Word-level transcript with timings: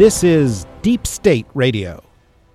This 0.00 0.24
is 0.24 0.64
Deep 0.80 1.06
State 1.06 1.44
Radio, 1.52 2.02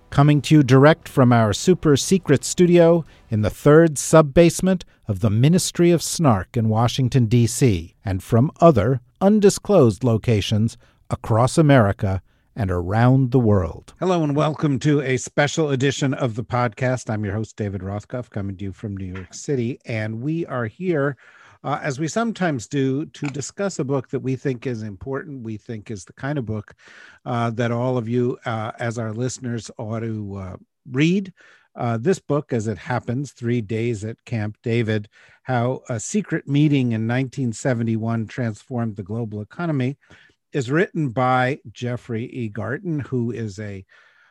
coming 0.10 0.42
to 0.42 0.56
you 0.56 0.64
direct 0.64 1.08
from 1.08 1.32
our 1.32 1.54
super 1.54 1.96
secret 1.96 2.44
studio 2.44 3.06
in 3.30 3.42
the 3.42 3.52
third 3.52 4.00
sub 4.00 4.34
basement 4.34 4.84
of 5.08 5.20
the 5.20 5.30
Ministry 5.30 5.92
of 5.92 6.02
Snark 6.02 6.58
in 6.58 6.70
Washington, 6.70 7.28
D.C., 7.28 7.94
and 8.04 8.24
from 8.24 8.50
other 8.62 9.00
undisclosed 9.22 10.04
locations 10.04 10.76
across 11.12 11.60
America 11.60 12.24
and 12.56 12.72
around 12.72 13.30
the 13.30 13.38
world. 13.38 13.94
Hello, 14.00 14.24
and 14.24 14.36
welcome 14.36 14.80
to 14.80 15.02
a 15.02 15.18
special 15.18 15.70
edition 15.70 16.16
of 16.16 16.34
the 16.34 16.44
podcast. 16.44 17.12
I'm 17.12 17.24
your 17.24 17.36
host, 17.36 17.56
David 17.56 17.82
Rothkopf, 17.82 18.32
coming 18.32 18.58
to 18.58 18.64
you 18.64 18.74
from 18.74 18.98
New 18.98 19.14
York 19.14 19.36
City, 19.36 19.80
and 19.86 20.20
we 20.20 20.48
are 20.48 20.66
here 20.66 21.16
uh, 21.66 21.80
as 21.82 22.00
we 22.00 22.08
sometimes 22.08 22.68
do, 22.68 23.08
to 23.08 23.26
discuss 23.26 23.80
a 23.80 23.84
book 23.84 24.08
that 24.10 24.20
we 24.20 24.36
think 24.36 24.68
is 24.68 24.84
important. 24.84 25.42
We 25.42 25.58
think 25.58 25.90
is 25.90 26.06
the 26.06 26.14
kind 26.14 26.38
of 26.38 26.46
book 26.46 26.76
uh, 27.26 27.50
that 27.52 27.72
all 27.72 27.98
of 27.98 28.08
you, 28.08 28.38
uh, 28.46 28.72
as 28.78 29.00
our 29.00 29.12
listeners, 29.12 29.72
ought 29.80 30.02
to 30.02 30.36
uh, 30.36 30.56
read. 30.92 31.34
Uh, 31.76 31.98
this 31.98 32.20
book, 32.20 32.54
as 32.54 32.68
it 32.68 32.78
happens, 32.78 33.32
Three 33.32 33.62
Days 33.62 34.06
at 34.06 34.24
Camp 34.26 34.58
David 34.62 35.10
How 35.42 35.82
a 35.90 36.00
Secret 36.00 36.48
Meeting 36.48 36.92
in 36.92 37.08
1971 37.08 38.28
Transformed 38.28 38.96
the 38.96 39.04
Global 39.04 39.42
Economy, 39.42 39.98
is 40.54 40.70
written 40.70 41.10
by 41.10 41.60
Jeffrey 41.72 42.26
E. 42.26 42.48
Garten, 42.48 43.00
who 43.00 43.32
is 43.32 43.58
a 43.58 43.84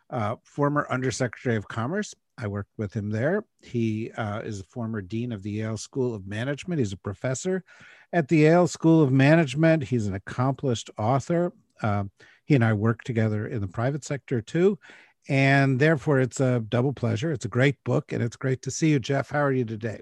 uh, 0.08 0.36
former 0.44 0.86
Undersecretary 0.88 1.56
of 1.56 1.66
Commerce 1.66 2.14
I 2.36 2.46
worked 2.48 2.72
with 2.76 2.92
him 2.92 3.10
there. 3.10 3.44
He 3.62 4.10
uh, 4.12 4.40
is 4.40 4.60
a 4.60 4.64
former 4.64 5.00
dean 5.00 5.32
of 5.32 5.42
the 5.42 5.50
Yale 5.50 5.76
School 5.76 6.14
of 6.14 6.26
Management. 6.26 6.80
He's 6.80 6.92
a 6.92 6.96
professor 6.96 7.64
at 8.12 8.28
the 8.28 8.38
Yale 8.38 8.66
School 8.66 9.02
of 9.02 9.12
Management. 9.12 9.84
He's 9.84 10.06
an 10.06 10.14
accomplished 10.14 10.90
author. 10.98 11.52
Uh, 11.82 12.04
he 12.44 12.54
and 12.54 12.64
I 12.64 12.72
work 12.72 13.02
together 13.04 13.46
in 13.46 13.60
the 13.60 13.68
private 13.68 14.04
sector 14.04 14.40
too. 14.40 14.78
And 15.28 15.78
therefore, 15.78 16.20
it's 16.20 16.40
a 16.40 16.60
double 16.60 16.92
pleasure. 16.92 17.32
It's 17.32 17.46
a 17.46 17.48
great 17.48 17.82
book, 17.84 18.12
and 18.12 18.22
it's 18.22 18.36
great 18.36 18.60
to 18.62 18.70
see 18.70 18.90
you, 18.90 18.98
Jeff. 18.98 19.30
How 19.30 19.40
are 19.40 19.52
you 19.52 19.64
today? 19.64 20.00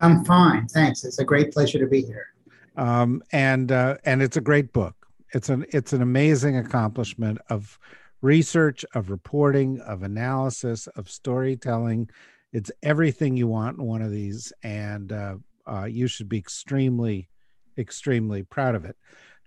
I'm 0.00 0.24
fine, 0.24 0.66
thanks. 0.68 1.04
It's 1.04 1.18
a 1.18 1.24
great 1.24 1.52
pleasure 1.52 1.78
to 1.78 1.86
be 1.86 2.02
here. 2.02 2.28
Um, 2.76 3.22
and 3.32 3.70
uh, 3.70 3.98
and 4.04 4.22
it's 4.22 4.38
a 4.38 4.40
great 4.40 4.72
book. 4.72 4.94
It's 5.34 5.50
an 5.50 5.66
it's 5.70 5.92
an 5.92 6.00
amazing 6.00 6.56
accomplishment 6.56 7.38
of 7.50 7.78
research, 8.22 8.84
of 8.94 9.10
reporting, 9.10 9.80
of 9.80 10.02
analysis, 10.02 10.86
of 10.86 11.10
storytelling. 11.10 12.08
It's 12.52 12.70
everything 12.82 13.36
you 13.36 13.48
want 13.48 13.78
in 13.78 13.84
one 13.84 14.00
of 14.00 14.10
these, 14.10 14.52
and 14.62 15.12
uh, 15.12 15.34
uh, 15.66 15.84
you 15.84 16.06
should 16.06 16.28
be 16.28 16.38
extremely, 16.38 17.28
extremely 17.76 18.42
proud 18.44 18.74
of 18.74 18.84
it. 18.84 18.96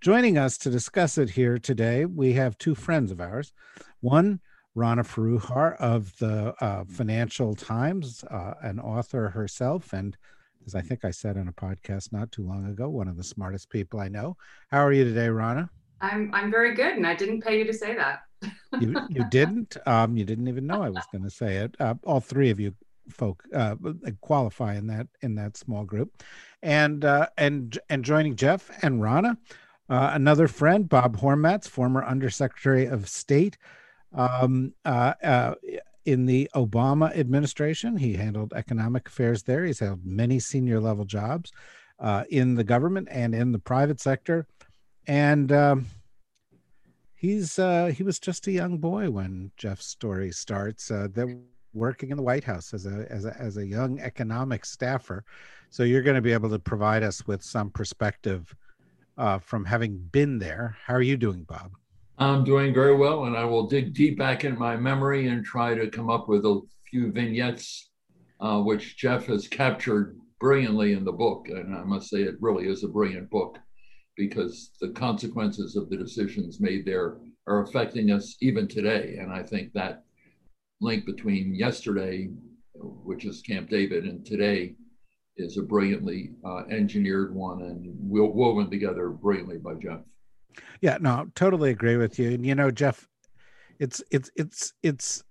Joining 0.00 0.36
us 0.36 0.58
to 0.58 0.70
discuss 0.70 1.16
it 1.16 1.30
here 1.30 1.58
today, 1.58 2.04
we 2.04 2.34
have 2.34 2.58
two 2.58 2.74
friends 2.74 3.10
of 3.10 3.20
ours. 3.20 3.52
One, 4.00 4.40
Rana 4.74 5.04
Foroohar 5.04 5.76
of 5.76 6.16
the 6.18 6.54
uh, 6.60 6.84
Financial 6.84 7.54
Times, 7.54 8.22
uh, 8.30 8.54
an 8.62 8.78
author 8.78 9.30
herself, 9.30 9.94
and 9.94 10.16
as 10.66 10.74
I 10.74 10.82
think 10.82 11.04
I 11.04 11.12
said 11.12 11.38
on 11.38 11.48
a 11.48 11.52
podcast 11.52 12.12
not 12.12 12.30
too 12.30 12.46
long 12.46 12.66
ago, 12.66 12.88
one 12.90 13.08
of 13.08 13.16
the 13.16 13.24
smartest 13.24 13.70
people 13.70 14.00
I 14.00 14.08
know. 14.08 14.36
How 14.70 14.80
are 14.80 14.92
you 14.92 15.04
today, 15.04 15.28
Rana? 15.28 15.70
I'm 16.02 16.30
I'm 16.34 16.50
very 16.50 16.74
good, 16.74 16.94
and 16.94 17.06
I 17.06 17.14
didn't 17.14 17.40
pay 17.40 17.58
you 17.58 17.64
to 17.64 17.72
say 17.72 17.94
that 17.94 18.25
you 18.80 19.00
you 19.08 19.24
didn't? 19.30 19.76
Um 19.86 20.16
you 20.16 20.24
didn't 20.24 20.48
even 20.48 20.66
know 20.66 20.82
i 20.82 20.90
was 20.90 21.04
going 21.12 21.24
to 21.24 21.30
say 21.30 21.56
it. 21.56 21.76
Uh, 21.80 21.94
all 22.04 22.20
three 22.20 22.50
of 22.50 22.60
you 22.60 22.74
folk 23.10 23.44
uh, 23.54 23.76
qualify 24.20 24.74
in 24.74 24.86
that 24.88 25.06
in 25.22 25.34
that 25.36 25.56
small 25.56 25.84
group. 25.84 26.22
And 26.62 27.04
uh 27.04 27.28
and 27.38 27.78
and 27.88 28.04
joining 28.04 28.36
jeff 28.36 28.70
and 28.82 29.02
rana 29.02 29.38
uh, 29.88 30.10
another 30.14 30.48
friend 30.48 30.88
bob 30.88 31.16
hormats 31.16 31.68
former 31.68 32.04
undersecretary 32.04 32.86
of 32.86 33.08
state 33.08 33.56
um 34.14 34.72
uh, 34.84 35.14
uh 35.22 35.54
in 36.04 36.26
the 36.26 36.48
obama 36.54 37.16
administration. 37.16 37.96
He 37.96 38.14
handled 38.14 38.52
economic 38.54 39.08
affairs 39.08 39.42
there. 39.42 39.64
He's 39.64 39.80
held 39.80 40.04
many 40.04 40.38
senior 40.38 40.80
level 40.80 41.04
jobs 41.04 41.52
uh 42.00 42.24
in 42.30 42.54
the 42.54 42.64
government 42.64 43.08
and 43.10 43.34
in 43.34 43.52
the 43.52 43.58
private 43.58 44.00
sector. 44.00 44.46
And 45.06 45.52
um 45.52 45.86
he's 47.16 47.58
uh, 47.58 47.86
he 47.86 48.02
was 48.02 48.20
just 48.20 48.46
a 48.46 48.52
young 48.52 48.78
boy 48.78 49.10
when 49.10 49.50
Jeff's 49.56 49.86
story 49.86 50.30
starts. 50.30 50.90
Uh, 50.90 51.08
working 51.74 52.10
in 52.10 52.16
the 52.16 52.22
White 52.22 52.44
House 52.44 52.72
as 52.72 52.86
a 52.86 53.06
as 53.10 53.26
a 53.26 53.36
as 53.38 53.56
a 53.58 53.66
young 53.66 53.98
economic 54.00 54.64
staffer, 54.64 55.24
so 55.70 55.82
you're 55.82 56.02
going 56.02 56.16
to 56.16 56.22
be 56.22 56.32
able 56.32 56.50
to 56.50 56.58
provide 56.58 57.02
us 57.02 57.26
with 57.26 57.42
some 57.42 57.70
perspective 57.70 58.54
uh, 59.18 59.38
from 59.38 59.64
having 59.64 59.98
been 60.12 60.38
there. 60.38 60.76
How 60.84 60.94
are 60.94 61.02
you 61.02 61.16
doing, 61.16 61.42
Bob? 61.42 61.72
I'm 62.18 62.44
doing 62.44 62.72
very 62.72 62.96
well, 62.96 63.24
and 63.24 63.36
I 63.36 63.44
will 63.44 63.66
dig 63.66 63.92
deep 63.92 64.18
back 64.18 64.44
in 64.44 64.58
my 64.58 64.76
memory 64.76 65.28
and 65.28 65.44
try 65.44 65.74
to 65.74 65.90
come 65.90 66.08
up 66.08 66.28
with 66.28 66.46
a 66.46 66.62
few 66.88 67.12
vignettes, 67.12 67.90
uh, 68.40 68.60
which 68.60 68.96
Jeff 68.96 69.26
has 69.26 69.46
captured 69.46 70.18
brilliantly 70.40 70.92
in 70.92 71.04
the 71.04 71.12
book. 71.12 71.48
And 71.50 71.76
I 71.76 71.82
must 71.82 72.08
say, 72.08 72.22
it 72.22 72.36
really 72.40 72.68
is 72.68 72.84
a 72.84 72.88
brilliant 72.88 73.28
book 73.28 73.58
because 74.16 74.70
the 74.80 74.90
consequences 74.90 75.76
of 75.76 75.90
the 75.90 75.96
decisions 75.96 76.60
made 76.60 76.84
there 76.84 77.18
are 77.46 77.62
affecting 77.62 78.10
us 78.10 78.36
even 78.40 78.66
today. 78.66 79.16
And 79.20 79.32
I 79.32 79.42
think 79.42 79.72
that 79.72 80.04
link 80.80 81.06
between 81.06 81.54
yesterday, 81.54 82.30
which 82.74 83.24
is 83.24 83.42
Camp 83.42 83.68
David, 83.68 84.04
and 84.04 84.24
today 84.24 84.74
is 85.36 85.58
a 85.58 85.62
brilliantly 85.62 86.30
uh, 86.44 86.62
engineered 86.70 87.34
one 87.34 87.62
and 87.62 87.84
woven 88.00 88.70
together 88.70 89.10
brilliantly 89.10 89.58
by 89.58 89.74
Jeff. 89.74 90.00
Yeah, 90.80 90.98
no, 91.00 91.26
totally 91.34 91.70
agree 91.70 91.96
with 91.96 92.18
you. 92.18 92.32
And 92.32 92.44
you 92.44 92.54
know, 92.54 92.70
Jeff, 92.70 93.06
it's 93.78 94.02
it's 94.10 94.30
it's 94.36 94.72
it's 94.82 95.22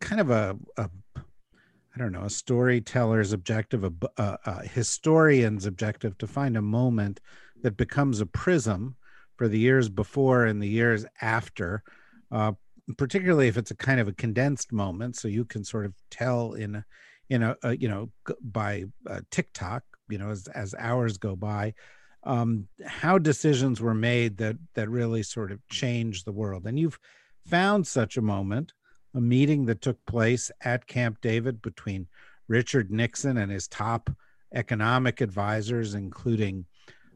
kind 0.00 0.20
of 0.20 0.30
a, 0.30 0.56
a 0.78 0.88
I 1.16 1.98
don't 1.98 2.12
know, 2.12 2.24
a 2.24 2.30
storyteller's 2.30 3.34
objective, 3.34 3.84
a, 3.84 3.92
a, 4.16 4.38
a 4.46 4.66
historian's 4.66 5.66
objective 5.66 6.16
to 6.18 6.26
find 6.26 6.56
a 6.56 6.62
moment 6.62 7.20
that 7.62 7.76
becomes 7.76 8.20
a 8.20 8.26
prism 8.26 8.96
for 9.36 9.48
the 9.48 9.58
years 9.58 9.88
before 9.88 10.44
and 10.44 10.62
the 10.62 10.68
years 10.68 11.06
after, 11.20 11.82
uh, 12.30 12.52
particularly 12.98 13.48
if 13.48 13.56
it's 13.56 13.70
a 13.70 13.76
kind 13.76 14.00
of 14.00 14.08
a 14.08 14.12
condensed 14.12 14.72
moment, 14.72 15.16
so 15.16 15.28
you 15.28 15.44
can 15.44 15.64
sort 15.64 15.86
of 15.86 15.94
tell 16.10 16.52
in 16.52 16.84
in 17.30 17.42
a, 17.42 17.56
a 17.62 17.76
you 17.76 17.88
know 17.88 18.10
by 18.40 18.84
uh, 19.08 19.20
tick-tock, 19.30 19.82
you 20.08 20.18
know, 20.18 20.30
as 20.30 20.48
as 20.48 20.74
hours 20.78 21.16
go 21.16 21.34
by, 21.34 21.72
um, 22.24 22.66
how 22.86 23.18
decisions 23.18 23.80
were 23.80 23.94
made 23.94 24.36
that 24.36 24.56
that 24.74 24.90
really 24.90 25.22
sort 25.22 25.50
of 25.52 25.66
changed 25.68 26.24
the 26.24 26.32
world. 26.32 26.66
And 26.66 26.78
you've 26.78 26.98
found 27.46 27.86
such 27.86 28.16
a 28.16 28.22
moment, 28.22 28.72
a 29.14 29.20
meeting 29.20 29.66
that 29.66 29.80
took 29.80 30.04
place 30.06 30.50
at 30.62 30.86
Camp 30.86 31.18
David 31.22 31.62
between 31.62 32.06
Richard 32.48 32.90
Nixon 32.90 33.38
and 33.38 33.50
his 33.50 33.66
top 33.68 34.10
economic 34.54 35.20
advisors, 35.20 35.94
including 35.94 36.66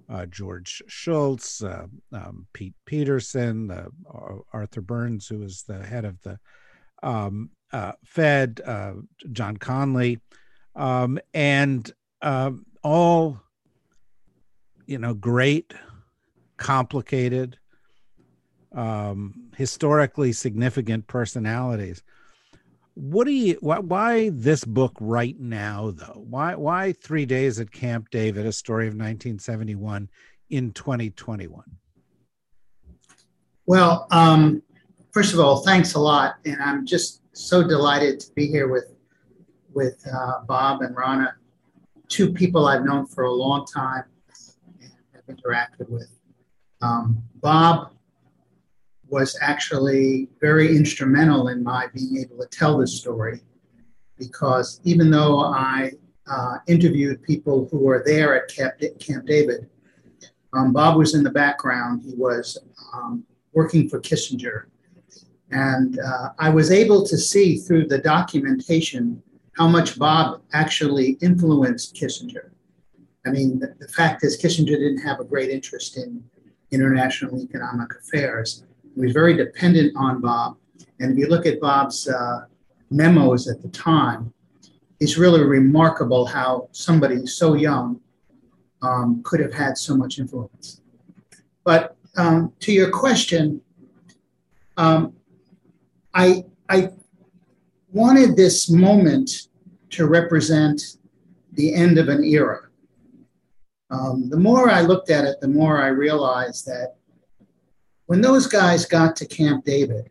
uh, 0.08 0.26
George 0.26 0.82
Shultz, 0.86 1.62
uh, 1.62 1.86
um, 2.12 2.46
Pete 2.52 2.74
Peterson, 2.84 3.70
uh, 3.70 3.88
Arthur 4.52 4.80
Burns, 4.80 5.26
who 5.26 5.38
was 5.38 5.62
the 5.62 5.84
head 5.84 6.04
of 6.04 6.20
the 6.22 6.38
um, 7.02 7.50
uh, 7.72 7.92
Fed, 8.04 8.60
uh, 8.64 8.92
John 9.32 9.56
Connally, 9.56 10.20
um, 10.74 11.18
and 11.34 11.90
um, 12.22 12.66
all, 12.82 13.40
you 14.86 14.98
know, 14.98 15.14
great, 15.14 15.74
complicated, 16.56 17.58
um, 18.72 19.50
historically 19.56 20.32
significant 20.32 21.06
personalities 21.06 22.02
what 22.96 23.26
do 23.26 23.30
you 23.30 23.58
why, 23.60 23.78
why 23.78 24.30
this 24.30 24.64
book 24.64 24.96
right 25.00 25.38
now 25.38 25.90
though? 25.90 26.24
Why 26.26 26.54
why 26.54 26.92
three 26.92 27.26
days 27.26 27.60
at 27.60 27.70
camp 27.70 28.08
david 28.10 28.46
a 28.46 28.52
story 28.52 28.86
of 28.86 28.94
1971 28.94 30.08
in 30.48 30.72
2021 30.72 31.62
well 33.66 34.06
um, 34.10 34.62
first 35.12 35.34
of 35.34 35.40
all 35.40 35.58
thanks 35.58 35.92
a 35.92 36.00
lot. 36.00 36.36
And 36.46 36.56
i'm 36.62 36.86
just 36.86 37.20
so 37.32 37.62
delighted 37.62 38.18
to 38.20 38.32
be 38.32 38.46
here 38.46 38.68
with 38.68 38.94
with 39.74 40.02
uh, 40.10 40.44
bob 40.46 40.80
and 40.80 40.96
rana 40.96 41.34
two 42.08 42.32
people 42.32 42.66
i've 42.66 42.84
known 42.84 43.06
for 43.06 43.24
a 43.24 43.32
long 43.32 43.66
time 43.66 44.04
and 44.80 44.90
have 45.12 45.36
interacted 45.36 45.90
with. 45.90 46.08
Um, 46.80 47.22
bob 47.42 47.95
was 49.08 49.38
actually 49.40 50.28
very 50.40 50.76
instrumental 50.76 51.48
in 51.48 51.62
my 51.62 51.86
being 51.94 52.18
able 52.18 52.38
to 52.38 52.48
tell 52.48 52.78
this 52.78 52.98
story 52.98 53.40
because 54.18 54.80
even 54.84 55.10
though 55.10 55.40
I 55.40 55.92
uh, 56.30 56.56
interviewed 56.66 57.22
people 57.22 57.68
who 57.70 57.78
were 57.78 58.02
there 58.04 58.42
at 58.42 58.48
Camp, 58.48 58.74
Camp 58.98 59.26
David, 59.26 59.68
um, 60.52 60.72
Bob 60.72 60.96
was 60.96 61.14
in 61.14 61.22
the 61.22 61.30
background. 61.30 62.02
He 62.04 62.14
was 62.14 62.58
um, 62.94 63.24
working 63.52 63.88
for 63.88 64.00
Kissinger. 64.00 64.64
And 65.50 65.98
uh, 66.00 66.30
I 66.38 66.50
was 66.50 66.70
able 66.70 67.06
to 67.06 67.16
see 67.16 67.58
through 67.58 67.86
the 67.86 67.98
documentation 67.98 69.22
how 69.56 69.68
much 69.68 69.98
Bob 69.98 70.42
actually 70.52 71.18
influenced 71.22 71.94
Kissinger. 71.94 72.50
I 73.24 73.30
mean, 73.30 73.58
the, 73.58 73.74
the 73.78 73.88
fact 73.88 74.24
is, 74.24 74.40
Kissinger 74.40 74.66
didn't 74.66 74.98
have 74.98 75.20
a 75.20 75.24
great 75.24 75.50
interest 75.50 75.96
in 75.96 76.22
international 76.70 77.40
economic 77.40 77.90
affairs. 77.94 78.64
Was 78.96 79.12
very 79.12 79.36
dependent 79.36 79.94
on 79.96 80.20
Bob. 80.20 80.56
And 81.00 81.12
if 81.12 81.18
you 81.18 81.28
look 81.28 81.44
at 81.44 81.60
Bob's 81.60 82.08
uh, 82.08 82.46
memos 82.90 83.46
at 83.46 83.60
the 83.60 83.68
time, 83.68 84.32
it's 85.00 85.18
really 85.18 85.42
remarkable 85.42 86.24
how 86.24 86.68
somebody 86.72 87.26
so 87.26 87.54
young 87.54 88.00
um, 88.82 89.20
could 89.22 89.40
have 89.40 89.52
had 89.52 89.76
so 89.76 89.94
much 89.96 90.18
influence. 90.18 90.80
But 91.64 91.96
um, 92.16 92.52
to 92.60 92.72
your 92.72 92.90
question, 92.90 93.60
um, 94.78 95.14
I, 96.14 96.44
I 96.68 96.90
wanted 97.92 98.36
this 98.36 98.70
moment 98.70 99.48
to 99.90 100.06
represent 100.06 100.80
the 101.52 101.74
end 101.74 101.98
of 101.98 102.08
an 102.08 102.24
era. 102.24 102.60
Um, 103.90 104.28
the 104.30 104.38
more 104.38 104.70
I 104.70 104.80
looked 104.80 105.10
at 105.10 105.24
it, 105.24 105.40
the 105.40 105.48
more 105.48 105.80
I 105.80 105.88
realized 105.88 106.66
that 106.66 106.96
when 108.06 108.20
those 108.20 108.46
guys 108.46 108.86
got 108.86 109.16
to 109.16 109.26
Camp 109.26 109.64
David, 109.64 110.10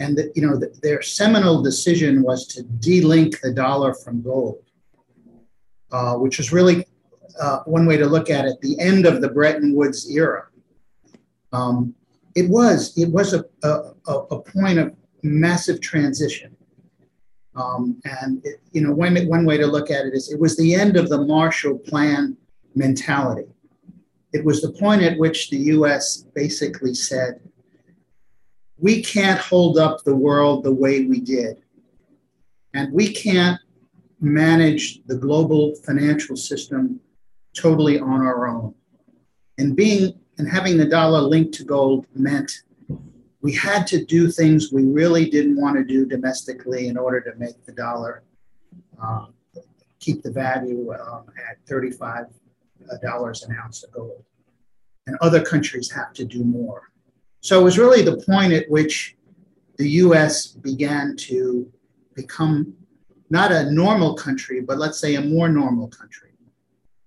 and 0.00 0.16
the, 0.16 0.32
you 0.34 0.46
know 0.46 0.56
the, 0.56 0.72
their 0.82 1.02
seminal 1.02 1.62
decision 1.62 2.22
was 2.22 2.46
to 2.48 2.62
delink 2.62 3.40
the 3.40 3.52
dollar 3.52 3.94
from 3.94 4.22
gold, 4.22 4.62
uh, 5.92 6.14
which 6.14 6.38
was 6.38 6.52
really 6.52 6.86
uh, 7.40 7.60
one 7.64 7.86
way 7.86 7.96
to 7.96 8.06
look 8.06 8.30
at 8.30 8.44
it, 8.44 8.60
the 8.60 8.78
end 8.80 9.06
of 9.06 9.20
the 9.20 9.28
Bretton 9.28 9.74
Woods 9.74 10.10
era. 10.10 10.46
Um, 11.52 11.94
it 12.34 12.48
was 12.48 12.96
it 12.96 13.10
was 13.10 13.34
a, 13.34 13.44
a, 13.62 13.92
a, 14.12 14.40
point 14.40 14.78
of 14.78 14.94
massive 15.22 15.80
transition. 15.80 16.56
Um, 17.56 18.00
and 18.04 18.44
it, 18.44 18.60
you 18.72 18.82
know 18.82 18.92
one, 18.92 19.16
one 19.26 19.44
way 19.44 19.56
to 19.56 19.66
look 19.66 19.90
at 19.90 20.06
it 20.06 20.14
is 20.14 20.30
it 20.30 20.38
was 20.38 20.56
the 20.56 20.74
end 20.74 20.96
of 20.96 21.08
the 21.08 21.24
Marshall 21.24 21.78
Plan 21.78 22.36
mentality. 22.74 23.48
It 24.32 24.44
was 24.44 24.60
the 24.60 24.72
point 24.72 25.02
at 25.02 25.18
which 25.18 25.50
the 25.50 25.58
US 25.74 26.24
basically 26.34 26.94
said, 26.94 27.40
we 28.78 29.02
can't 29.02 29.40
hold 29.40 29.78
up 29.78 30.04
the 30.04 30.14
world 30.14 30.62
the 30.62 30.72
way 30.72 31.04
we 31.04 31.20
did. 31.20 31.62
And 32.74 32.92
we 32.92 33.12
can't 33.12 33.60
manage 34.20 35.00
the 35.06 35.16
global 35.16 35.74
financial 35.76 36.36
system 36.36 37.00
totally 37.56 37.98
on 37.98 38.20
our 38.20 38.46
own. 38.46 38.74
And 39.56 39.74
being 39.74 40.18
and 40.38 40.48
having 40.48 40.76
the 40.76 40.86
dollar 40.86 41.20
linked 41.20 41.54
to 41.54 41.64
gold 41.64 42.06
meant 42.14 42.62
we 43.40 43.52
had 43.52 43.86
to 43.88 44.04
do 44.04 44.30
things 44.30 44.72
we 44.72 44.84
really 44.84 45.28
didn't 45.28 45.60
want 45.60 45.76
to 45.76 45.84
do 45.84 46.06
domestically 46.06 46.88
in 46.88 46.96
order 46.96 47.20
to 47.20 47.36
make 47.38 47.64
the 47.64 47.72
dollar 47.72 48.22
um, 49.02 49.34
keep 49.98 50.22
the 50.22 50.30
value 50.30 50.92
um, 50.94 51.24
at 51.50 51.58
35 51.68 52.26
dollars 53.02 53.42
an 53.44 53.56
ounce 53.62 53.82
of 53.84 53.92
gold. 53.92 54.24
And 55.06 55.16
other 55.20 55.42
countries 55.42 55.90
have 55.90 56.12
to 56.14 56.24
do 56.24 56.44
more. 56.44 56.90
So 57.40 57.60
it 57.60 57.64
was 57.64 57.78
really 57.78 58.02
the 58.02 58.18
point 58.18 58.52
at 58.52 58.68
which 58.68 59.16
the 59.76 59.88
US 59.90 60.48
began 60.48 61.16
to 61.16 61.70
become 62.14 62.74
not 63.30 63.52
a 63.52 63.70
normal 63.70 64.14
country, 64.14 64.60
but 64.60 64.78
let's 64.78 64.98
say 64.98 65.14
a 65.14 65.20
more 65.20 65.48
normal 65.48 65.88
country, 65.88 66.30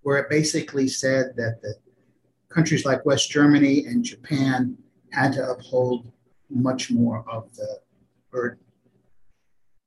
where 0.02 0.18
it 0.18 0.30
basically 0.30 0.88
said 0.88 1.34
that 1.36 1.62
the 1.62 1.76
countries 2.50 2.86
like 2.86 3.06
West 3.06 3.30
Germany 3.30 3.86
and 3.86 4.04
Japan 4.04 4.78
had 5.12 5.34
to 5.34 5.50
uphold 5.50 6.12
much 6.50 6.92
more 6.92 7.26
of 7.30 7.54
the 7.56 7.80
burden. 8.32 8.60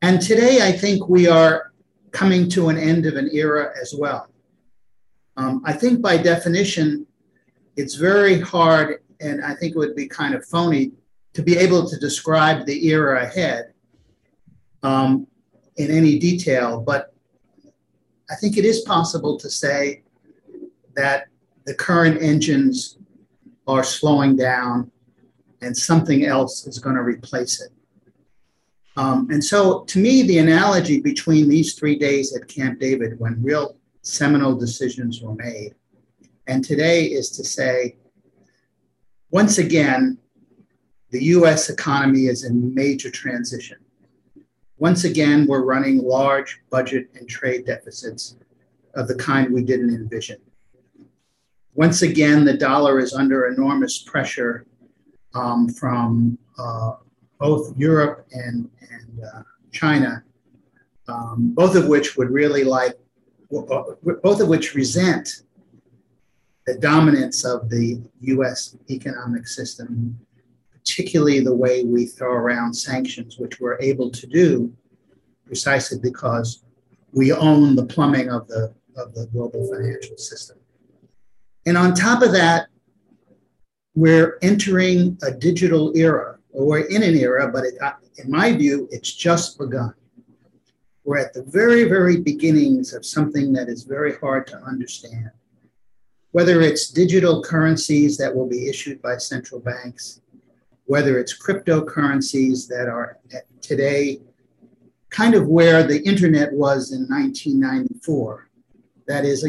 And 0.03 0.21
today, 0.21 0.61
I 0.63 0.73
think 0.73 1.09
we 1.09 1.29
are 1.29 1.73
coming 2.11 2.49
to 2.51 2.69
an 2.69 2.77
end 2.77 3.07
of 3.07 3.17
an 3.17 3.31
era 3.33 3.73
as 3.81 3.95
well. 3.97 4.29
Um, 5.37 5.63
I 5.65 5.73
think 5.73 6.01
by 6.01 6.17
definition, 6.17 7.07
it's 7.77 7.95
very 7.95 8.41
hard, 8.41 9.03
and 9.21 9.45
I 9.45 9.55
think 9.55 9.75
it 9.75 9.79
would 9.79 9.97
be 9.97 10.07
kind 10.07 10.35
of 10.35 10.45
phony 10.47 10.93
to 11.33 11.43
be 11.43 11.57
able 11.57 11.89
to 11.89 11.97
describe 11.99 12.65
the 12.67 12.87
era 12.87 13.25
ahead 13.25 13.73
um, 14.83 15.27
in 15.77 15.91
any 15.91 16.19
detail. 16.19 16.81
But 16.81 17.13
I 18.31 18.37
think 18.37 18.57
it 18.57 18.65
is 18.65 18.81
possible 18.83 19.37
to 19.39 19.51
say 19.51 20.03
that 20.95 21.27
the 21.67 21.75
current 21.75 22.23
engines 22.23 22.99
are 23.67 23.83
slowing 23.83 24.37
down 24.37 24.91
and 25.61 25.77
something 25.77 26.27
else 26.27 26.67
is 26.67 26.79
going 26.79 26.97
to 26.97 27.03
replace 27.03 27.61
it. 27.61 27.71
Um, 28.97 29.29
and 29.31 29.43
so, 29.43 29.83
to 29.85 29.99
me, 29.99 30.23
the 30.23 30.39
analogy 30.39 31.01
between 31.01 31.49
these 31.49 31.75
three 31.75 31.99
days 31.99 32.37
at 32.37 32.47
Camp 32.47 32.79
David, 32.79 33.19
when 33.19 33.43
real 33.43 33.77
seminal 34.05 34.55
decisions 34.55 35.21
were 35.21 35.35
made. 35.35 35.75
And 36.47 36.63
today 36.63 37.07
is 37.07 37.31
to 37.31 37.45
say, 37.45 37.97
once 39.31 39.59
again, 39.59 40.19
the 41.11 41.25
US 41.25 41.71
economy 41.71 42.27
is 42.27 42.45
in 42.45 42.75
major 42.75 43.11
transition. 43.11 43.79
Once 44.79 45.05
again, 45.05 45.47
we're 45.47 45.65
running 45.65 45.99
large 46.03 46.61
budget 46.71 47.09
and 47.15 47.29
trade 47.29 47.65
deficits 47.65 48.37
of 48.95 49.09
the 49.09 49.15
kind 49.15 49.53
we 49.53 49.63
didn't 49.63 49.95
envision. 49.95 50.37
Once 51.75 52.03
again, 52.03 52.45
the 52.45 52.57
dollar 52.57 53.01
is 53.01 53.15
under 53.15 53.49
enormous 53.49 53.99
pressure 53.99 54.67
um, 55.35 55.69
from 55.69 56.39
uh, 56.59 56.93
both 57.39 57.77
Europe 57.77 58.27
and, 58.33 58.71
and 58.91 59.21
uh, 59.35 59.43
China, 59.73 60.23
um, 61.09 61.53
both 61.55 61.75
of 61.75 61.89
which 61.89 62.17
would 62.17 62.31
really 62.31 62.65
like 62.65 62.95
both 63.63 64.41
of 64.41 64.49
which 64.49 64.75
resent 64.75 65.43
the 66.67 66.79
dominance 66.79 67.45
of 67.45 67.69
the 67.69 68.01
US 68.21 68.77
economic 68.91 69.47
system, 69.47 70.19
particularly 70.73 71.41
the 71.41 71.55
way 71.55 71.85
we 71.85 72.07
throw 72.07 72.33
around 72.33 72.75
sanctions, 72.75 73.39
which 73.39 73.61
we're 73.61 73.79
able 73.81 74.11
to 74.11 74.27
do 74.27 74.73
precisely 75.47 75.99
because 75.99 76.65
we 77.13 77.33
own 77.33 77.77
the 77.77 77.85
plumbing 77.85 78.31
of 78.31 78.49
the, 78.49 78.75
of 78.97 79.15
the 79.15 79.27
global 79.27 79.67
financial 79.73 80.17
system. 80.17 80.59
And 81.67 81.77
on 81.77 81.95
top 81.95 82.23
of 82.23 82.33
that, 82.33 82.69
we're 83.95 84.39
entering 84.43 85.19
a 85.23 85.31
digital 85.31 85.97
era, 85.97 86.39
or 86.53 86.67
we're 86.67 86.87
in 86.87 87.03
an 87.03 87.15
era, 87.15 87.51
but 87.53 87.65
it, 87.65 87.75
in 88.19 88.31
my 88.31 88.53
view, 88.53 88.89
it's 88.91 89.13
just 89.13 89.59
begun. 89.59 89.95
We're 91.05 91.19
at 91.19 91.35
the 91.35 91.43
very, 91.43 91.85
very 91.85 92.17
beginnings 92.21 92.95
of 92.95 93.05
something 93.05 93.53
that 93.53 93.69
is 93.69 93.85
very 93.85 94.17
hard 94.17 94.47
to 94.49 94.57
understand. 94.59 95.31
Whether 96.33 96.61
it's 96.63 96.91
digital 96.91 97.43
currencies 97.43 98.17
that 98.17 98.35
will 98.35 98.49
be 98.49 98.69
issued 98.69 99.01
by 99.03 99.19
central 99.19 99.61
banks, 99.61 100.21
whether 100.87 101.19
it's 101.19 101.39
cryptocurrencies 101.39 102.67
that 102.69 102.89
are 102.89 103.19
today 103.61 104.21
kind 105.15 105.37
of 105.37 105.47
where 105.47 105.85
the 105.85 106.03
internet 106.03 106.53
was 106.53 106.91
in 106.91 107.03
1994. 107.03 108.49
That 109.07 109.25
is 109.25 109.47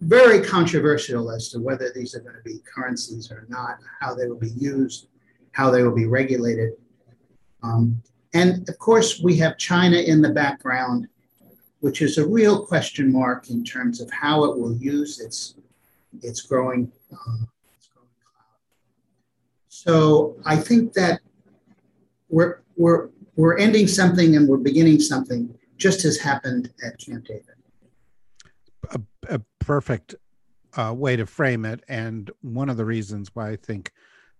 very 0.00 0.44
controversial 0.44 1.30
as 1.30 1.50
to 1.50 1.60
whether 1.60 1.92
these 1.94 2.16
are 2.16 2.20
going 2.20 2.34
to 2.34 2.42
be 2.42 2.60
currencies 2.74 3.30
or 3.30 3.46
not, 3.48 3.78
how 4.00 4.14
they 4.14 4.26
will 4.26 4.40
be 4.40 4.50
used, 4.50 5.06
how 5.52 5.70
they 5.70 5.84
will 5.84 5.94
be 5.94 6.06
regulated. 6.06 6.72
Um, 7.62 8.02
and 8.34 8.68
of 8.68 8.78
course, 8.78 9.20
we 9.20 9.36
have 9.38 9.56
China 9.56 9.96
in 9.96 10.20
the 10.20 10.30
background, 10.30 11.06
which 11.80 12.02
is 12.02 12.18
a 12.18 12.26
real 12.26 12.66
question 12.66 13.12
mark 13.12 13.48
in 13.48 13.64
terms 13.64 14.00
of 14.00 14.10
how 14.10 14.44
it 14.44 14.58
will 14.58 14.74
use 14.74 15.20
its, 15.20 15.54
its 16.20 16.42
growing, 16.42 16.90
cloud. 17.08 17.48
So 19.68 20.36
I 20.44 20.56
think 20.56 20.92
that 20.94 21.20
we're, 22.28 22.62
we're, 22.76 23.10
we're 23.36 23.56
ending 23.56 23.86
something 23.86 24.34
and 24.34 24.48
we're 24.48 24.56
beginning 24.56 24.98
something, 24.98 25.56
just 25.76 26.04
as 26.04 26.18
happened 26.18 26.72
at 26.84 26.98
Camp 26.98 27.26
David. 27.26 27.44
A, 28.90 29.00
a 29.28 29.40
perfect 29.60 30.16
uh, 30.76 30.92
way 30.96 31.16
to 31.16 31.26
frame 31.26 31.64
it, 31.64 31.84
and 31.88 32.30
one 32.42 32.68
of 32.68 32.76
the 32.76 32.84
reasons 32.84 33.30
why 33.34 33.50
I 33.50 33.56
think 33.56 33.92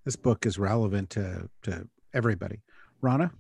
this 0.04 0.16
book 0.16 0.46
is 0.46 0.58
relevant 0.58 1.10
to 1.10 1.48
to 1.62 1.88
everybody. 2.12 2.60
Rana. 3.00 3.32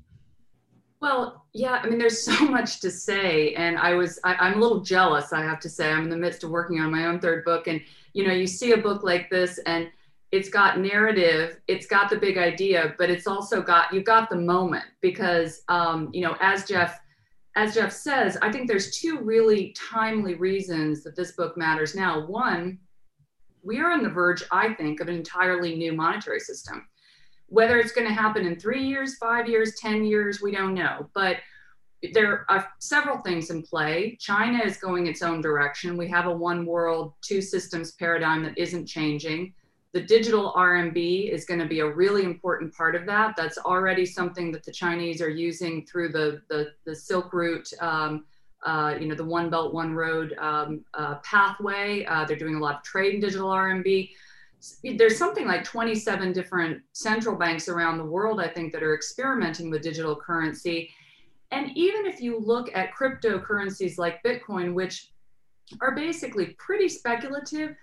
Well, 1.04 1.44
yeah, 1.52 1.82
I 1.82 1.86
mean, 1.90 1.98
there's 1.98 2.22
so 2.32 2.46
much 2.46 2.80
to 2.80 2.90
say, 2.90 3.52
and 3.56 3.76
I 3.76 3.92
was, 3.92 4.18
I, 4.24 4.48
am 4.48 4.54
a 4.54 4.58
little 4.58 4.80
jealous, 4.80 5.34
I 5.34 5.42
have 5.42 5.60
to 5.60 5.68
say. 5.68 5.92
I'm 5.92 6.04
in 6.04 6.08
the 6.08 6.16
midst 6.16 6.44
of 6.44 6.50
working 6.50 6.80
on 6.80 6.90
my 6.90 7.04
own 7.04 7.20
third 7.20 7.44
book, 7.44 7.66
and 7.66 7.82
you 8.14 8.26
know, 8.26 8.32
you 8.32 8.46
see 8.46 8.72
a 8.72 8.78
book 8.78 9.02
like 9.02 9.28
this, 9.28 9.58
and 9.66 9.90
it's 10.32 10.48
got 10.48 10.80
narrative, 10.80 11.60
it's 11.68 11.86
got 11.86 12.08
the 12.08 12.16
big 12.16 12.38
idea, 12.38 12.94
but 12.96 13.10
it's 13.10 13.26
also 13.26 13.60
got 13.60 13.92
you've 13.92 14.06
got 14.06 14.30
the 14.30 14.36
moment 14.36 14.84
because 15.02 15.60
um, 15.68 16.08
you 16.14 16.22
know, 16.22 16.38
as 16.40 16.64
Jeff 16.64 16.98
as 17.54 17.74
Jeff 17.74 17.92
says, 17.92 18.38
I 18.40 18.50
think 18.50 18.66
there's 18.66 18.96
two 18.96 19.20
really 19.20 19.76
timely 19.76 20.36
reasons 20.36 21.04
that 21.04 21.16
this 21.16 21.32
book 21.32 21.54
matters 21.58 21.94
now. 21.94 22.26
One, 22.26 22.78
we 23.62 23.78
are 23.78 23.92
on 23.92 24.02
the 24.02 24.08
verge, 24.08 24.42
I 24.50 24.72
think, 24.72 25.00
of 25.00 25.08
an 25.08 25.16
entirely 25.16 25.76
new 25.76 25.92
monetary 25.92 26.40
system. 26.40 26.88
Whether 27.48 27.78
it's 27.78 27.92
going 27.92 28.08
to 28.08 28.14
happen 28.14 28.46
in 28.46 28.58
three 28.58 28.84
years, 28.84 29.16
five 29.16 29.48
years, 29.48 29.74
10 29.80 30.04
years, 30.04 30.40
we 30.42 30.52
don't 30.52 30.74
know. 30.74 31.08
But 31.14 31.36
there 32.12 32.44
are 32.50 32.68
several 32.80 33.18
things 33.18 33.50
in 33.50 33.62
play. 33.62 34.16
China 34.20 34.62
is 34.62 34.76
going 34.76 35.06
its 35.06 35.22
own 35.22 35.40
direction. 35.40 35.96
We 35.96 36.08
have 36.08 36.26
a 36.26 36.32
one 36.32 36.66
world, 36.66 37.14
two 37.22 37.40
systems 37.40 37.92
paradigm 37.92 38.42
that 38.42 38.58
isn't 38.58 38.86
changing. 38.86 39.54
The 39.92 40.02
digital 40.02 40.52
RMB 40.56 41.30
is 41.30 41.44
going 41.44 41.60
to 41.60 41.66
be 41.66 41.80
a 41.80 41.88
really 41.88 42.24
important 42.24 42.74
part 42.74 42.96
of 42.96 43.06
that. 43.06 43.36
That's 43.36 43.58
already 43.58 44.04
something 44.04 44.50
that 44.50 44.64
the 44.64 44.72
Chinese 44.72 45.22
are 45.22 45.30
using 45.30 45.86
through 45.86 46.10
the, 46.10 46.42
the, 46.48 46.72
the 46.84 46.94
Silk 46.94 47.32
Route, 47.32 47.68
um, 47.80 48.24
uh, 48.66 48.96
you 48.98 49.06
know, 49.06 49.14
the 49.14 49.24
One 49.24 49.50
Belt, 49.50 49.72
One 49.72 49.94
Road 49.94 50.34
um, 50.38 50.84
uh, 50.94 51.16
pathway. 51.16 52.04
Uh, 52.06 52.24
they're 52.24 52.36
doing 52.36 52.56
a 52.56 52.58
lot 52.58 52.78
of 52.78 52.82
trade 52.82 53.14
in 53.14 53.20
digital 53.20 53.50
RMB. 53.50 54.10
There's 54.82 55.18
something 55.18 55.46
like 55.46 55.64
27 55.64 56.32
different 56.32 56.82
central 56.92 57.36
banks 57.36 57.68
around 57.68 57.98
the 57.98 58.04
world, 58.04 58.40
I 58.40 58.48
think, 58.48 58.72
that 58.72 58.82
are 58.82 58.94
experimenting 58.94 59.70
with 59.70 59.82
digital 59.82 60.16
currency. 60.16 60.90
And 61.50 61.70
even 61.76 62.06
if 62.06 62.20
you 62.20 62.38
look 62.38 62.74
at 62.74 62.94
cryptocurrencies 62.94 63.98
like 63.98 64.22
Bitcoin, 64.22 64.74
which 64.74 65.10
are 65.80 65.94
basically 65.94 66.56
pretty 66.58 66.88
speculative, 66.88 67.76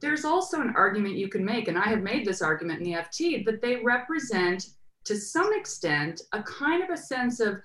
there's 0.00 0.24
also 0.24 0.60
an 0.60 0.74
argument 0.76 1.16
you 1.16 1.28
can 1.28 1.44
make, 1.44 1.68
and 1.68 1.78
I 1.78 1.88
have 1.88 2.02
made 2.02 2.24
this 2.26 2.42
argument 2.42 2.80
in 2.80 2.84
the 2.84 2.98
FT, 2.98 3.44
that 3.46 3.62
they 3.62 3.76
represent 3.76 4.66
to 5.04 5.16
some 5.16 5.52
extent 5.54 6.22
a 6.32 6.42
kind 6.42 6.82
of 6.82 6.90
a 6.90 6.96
sense 6.96 7.40
of 7.40 7.60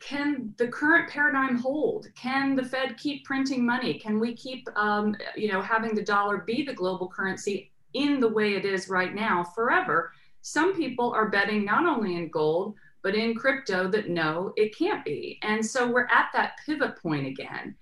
can 0.00 0.54
the 0.58 0.68
current 0.68 1.08
paradigm 1.08 1.56
hold? 1.56 2.08
Can 2.14 2.54
the 2.54 2.64
Fed 2.64 2.98
keep 2.98 3.24
printing 3.24 3.64
money? 3.64 3.98
Can 3.98 4.20
we 4.20 4.34
keep, 4.34 4.68
um, 4.76 5.16
you 5.34 5.50
know, 5.50 5.62
having 5.62 5.94
the 5.94 6.02
dollar 6.02 6.38
be 6.38 6.62
the 6.62 6.74
global 6.74 7.08
currency 7.08 7.70
in 7.94 8.20
the 8.20 8.28
way 8.28 8.54
it 8.54 8.64
is 8.64 8.88
right 8.88 9.14
now 9.14 9.42
forever? 9.42 10.12
Some 10.42 10.74
people 10.74 11.12
are 11.12 11.30
betting 11.30 11.64
not 11.64 11.86
only 11.86 12.16
in 12.16 12.28
gold, 12.28 12.74
but 13.02 13.14
in 13.14 13.34
crypto 13.34 13.88
that 13.88 14.08
no, 14.08 14.52
it 14.56 14.76
can't 14.76 15.04
be. 15.04 15.38
And 15.42 15.64
so 15.64 15.90
we're 15.90 16.06
at 16.06 16.28
that 16.32 16.52
pivot 16.64 16.96
point 17.02 17.26
again. 17.26 17.74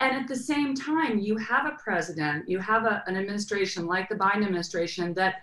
And 0.00 0.14
at 0.14 0.28
the 0.28 0.36
same 0.36 0.74
time, 0.74 1.18
you 1.18 1.36
have 1.38 1.66
a 1.66 1.76
president, 1.82 2.48
you 2.48 2.58
have 2.58 2.84
a, 2.84 3.02
an 3.06 3.16
administration 3.16 3.86
like 3.86 4.08
the 4.08 4.14
Biden 4.14 4.44
administration 4.44 5.14
that 5.14 5.36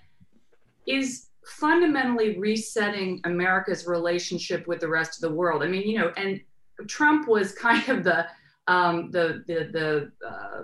is 0.86 1.30
fundamentally 1.46 2.38
resetting 2.38 3.20
America's 3.24 3.88
relationship 3.88 4.68
with 4.68 4.80
the 4.80 4.88
rest 4.88 5.16
of 5.24 5.30
the 5.30 5.36
world. 5.36 5.64
I 5.64 5.68
mean, 5.68 5.88
you 5.88 5.98
know, 5.98 6.12
and 6.18 6.40
Trump 6.88 7.28
was 7.28 7.54
kind 7.54 7.88
of 7.90 8.04
the 8.04 8.28
um, 8.68 9.12
the 9.12 9.44
the 9.48 9.70
the 9.72 10.28
uh, 10.28 10.64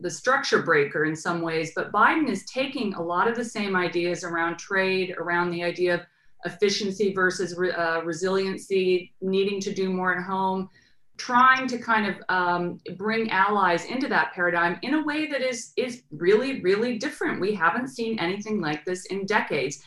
the 0.00 0.10
structure 0.10 0.62
breaker 0.62 1.04
in 1.04 1.16
some 1.16 1.42
ways, 1.42 1.72
but 1.74 1.92
Biden 1.92 2.28
is 2.28 2.44
taking 2.46 2.94
a 2.94 3.02
lot 3.02 3.28
of 3.28 3.36
the 3.36 3.44
same 3.44 3.76
ideas 3.76 4.24
around 4.24 4.58
trade, 4.58 5.14
around 5.18 5.50
the 5.50 5.62
idea 5.62 5.94
of 5.94 6.00
efficiency 6.44 7.12
versus 7.12 7.56
re, 7.56 7.70
uh, 7.72 8.00
resiliency, 8.02 9.12
needing 9.20 9.60
to 9.60 9.72
do 9.72 9.90
more 9.90 10.16
at 10.16 10.24
home, 10.24 10.68
trying 11.16 11.66
to 11.68 11.78
kind 11.78 12.06
of 12.06 12.16
um, 12.28 12.80
bring 12.96 13.30
allies 13.30 13.84
into 13.86 14.08
that 14.08 14.32
paradigm 14.32 14.78
in 14.82 14.94
a 14.94 15.04
way 15.04 15.26
that 15.26 15.40
is 15.40 15.72
is 15.76 16.02
really 16.10 16.60
really 16.62 16.98
different. 16.98 17.40
We 17.40 17.54
haven't 17.54 17.88
seen 17.88 18.18
anything 18.18 18.60
like 18.60 18.84
this 18.84 19.06
in 19.06 19.26
decades, 19.26 19.82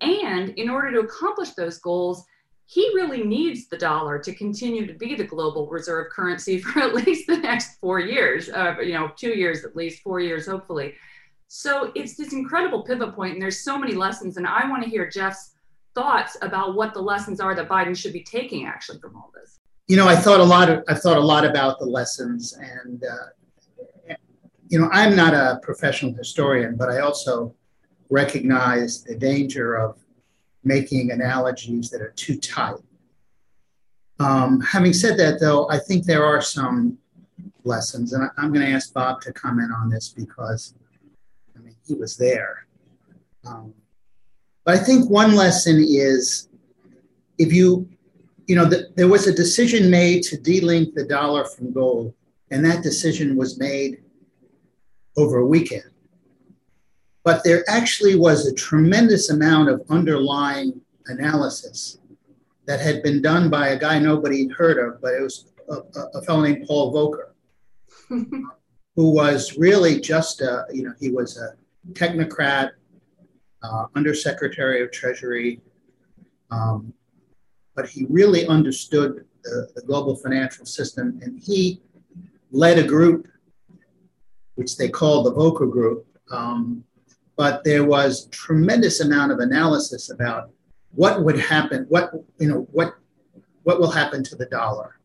and 0.00 0.50
in 0.50 0.68
order 0.70 0.92
to 0.92 1.00
accomplish 1.00 1.50
those 1.50 1.78
goals. 1.78 2.24
He 2.66 2.90
really 2.94 3.22
needs 3.22 3.68
the 3.68 3.76
dollar 3.76 4.18
to 4.18 4.34
continue 4.34 4.86
to 4.86 4.94
be 4.94 5.14
the 5.14 5.24
global 5.24 5.68
reserve 5.68 6.10
currency 6.10 6.58
for 6.62 6.80
at 6.80 6.94
least 6.94 7.26
the 7.26 7.38
next 7.38 7.78
four 7.80 8.00
years, 8.00 8.48
uh, 8.48 8.76
you 8.80 8.94
know, 8.94 9.10
two 9.16 9.36
years 9.36 9.64
at 9.64 9.76
least, 9.76 10.02
four 10.02 10.20
years 10.20 10.46
hopefully. 10.46 10.94
So 11.48 11.92
it's 11.94 12.16
this 12.16 12.32
incredible 12.32 12.82
pivot 12.82 13.14
point, 13.14 13.34
and 13.34 13.42
there's 13.42 13.62
so 13.62 13.76
many 13.76 13.92
lessons. 13.92 14.38
And 14.38 14.46
I 14.46 14.68
want 14.70 14.82
to 14.84 14.88
hear 14.88 15.10
Jeff's 15.10 15.52
thoughts 15.94 16.36
about 16.42 16.74
what 16.74 16.94
the 16.94 17.00
lessons 17.00 17.40
are 17.40 17.54
that 17.54 17.68
Biden 17.68 17.96
should 17.96 18.12
be 18.12 18.22
taking 18.22 18.66
actually 18.66 18.98
from 18.98 19.16
all 19.16 19.30
this? 19.34 19.58
You 19.88 19.96
know, 19.96 20.08
I 20.08 20.16
thought 20.16 20.40
a 20.40 20.44
lot 20.44 20.70
of 20.70 20.84
I 20.88 20.94
thought 20.94 21.16
a 21.16 21.20
lot 21.20 21.44
about 21.44 21.78
the 21.78 21.84
lessons, 21.84 22.56
and 22.58 23.04
uh, 23.04 24.14
you 24.68 24.78
know, 24.78 24.88
I'm 24.92 25.14
not 25.14 25.34
a 25.34 25.60
professional 25.62 26.14
historian, 26.14 26.76
but 26.76 26.88
I 26.88 27.00
also 27.00 27.54
recognize 28.08 29.02
the 29.02 29.14
danger 29.14 29.74
of 29.74 29.98
making 30.64 31.10
analogies 31.10 31.90
that 31.90 32.00
are 32.00 32.12
too 32.16 32.36
tight. 32.36 32.76
Um, 34.20 34.60
having 34.60 34.92
said 34.92 35.18
that, 35.18 35.40
though, 35.40 35.68
I 35.68 35.78
think 35.78 36.04
there 36.04 36.24
are 36.24 36.40
some 36.40 36.98
lessons, 37.64 38.12
and 38.12 38.30
I'm 38.36 38.52
going 38.52 38.64
to 38.66 38.72
ask 38.72 38.92
Bob 38.92 39.20
to 39.22 39.32
comment 39.32 39.72
on 39.76 39.90
this 39.90 40.10
because 40.10 40.74
I 41.56 41.60
mean 41.60 41.76
he 41.86 41.94
was 41.94 42.16
there. 42.16 42.66
Um, 43.44 43.74
but 44.64 44.78
I 44.78 44.78
think 44.78 45.10
one 45.10 45.34
lesson 45.34 45.84
is 45.86 46.48
if 47.38 47.52
you, 47.52 47.88
you 48.46 48.54
know, 48.54 48.64
the, 48.64 48.88
there 48.94 49.08
was 49.08 49.26
a 49.26 49.34
decision 49.34 49.90
made 49.90 50.22
to 50.24 50.36
delink 50.36 50.94
the 50.94 51.04
dollar 51.04 51.44
from 51.44 51.72
gold, 51.72 52.14
and 52.50 52.64
that 52.64 52.82
decision 52.82 53.36
was 53.36 53.58
made 53.58 54.02
over 55.16 55.38
a 55.38 55.46
weekend. 55.46 55.91
But 57.24 57.44
there 57.44 57.64
actually 57.68 58.16
was 58.16 58.46
a 58.46 58.54
tremendous 58.54 59.30
amount 59.30 59.68
of 59.68 59.82
underlying 59.88 60.80
analysis 61.06 61.98
that 62.66 62.80
had 62.80 63.02
been 63.02 63.22
done 63.22 63.50
by 63.50 63.68
a 63.68 63.78
guy 63.78 63.98
nobody 63.98 64.44
had 64.44 64.52
heard 64.52 64.78
of, 64.78 65.00
but 65.00 65.14
it 65.14 65.22
was 65.22 65.52
a, 65.68 66.18
a 66.18 66.22
fellow 66.22 66.42
named 66.42 66.66
Paul 66.66 66.92
Volcker, 66.92 67.32
who 68.96 69.10
was 69.10 69.56
really 69.56 70.00
just 70.00 70.40
a, 70.40 70.64
you 70.72 70.82
know, 70.82 70.92
he 71.00 71.10
was 71.10 71.38
a 71.38 71.54
technocrat 71.92 72.72
uh, 73.62 73.86
Undersecretary 73.94 74.82
of 74.82 74.90
Treasury, 74.90 75.60
um, 76.50 76.92
but 77.74 77.88
he 77.88 78.06
really 78.08 78.46
understood 78.46 79.24
the, 79.44 79.68
the, 79.74 79.82
global 79.82 80.16
financial 80.16 80.66
system, 80.66 81.18
and 81.22 81.40
he 81.40 81.80
led 82.50 82.78
a 82.78 82.86
group, 82.86 83.28
which 84.56 84.76
they 84.76 84.88
called 84.88 85.26
the 85.26 85.32
Volcker 85.32 85.70
Group. 85.70 86.06
Um, 86.30 86.84
but 87.42 87.64
there 87.64 87.84
was 87.84 88.28
tremendous 88.28 89.00
amount 89.00 89.32
of 89.32 89.40
analysis 89.40 90.10
about 90.10 90.50
what 90.92 91.24
would 91.24 91.40
happen, 91.40 91.86
what 91.88 92.12
you 92.38 92.48
know, 92.48 92.68
what 92.70 92.94
what 93.64 93.80
will 93.80 93.90
happen 93.90 94.22
to 94.22 94.36
the 94.36 94.46
dollar, 94.46 95.00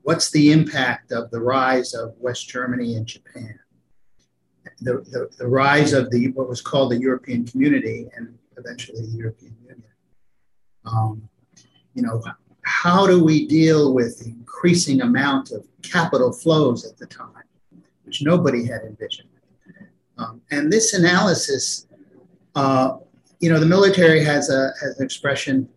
what's 0.00 0.30
the 0.30 0.50
impact 0.50 1.12
of 1.12 1.30
the 1.30 1.40
rise 1.40 1.92
of 1.92 2.14
West 2.18 2.48
Germany 2.48 2.96
and 2.96 3.06
Japan 3.06 3.58
the, 4.80 4.94
the, 5.12 5.28
the 5.38 5.46
rise 5.46 5.92
of 5.92 6.10
the 6.10 6.28
what 6.32 6.48
was 6.48 6.62
called 6.62 6.90
the 6.90 6.98
European 6.98 7.46
Community 7.46 8.08
and 8.16 8.38
eventually 8.56 9.02
the 9.02 9.16
European 9.18 9.54
Union. 9.62 9.82
Um, 10.86 11.28
you 11.94 12.02
know, 12.02 12.22
how 12.62 13.06
do 13.06 13.22
we 13.22 13.46
deal 13.46 13.92
with 13.92 14.20
the 14.20 14.30
increasing 14.30 15.02
amount 15.02 15.50
of 15.50 15.66
capital 15.82 16.32
flows 16.32 16.86
at 16.86 16.96
the 16.96 17.06
time, 17.06 17.44
which 18.04 18.22
nobody 18.22 18.64
had 18.64 18.82
envisioned? 18.82 19.28
Um, 20.18 20.40
and 20.50 20.72
this 20.72 20.94
analysis, 20.94 21.86
uh, 22.54 22.98
you 23.40 23.50
know, 23.50 23.58
the 23.58 23.66
military 23.66 24.22
has 24.24 24.50
a 24.50 24.72
has 24.80 24.98
an 24.98 25.04
expression: 25.04 25.68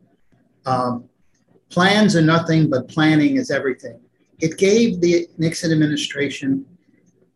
um, 0.65 1.06
plans 1.70 2.15
are 2.15 2.22
nothing, 2.22 2.70
but 2.70 2.88
planning 2.88 3.38
is 3.38 3.51
everything. 3.51 4.00
It 4.39 4.58
gave 4.58 5.01
the 5.01 5.27
Nixon 5.38 5.72
administration 5.72 6.65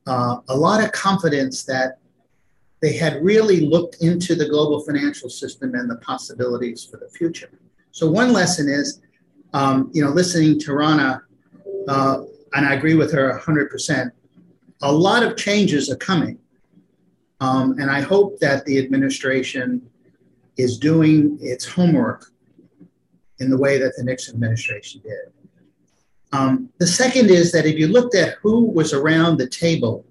uh, 0.08 0.38
a 0.50 0.56
lot 0.56 0.84
of 0.84 0.92
confidence 0.92 1.64
that 1.64 1.98
they 2.82 2.94
had 2.94 3.24
really 3.24 3.62
looked 3.62 3.98
into 4.02 4.36
the 4.36 4.48
global 4.48 4.82
financial 4.82 5.30
system 5.30 5.76
and 5.76 5.90
the 5.90 5.98
possibilities 5.98 6.84
for 6.84 6.98
the 6.98 7.10
future. 7.10 7.50
So 7.92 8.10
one 8.10 8.34
lesson 8.34 8.68
is, 8.68 9.02
um, 9.54 9.92
you 9.94 10.04
know, 10.04 10.10
listening 10.10 10.60
to 10.60 10.74
Rana, 10.74 11.22
uh, 11.88 12.24
and 12.54 12.66
I 12.66 12.74
agree 12.74 12.96
with 12.96 13.12
her 13.14 13.40
100%, 13.40 14.12
a 14.82 14.92
lot 14.92 15.24
of 15.24 15.38
changes 15.38 15.92
are 15.92 15.96
coming. 15.98 16.40
Um, 17.42 17.80
and 17.80 17.90
I 17.90 18.02
hope 18.02 18.40
that 18.40 18.64
the 18.66 18.78
administration 18.78 19.82
is 20.58 20.78
doing 20.78 21.40
its 21.42 21.66
homework 21.66 22.28
in 23.40 23.50
the 23.50 23.58
way 23.58 23.80
that 23.80 23.94
the 23.98 24.04
Nixon 24.04 24.36
administration 24.36 25.02
did. 25.04 25.34
Um, 26.32 26.70
the 26.78 26.86
second 26.86 27.32
is 27.32 27.52
that 27.52 27.66
if 27.66 27.78
you 27.80 27.88
looked 27.88 28.16
at 28.16 28.36
who 28.36 28.66
was 28.66 28.94
around 28.94 29.38
the 29.38 29.50
table 29.50 30.06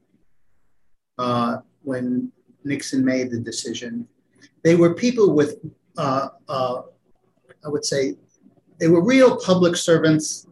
uh, 1.19 1.59
when 1.83 2.33
Nixon 2.65 3.05
made 3.05 3.31
the 3.31 3.39
decision, 3.39 4.09
they 4.65 4.75
were 4.75 4.95
people 4.95 5.33
with, 5.33 5.61
uh, 5.97 6.31
uh, 6.49 6.83
I 7.65 7.69
would 7.69 7.85
say, 7.85 8.17
they 8.81 8.89
were 8.89 9.05
real 9.05 9.37
public 9.37 9.77
servants. 9.77 10.49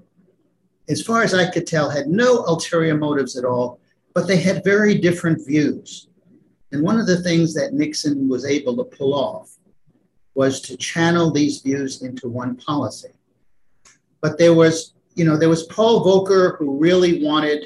As 0.88 1.02
far 1.02 1.22
as 1.22 1.34
I 1.34 1.50
could 1.50 1.66
tell, 1.66 1.90
had 1.90 2.06
no 2.06 2.44
ulterior 2.44 2.96
motives 2.96 3.36
at 3.36 3.44
all, 3.44 3.80
but 4.14 4.28
they 4.28 4.36
had 4.36 4.62
very 4.64 4.94
different 4.94 5.44
views. 5.44 6.07
And 6.72 6.82
one 6.82 6.98
of 6.98 7.06
the 7.06 7.22
things 7.22 7.54
that 7.54 7.72
Nixon 7.72 8.28
was 8.28 8.44
able 8.44 8.76
to 8.76 8.84
pull 8.84 9.14
off 9.14 9.56
was 10.34 10.60
to 10.62 10.76
channel 10.76 11.30
these 11.30 11.60
views 11.60 12.02
into 12.02 12.28
one 12.28 12.56
policy. 12.56 13.12
But 14.20 14.38
there 14.38 14.54
was, 14.54 14.94
you 15.14 15.24
know, 15.24 15.36
there 15.36 15.48
was 15.48 15.64
Paul 15.64 16.04
Volcker 16.04 16.58
who 16.58 16.78
really 16.78 17.24
wanted, 17.24 17.64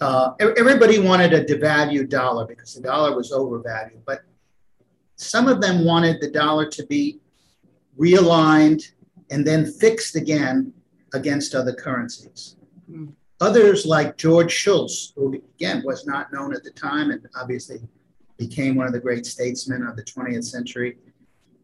uh, 0.00 0.32
everybody 0.40 0.98
wanted 0.98 1.32
a 1.32 1.44
devalued 1.44 2.08
dollar 2.08 2.46
because 2.46 2.74
the 2.74 2.80
dollar 2.80 3.14
was 3.14 3.32
overvalued. 3.32 4.04
But 4.06 4.22
some 5.16 5.46
of 5.46 5.60
them 5.60 5.84
wanted 5.84 6.20
the 6.20 6.30
dollar 6.30 6.68
to 6.70 6.86
be 6.86 7.20
realigned 7.98 8.82
and 9.30 9.46
then 9.46 9.70
fixed 9.70 10.16
again 10.16 10.72
against 11.12 11.54
other 11.54 11.72
currencies. 11.72 12.56
Mm. 12.90 13.12
Others, 13.44 13.84
like 13.84 14.16
George 14.16 14.50
Shultz, 14.50 15.12
who 15.14 15.34
again 15.56 15.82
was 15.84 16.06
not 16.06 16.32
known 16.32 16.54
at 16.54 16.64
the 16.64 16.70
time 16.70 17.10
and 17.10 17.20
obviously 17.38 17.76
became 18.38 18.74
one 18.74 18.86
of 18.86 18.94
the 18.94 18.98
great 18.98 19.26
statesmen 19.26 19.86
of 19.86 19.96
the 19.96 20.02
20th 20.02 20.44
century, 20.44 20.96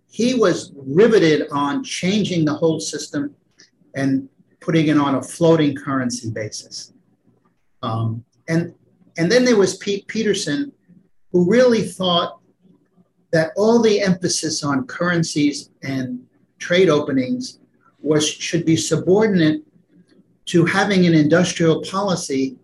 he 0.07 0.35
was 0.35 0.73
riveted 0.77 1.49
on 1.51 1.83
changing 1.83 2.45
the 2.45 2.53
whole 2.53 2.81
system 2.81 3.35
and 3.95 4.29
putting 4.61 4.89
it 4.89 4.99
on 4.99 5.15
a 5.15 5.23
floating 5.23 5.75
currency 5.75 6.29
basis. 6.29 6.93
Um, 7.83 8.27
and, 8.47 8.75
and 9.17 9.33
then 9.33 9.47
there 9.47 9.57
was 9.57 9.79
Pete 9.79 10.07
Peterson, 10.07 10.73
who 11.33 11.51
really 11.51 11.83
thought 11.83 12.41
that 13.33 13.53
all 13.57 13.81
the 13.81 14.03
emphasis 14.03 14.63
on 14.63 14.87
currencies 14.87 15.71
and 15.83 16.21
trade 16.59 16.91
openings 16.91 17.59
was 18.03 18.29
should 18.29 18.67
be 18.67 18.77
subordinate 18.77 19.63
to 20.51 20.65
having 20.65 21.07
an 21.07 21.15
industrial 21.15 21.81
policy 21.83 22.57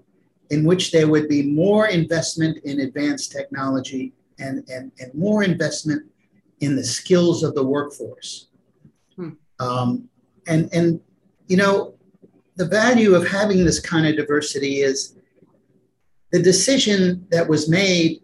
in 0.50 0.64
which 0.64 0.90
there 0.90 1.06
would 1.06 1.28
be 1.28 1.42
more 1.42 1.86
investment 1.86 2.58
in 2.64 2.80
advanced 2.80 3.30
technology 3.30 4.12
and, 4.40 4.68
and, 4.68 4.90
and 4.98 5.14
more 5.14 5.44
investment 5.44 6.02
in 6.58 6.74
the 6.74 6.82
skills 6.82 7.44
of 7.44 7.54
the 7.54 7.62
workforce. 7.62 8.48
Hmm. 9.14 9.30
Um, 9.60 10.08
and, 10.48 10.68
and, 10.72 11.00
you 11.46 11.56
know, 11.56 11.94
the 12.56 12.66
value 12.66 13.14
of 13.14 13.28
having 13.28 13.64
this 13.64 13.78
kind 13.78 14.04
of 14.04 14.16
diversity 14.16 14.80
is 14.80 15.14
the 16.32 16.42
decision 16.42 17.24
that 17.30 17.48
was 17.48 17.68
made 17.68 18.20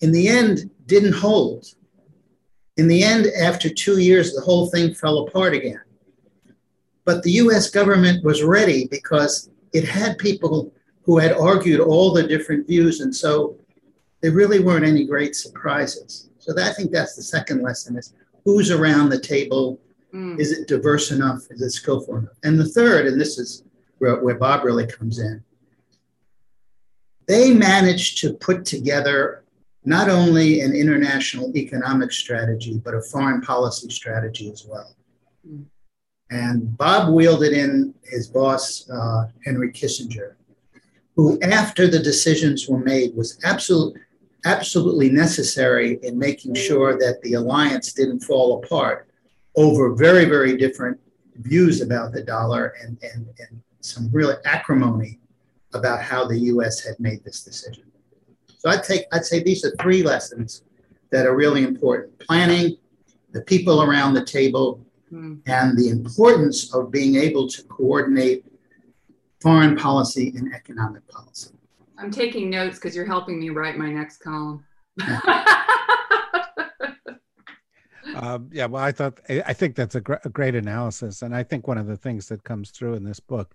in 0.00 0.10
the 0.10 0.26
end 0.28 0.70
didn't 0.86 1.12
hold. 1.12 1.66
In 2.78 2.88
the 2.88 3.02
end, 3.02 3.26
after 3.38 3.68
two 3.68 3.98
years, 3.98 4.34
the 4.34 4.40
whole 4.40 4.70
thing 4.70 4.94
fell 4.94 5.18
apart 5.18 5.52
again. 5.52 5.81
But 7.04 7.22
the 7.22 7.32
US 7.32 7.70
government 7.70 8.24
was 8.24 8.42
ready 8.42 8.86
because 8.90 9.50
it 9.72 9.88
had 9.88 10.18
people 10.18 10.72
who 11.02 11.18
had 11.18 11.32
argued 11.32 11.80
all 11.80 12.12
the 12.12 12.22
different 12.22 12.66
views. 12.66 13.00
And 13.00 13.14
so 13.14 13.56
there 14.20 14.32
really 14.32 14.60
weren't 14.60 14.84
any 14.84 15.04
great 15.04 15.34
surprises. 15.34 16.30
So 16.38 16.52
that, 16.54 16.70
I 16.70 16.74
think 16.74 16.90
that's 16.90 17.16
the 17.16 17.22
second 17.22 17.62
lesson 17.62 17.96
is 17.96 18.14
who's 18.44 18.70
around 18.70 19.08
the 19.08 19.20
table? 19.20 19.80
Mm. 20.14 20.38
Is 20.38 20.52
it 20.52 20.68
diverse 20.68 21.10
enough? 21.10 21.46
Is 21.50 21.62
it 21.62 21.70
skillful 21.70 22.16
enough? 22.16 22.34
And 22.44 22.58
the 22.58 22.68
third, 22.68 23.06
and 23.06 23.20
this 23.20 23.38
is 23.38 23.64
where, 23.98 24.22
where 24.22 24.36
Bob 24.36 24.64
really 24.64 24.86
comes 24.86 25.18
in, 25.18 25.42
they 27.26 27.52
managed 27.54 28.18
to 28.18 28.34
put 28.34 28.64
together 28.64 29.44
not 29.84 30.08
only 30.08 30.60
an 30.60 30.74
international 30.74 31.56
economic 31.56 32.12
strategy, 32.12 32.80
but 32.84 32.94
a 32.94 33.00
foreign 33.00 33.40
policy 33.40 33.90
strategy 33.90 34.50
as 34.50 34.64
well. 34.68 34.94
Mm. 35.48 35.64
And 36.32 36.78
Bob 36.78 37.12
wielded 37.12 37.52
in 37.52 37.92
his 38.04 38.26
boss, 38.26 38.88
uh, 38.88 39.28
Henry 39.44 39.70
Kissinger, 39.70 40.36
who, 41.14 41.38
after 41.42 41.86
the 41.86 41.98
decisions 41.98 42.66
were 42.66 42.78
made, 42.78 43.14
was 43.14 43.38
absolute, 43.44 43.94
absolutely 44.46 45.10
necessary 45.10 45.98
in 46.02 46.18
making 46.18 46.54
sure 46.54 46.98
that 46.98 47.20
the 47.20 47.34
alliance 47.34 47.92
didn't 47.92 48.20
fall 48.20 48.64
apart 48.64 49.08
over 49.56 49.94
very, 49.94 50.24
very 50.24 50.56
different 50.56 50.98
views 51.36 51.82
about 51.82 52.12
the 52.12 52.22
dollar 52.22 52.74
and, 52.82 52.96
and, 53.02 53.26
and 53.38 53.60
some 53.80 54.08
real 54.10 54.34
acrimony 54.46 55.18
about 55.74 56.00
how 56.00 56.26
the 56.26 56.38
US 56.38 56.80
had 56.80 56.98
made 56.98 57.22
this 57.24 57.44
decision. 57.44 57.84
So 58.56 58.70
I'd 58.70 58.84
take 58.84 59.04
I'd 59.12 59.26
say 59.26 59.42
these 59.42 59.66
are 59.66 59.74
three 59.82 60.02
lessons 60.02 60.62
that 61.10 61.26
are 61.26 61.36
really 61.36 61.62
important. 61.62 62.18
Planning, 62.20 62.78
the 63.32 63.42
people 63.42 63.82
around 63.82 64.14
the 64.14 64.24
table, 64.24 64.80
mm. 65.12 65.40
and 65.46 65.78
the 65.78 65.88
importance 65.88 66.74
of 66.74 66.90
being 66.90 67.16
able 67.16 67.46
to 67.48 67.62
coordinate 67.64 68.44
foreign 69.40 69.76
policy 69.76 70.32
and 70.36 70.54
economic 70.54 71.06
policy. 71.08 71.50
I'm 71.98 72.10
taking 72.10 72.48
notes 72.50 72.76
because 72.76 72.96
you're 72.96 73.06
helping 73.06 73.38
me 73.38 73.50
write 73.50 73.76
my 73.76 73.90
next 73.90 74.18
column. 74.18 74.64
um, 78.14 78.48
yeah, 78.52 78.66
well, 78.66 78.82
I 78.82 78.92
thought 78.92 79.20
I 79.28 79.52
think 79.52 79.76
that's 79.76 79.94
a, 79.94 80.00
gr- 80.00 80.14
a, 80.24 80.28
great 80.28 80.54
analysis, 80.54 81.22
and 81.22 81.34
I 81.34 81.42
think 81.42 81.66
one 81.68 81.78
of 81.78 81.86
the 81.86 81.96
things 81.96 82.28
that 82.28 82.44
comes 82.44 82.70
through 82.70 82.94
in 82.94 83.04
this 83.04 83.20
book 83.20 83.54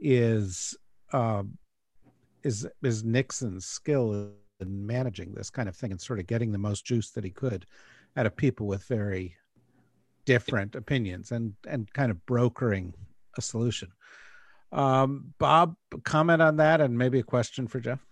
is 0.00 0.76
um, 1.12 1.58
is 2.42 2.66
is 2.82 3.04
Nixon's 3.04 3.66
skill 3.66 4.32
in 4.60 4.86
managing 4.86 5.32
this 5.32 5.50
kind 5.50 5.68
of 5.68 5.76
thing 5.76 5.90
and 5.90 6.00
sort 6.00 6.20
of 6.20 6.26
getting 6.26 6.52
the 6.52 6.58
most 6.58 6.84
juice 6.84 7.10
that 7.10 7.24
he 7.24 7.30
could 7.30 7.66
out 8.16 8.26
of 8.26 8.36
people 8.36 8.66
with 8.66 8.84
very 8.84 9.36
different 10.24 10.74
opinions 10.74 11.32
and 11.32 11.54
and 11.66 11.92
kind 11.92 12.10
of 12.10 12.24
brokering 12.26 12.94
a 13.36 13.42
solution. 13.42 13.90
Um, 14.72 15.34
Bob, 15.38 15.76
comment 16.02 16.42
on 16.42 16.56
that, 16.56 16.80
and 16.80 16.98
maybe 16.98 17.20
a 17.20 17.24
question 17.24 17.68
for 17.68 17.80
Jeff. 17.80 18.04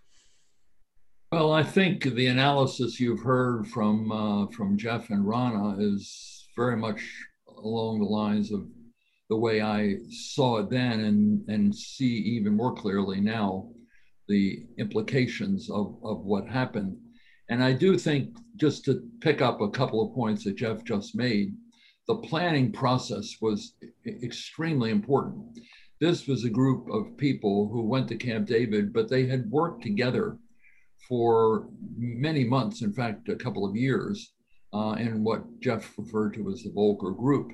Well, 1.32 1.52
I 1.52 1.62
think 1.62 2.04
the 2.04 2.26
analysis 2.26 3.00
you've 3.00 3.22
heard 3.22 3.66
from 3.66 4.12
uh, 4.12 4.46
from 4.48 4.76
Jeff 4.76 5.10
and 5.10 5.26
Rana 5.26 5.76
is 5.78 6.46
very 6.56 6.76
much 6.76 7.02
along 7.58 8.00
the 8.00 8.06
lines 8.06 8.52
of 8.52 8.66
the 9.30 9.36
way 9.36 9.62
I 9.62 9.96
saw 10.10 10.58
it 10.58 10.70
then, 10.70 11.00
and 11.00 11.48
and 11.48 11.74
see 11.74 12.14
even 12.36 12.54
more 12.54 12.74
clearly 12.74 13.20
now 13.20 13.70
the 14.28 14.66
implications 14.78 15.70
of 15.70 15.96
of 16.04 16.24
what 16.24 16.46
happened. 16.46 16.96
And 17.48 17.62
I 17.62 17.72
do 17.72 17.98
think, 17.98 18.36
just 18.56 18.84
to 18.84 19.02
pick 19.20 19.42
up 19.42 19.60
a 19.60 19.70
couple 19.70 20.06
of 20.06 20.14
points 20.14 20.44
that 20.44 20.56
Jeff 20.56 20.84
just 20.84 21.16
made, 21.16 21.54
the 22.08 22.16
planning 22.16 22.72
process 22.72 23.36
was 23.40 23.74
extremely 24.06 24.90
important. 24.90 25.58
This 26.00 26.26
was 26.26 26.44
a 26.44 26.50
group 26.50 26.88
of 26.90 27.16
people 27.16 27.68
who 27.68 27.82
went 27.82 28.08
to 28.08 28.16
Camp 28.16 28.48
David, 28.48 28.92
but 28.92 29.08
they 29.08 29.26
had 29.26 29.50
worked 29.50 29.82
together 29.82 30.36
for 31.08 31.68
many 31.96 32.44
months, 32.44 32.82
in 32.82 32.92
fact, 32.92 33.28
a 33.28 33.36
couple 33.36 33.64
of 33.64 33.76
years, 33.76 34.32
uh, 34.72 34.96
in 34.98 35.22
what 35.22 35.60
Jeff 35.60 35.96
referred 35.96 36.34
to 36.34 36.50
as 36.50 36.62
the 36.62 36.70
Volcker 36.70 37.16
group. 37.16 37.52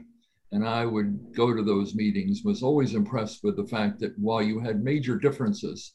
And 0.52 0.66
I 0.66 0.87
would 0.87 1.34
go 1.34 1.54
to 1.54 1.62
those 1.62 1.94
meetings, 1.94 2.42
was 2.42 2.62
always 2.62 2.94
impressed 2.94 3.44
with 3.44 3.56
the 3.56 3.66
fact 3.66 4.00
that 4.00 4.18
while 4.18 4.42
you 4.42 4.61
had 4.61 4.82
major 4.82 5.18
differences, 5.18 5.94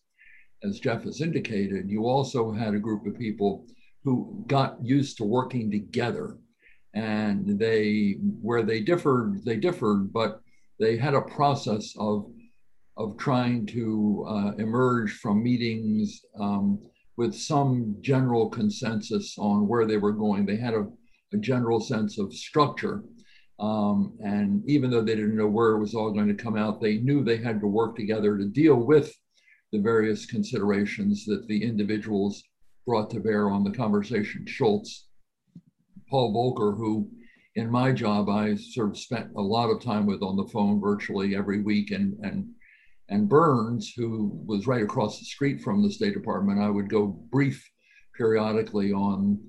as 0.64 0.80
Jeff 0.80 1.04
has 1.04 1.22
indicated, 1.22 1.90
you 1.90 2.06
also 2.06 2.52
had 2.52 2.76
a 2.76 2.80
group 2.80 3.06
of 3.08 3.18
people 3.18 3.66
who 4.04 4.44
got 4.48 4.78
used 4.84 5.18
to 5.18 5.24
working 5.24 5.72
together 5.72 6.38
and 6.94 7.60
they 7.60 8.18
where 8.42 8.62
they 8.62 8.80
differed 8.80 9.44
they 9.44 9.56
differed 9.56 10.14
but 10.14 10.42
they 10.80 10.98
had 10.98 11.14
a 11.14 11.22
process 11.22 11.94
of 11.98 12.32
of 12.98 13.18
trying 13.18 13.66
to 13.66 14.26
uh, 14.28 14.52
emerge 14.60 15.14
from 15.14 15.42
meetings 15.42 16.22
um, 16.40 16.80
with 17.18 17.34
some 17.34 17.96
general 18.02 18.50
consensus 18.50 19.36
on 19.40 19.68
where 19.68 19.88
they 19.88 19.98
were 19.98 20.12
going. 20.12 20.46
They 20.46 20.58
had 20.58 20.76
a, 20.76 20.88
a 21.34 21.38
general 21.38 21.80
sense 21.80 22.20
of 22.20 22.34
structure 22.34 23.04
um, 23.60 24.18
and 24.24 24.64
even 24.68 24.90
though 24.90 25.02
they 25.02 25.16
didn't 25.16 25.38
know 25.38 25.48
where 25.48 25.72
it 25.72 25.80
was 25.80 25.96
all 25.96 26.12
going 26.12 26.28
to 26.28 26.44
come 26.44 26.58
out 26.58 26.82
they 26.82 26.98
knew 26.98 27.24
they 27.24 27.38
had 27.38 27.60
to 27.62 27.68
work 27.68 27.96
together 27.96 28.38
to 28.38 28.46
deal 28.46 28.76
with 28.76 29.16
the 29.72 29.80
various 29.80 30.26
considerations 30.26 31.26
that 31.26 31.48
the 31.48 31.64
individuals 31.64 32.44
brought 32.86 33.10
to 33.10 33.20
bear 33.20 33.50
on 33.50 33.64
the 33.64 33.72
conversation. 33.72 34.46
Shultz 34.46 35.08
Paul 36.14 36.32
Volcker, 36.32 36.78
who 36.78 37.10
in 37.56 37.72
my 37.72 37.92
job 37.92 38.30
I 38.30 38.54
sort 38.54 38.90
of 38.90 39.00
spent 39.00 39.32
a 39.36 39.42
lot 39.42 39.72
of 39.72 39.82
time 39.82 40.06
with 40.06 40.22
on 40.22 40.38
the 40.38 40.46
phone 40.46 40.80
virtually 40.80 41.36
every 41.36 41.64
week, 41.64 41.90
and 41.90 42.16
and 42.22 42.50
and 43.10 43.28
Burns, 43.28 43.92
who 43.98 44.32
was 44.46 44.68
right 44.68 44.84
across 44.84 45.18
the 45.18 45.26
street 45.26 45.60
from 45.60 45.82
the 45.82 45.92
State 45.92 46.14
Department, 46.14 46.62
I 46.62 46.70
would 46.70 46.88
go 46.88 47.08
brief 47.08 47.68
periodically 48.16 48.94
on 48.94 49.40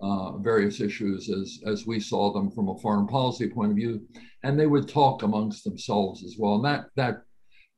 uh, 0.00 0.38
various 0.38 0.80
issues 0.80 1.28
as 1.28 1.60
as 1.66 1.86
we 1.86 2.00
saw 2.00 2.32
them 2.32 2.50
from 2.50 2.70
a 2.70 2.78
foreign 2.78 3.06
policy 3.06 3.50
point 3.50 3.72
of 3.72 3.76
view, 3.76 4.00
and 4.44 4.58
they 4.58 4.66
would 4.66 4.88
talk 4.88 5.24
amongst 5.24 5.62
themselves 5.62 6.24
as 6.24 6.36
well. 6.38 6.54
And 6.54 6.64
that 6.64 6.86
that 6.96 7.20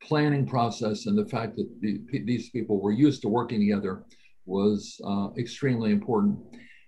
planning 0.00 0.46
process 0.46 1.06
and 1.06 1.18
the 1.18 1.28
fact 1.28 1.56
that 1.56 1.68
the, 1.80 2.00
these 2.24 2.50
people 2.50 2.80
were 2.80 2.92
used 2.92 3.22
to 3.22 3.28
working 3.28 3.58
together 3.58 4.04
was 4.44 5.00
uh, 5.04 5.30
extremely 5.36 5.90
important. 5.90 6.38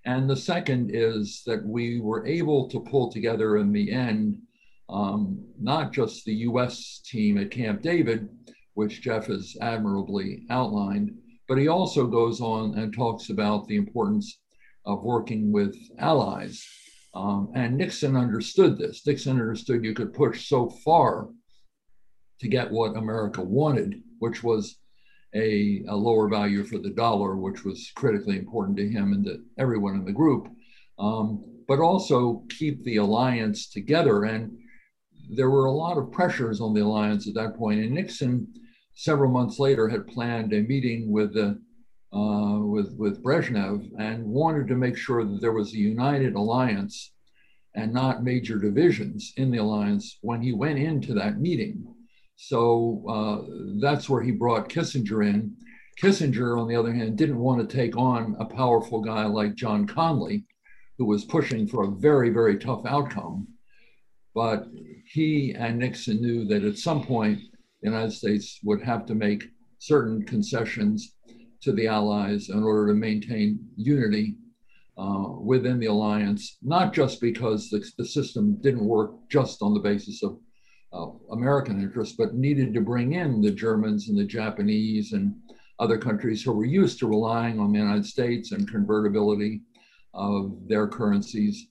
And 0.09 0.29
the 0.29 0.37
second 0.37 0.91
is 0.95 1.43
that 1.45 1.63
we 1.63 2.01
were 2.01 2.27
able 2.27 2.67
to 2.71 2.81
pull 2.81 3.13
together 3.13 3.59
in 3.59 3.73
the 3.73 3.93
end 3.93 4.39
um, 4.89 5.45
not 5.61 5.93
just 5.93 6.25
the 6.25 6.35
US 6.49 7.03
team 7.05 7.37
at 7.37 7.51
Camp 7.51 7.83
David, 7.83 8.27
which 8.73 9.03
Jeff 9.03 9.27
has 9.27 9.55
admirably 9.61 10.47
outlined, 10.49 11.11
But 11.47 11.59
he 11.59 11.69
also 11.69 12.07
goes 12.07 12.41
on 12.41 12.79
and 12.79 12.91
talks 12.91 13.29
about 13.29 13.69
the 13.69 13.77
importance 13.77 14.41
of 14.87 15.03
working 15.03 15.53
with 15.53 15.77
allies. 15.99 16.67
Um, 17.13 17.53
and 17.55 17.77
Nixon 17.77 18.17
understood 18.17 18.79
this. 18.79 19.07
Nixon 19.07 19.33
understood 19.39 19.85
you 19.85 19.93
could 19.93 20.15
push 20.15 20.49
so 20.49 20.71
far 20.71 21.29
to 22.41 22.49
get 22.49 22.71
what 22.71 22.97
America 22.97 23.43
wanted, 23.43 24.01
which 24.21 24.43
was 24.43 24.79
a, 25.35 25.85
a, 25.89 25.95
lower 25.95 26.29
value 26.29 26.65
for 26.65 26.79
the 26.79 26.91
dollar, 26.91 27.37
which 27.37 27.65
was 27.65 27.93
critically 27.95 28.39
important 28.39 28.77
to 28.79 28.89
him 28.89 29.13
and 29.13 29.25
to 29.25 29.43
everyone 29.59 29.95
in 29.95 30.05
the 30.05 30.13
group, 30.13 30.49
um, 30.99 31.45
but 31.67 31.81
also 31.81 32.43
keep 32.49 32.83
the 32.85 32.97
alliance 32.97 33.69
together. 33.69 34.25
And 34.25 34.57
there 35.31 35.51
were 35.51 35.67
a 35.67 35.73
lot 35.73 35.99
of 35.99 36.11
pressures 36.11 36.61
on 36.61 36.73
the 36.73 36.83
alliance 36.83 37.29
at 37.29 37.35
that 37.35 37.57
point. 37.57 37.81
And 37.81 37.93
Nixon, 37.93 38.49
several 38.95 39.31
months 39.31 39.59
later, 39.59 39.89
had 39.89 40.07
planned 40.07 40.53
a 40.53 40.63
meeting 40.63 41.11
with 41.13 41.35
the 41.35 41.61
uh, 42.11 42.61
with 42.61 42.95
with 42.97 43.23
Brezhnev 43.23 43.87
and 43.99 44.25
wanted 44.25 44.67
to 44.69 44.75
make 44.75 44.97
sure 44.97 45.25
that 45.25 45.43
there 45.43 45.53
was 45.53 45.75
a 45.75 45.79
united 45.79 46.35
alliance 46.35 47.13
and 47.75 47.93
not 47.93 48.25
major 48.25 48.59
divisions 48.59 49.35
in 49.37 49.51
the 49.51 49.59
alliance 49.59 50.19
when 50.23 50.41
he 50.41 50.53
went 50.53 50.79
into 50.79 51.13
that 51.15 51.39
meeting. 51.39 51.87
So 52.41 53.05
uh, 53.09 53.51
that's 53.81 54.09
where 54.09 54.23
he 54.23 54.31
brought 54.31 54.69
Kissinger 54.69 55.29
in. 55.29 55.57
Kissinger, 56.01 56.57
on 56.57 56.69
the 56.69 56.77
other 56.77 56.93
hand, 56.93 57.19
didn't 57.19 57.41
want 57.41 57.69
to 57.69 57.77
take 57.77 57.97
on 57.97 58.37
a 58.39 58.45
powerful 58.45 59.01
guy 59.01 59.25
like 59.25 59.57
John 59.57 59.89
Connally, 59.89 60.45
who 60.97 61.05
was 61.05 61.25
pushing 61.25 61.67
for 61.67 61.83
a 61.83 61.91
very, 61.91 62.31
very 62.31 62.57
tough 62.57 62.87
outcome. 62.87 63.49
But 64.37 64.69
he 65.05 65.53
and 65.59 65.81
Nixon 65.81 66.23
knew 66.23 66.45
that 66.45 66.63
at 66.63 66.79
some 66.79 67.03
point, 67.03 67.41
the 67.83 67.91
United 67.91 68.13
States 68.13 68.61
would 68.63 68.83
have 68.83 69.05
to 69.07 69.17
make 69.17 69.51
certain 69.81 70.25
concessions 70.25 71.17
to 71.63 71.73
the 71.73 71.89
Allies 71.89 72.51
in 72.51 72.63
order 72.63 72.87
to 72.87 72.95
maintain 72.95 73.59
unity 73.77 74.37
uh, 74.97 75.33
within 75.41 75.81
the 75.81 75.87
alliance, 75.87 76.59
not 76.63 76.93
just 76.95 77.21
because 77.21 77.69
the, 77.69 77.85
the 77.99 78.05
system 78.05 78.61
didn't 78.61 78.85
work 78.85 79.11
just 79.29 79.61
on 79.61 79.75
the 79.75 79.81
basis 79.81 80.23
of 80.23 80.39
American 81.31 81.81
interests, 81.81 82.17
but 82.17 82.35
needed 82.35 82.73
to 82.75 82.81
bring 82.81 83.13
in 83.13 83.41
the 83.41 83.51
Germans 83.51 84.09
and 84.09 84.19
the 84.19 84.25
Japanese 84.25 85.13
and 85.13 85.35
other 85.79 85.99
countries 85.99 86.43
who 86.43 86.53
were 86.53 86.65
used 86.65 86.99
to 86.99 87.07
relying 87.07 87.61
on 87.61 87.73
the 87.73 87.79
United 87.79 88.07
States 88.07 88.53
and 88.53 88.71
convertibility 88.71 89.63
of 90.15 90.57
their 90.67 90.89
currencies 90.89 91.69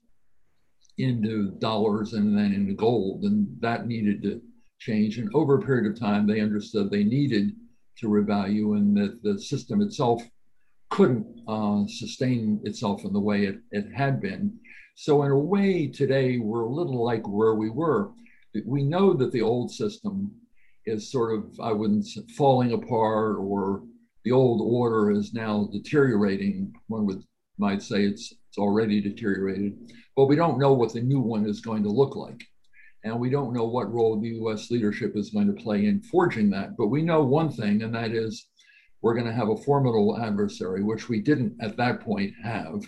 into 0.97 1.51
dollars 1.60 2.13
and 2.13 2.38
then 2.38 2.53
into 2.53 2.73
gold. 2.73 3.23
And 3.23 3.47
that 3.60 3.88
needed 3.88 4.21
to 4.23 4.41
change. 4.80 5.17
And 5.17 5.30
over 5.34 5.56
a 5.56 5.65
period 5.65 5.91
of 5.91 5.99
time, 5.99 6.25
they 6.25 6.39
understood 6.39 6.89
they 6.89 7.03
needed 7.03 7.51
to 7.99 8.08
revalue 8.08 8.77
and 8.77 8.95
that 8.97 9.21
the 9.23 9.39
system 9.39 9.82
itself 9.82 10.21
couldn't 10.89 11.27
uh, 11.47 11.84
sustain 11.88 12.62
itself 12.63 13.03
in 13.03 13.12
the 13.12 13.19
way 13.19 13.45
it, 13.45 13.58
it 13.71 13.88
had 13.93 14.21
been. 14.21 14.58
So, 14.95 15.23
in 15.23 15.32
a 15.32 15.38
way, 15.38 15.88
today 15.88 16.38
we're 16.38 16.62
a 16.62 16.73
little 16.73 17.03
like 17.03 17.27
where 17.27 17.56
we 17.56 17.69
were 17.69 18.12
we 18.65 18.84
know 18.84 19.13
that 19.13 19.32
the 19.32 19.41
old 19.41 19.72
system 19.72 20.32
is 20.86 21.12
sort 21.12 21.38
of, 21.38 21.60
I 21.60 21.72
wouldn't 21.72 22.08
say 22.08 22.22
falling 22.38 22.74
apart 22.74 23.38
or 23.39 23.84
the 24.24 24.32
old 24.32 24.62
order 24.62 25.12
is 25.12 25.34
now 25.34 25.70
deteriorating. 25.72 26.74
One 26.88 27.06
would 27.06 27.24
might 27.58 27.82
say 27.82 28.04
it's 28.04 28.34
it's 28.58 28.58
already 28.58 29.00
deteriorated, 29.00 29.93
but 30.15 30.26
we 30.26 30.36
don't 30.36 30.60
know 30.60 30.74
what 30.74 30.93
the 30.93 31.02
new 31.02 31.20
one 31.20 31.46
is 31.46 31.62
going 31.62 31.84
to 31.84 31.89
look 31.89 32.15
like. 32.15 32.43
And 33.04 33.20
we 33.20 33.30
don't 33.30 33.54
know 33.54 33.65
what 33.65 33.91
role 33.91 34.20
the 34.20 34.30
US 34.41 34.72
leadership 34.72 35.15
is 35.15 35.30
going 35.30 35.48
to 35.48 35.62
play 35.62 35.86
in 35.86 36.02
forging 36.02 36.50
that. 36.50 36.76
But 36.76 36.88
we 36.88 37.04
know 37.04 37.24
one 37.24 37.50
thing, 37.52 37.84
and 37.84 37.93
that 37.93 38.12
is 38.12 38.48
we're 39.02 39.13
going 39.13 39.28
to 39.28 39.34
have 39.34 39.50
a 39.50 39.58
formidable 39.58 40.17
adversary, 40.20 40.84
which 40.84 41.08
we 41.08 41.22
didn't 41.22 41.56
at 41.62 41.78
that 41.78 42.02
point 42.02 42.34
have. 42.43 42.84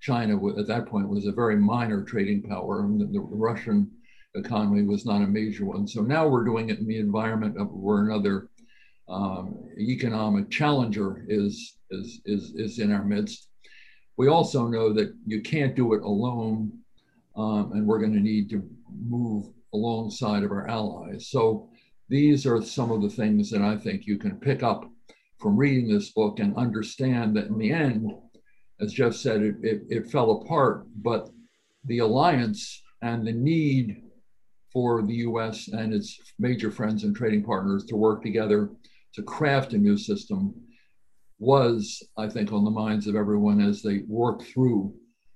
China 0.00 0.58
at 0.58 0.66
that 0.68 0.86
point 0.86 1.08
was 1.08 1.26
a 1.26 1.32
very 1.32 1.56
minor 1.56 2.04
trading 2.04 2.42
power, 2.42 2.80
and 2.80 3.00
the 3.00 3.20
Russian 3.20 3.90
economy 4.34 4.82
was 4.82 5.04
not 5.04 5.22
a 5.22 5.26
major 5.26 5.64
one. 5.64 5.86
So 5.86 6.02
now 6.02 6.26
we're 6.26 6.44
doing 6.44 6.70
it 6.70 6.78
in 6.78 6.86
the 6.86 6.98
environment 6.98 7.58
of 7.58 7.70
where 7.72 8.02
another 8.04 8.48
um, 9.08 9.56
economic 9.78 10.50
challenger 10.50 11.24
is, 11.28 11.76
is, 11.90 12.20
is, 12.24 12.52
is 12.54 12.78
in 12.78 12.92
our 12.92 13.04
midst. 13.04 13.48
We 14.16 14.28
also 14.28 14.66
know 14.66 14.92
that 14.92 15.14
you 15.26 15.40
can't 15.40 15.74
do 15.74 15.94
it 15.94 16.02
alone, 16.02 16.72
um, 17.36 17.72
and 17.72 17.86
we're 17.86 17.98
going 17.98 18.12
to 18.12 18.20
need 18.20 18.50
to 18.50 18.68
move 18.88 19.46
alongside 19.72 20.44
of 20.44 20.50
our 20.52 20.68
allies. 20.68 21.28
So 21.28 21.70
these 22.08 22.46
are 22.46 22.62
some 22.62 22.90
of 22.90 23.02
the 23.02 23.08
things 23.08 23.50
that 23.50 23.62
I 23.62 23.76
think 23.76 24.06
you 24.06 24.18
can 24.18 24.38
pick 24.38 24.62
up 24.62 24.84
from 25.38 25.56
reading 25.56 25.88
this 25.88 26.10
book 26.10 26.38
and 26.38 26.56
understand 26.56 27.36
that 27.36 27.46
in 27.46 27.58
the 27.58 27.72
end, 27.72 28.12
as 28.80 28.92
Jeff 28.92 29.14
said, 29.14 29.42
it, 29.42 29.56
it, 29.62 29.82
it 29.88 30.10
fell 30.10 30.32
apart, 30.32 30.86
but 30.96 31.30
the 31.84 31.98
alliance 31.98 32.82
and 33.02 33.26
the 33.26 33.32
need 33.32 34.02
for 34.72 35.02
the 35.02 35.14
US 35.14 35.68
and 35.68 35.92
its 35.92 36.18
major 36.38 36.70
friends 36.70 37.04
and 37.04 37.14
trading 37.14 37.42
partners 37.42 37.84
to 37.86 37.96
work 37.96 38.22
together 38.22 38.70
to 39.14 39.22
craft 39.22 39.72
a 39.72 39.78
new 39.78 39.96
system 39.96 40.54
was, 41.38 42.02
I 42.16 42.28
think, 42.28 42.52
on 42.52 42.64
the 42.64 42.70
minds 42.70 43.06
of 43.06 43.16
everyone 43.16 43.60
as 43.60 43.82
they 43.82 44.02
work 44.06 44.42
through 44.42 44.94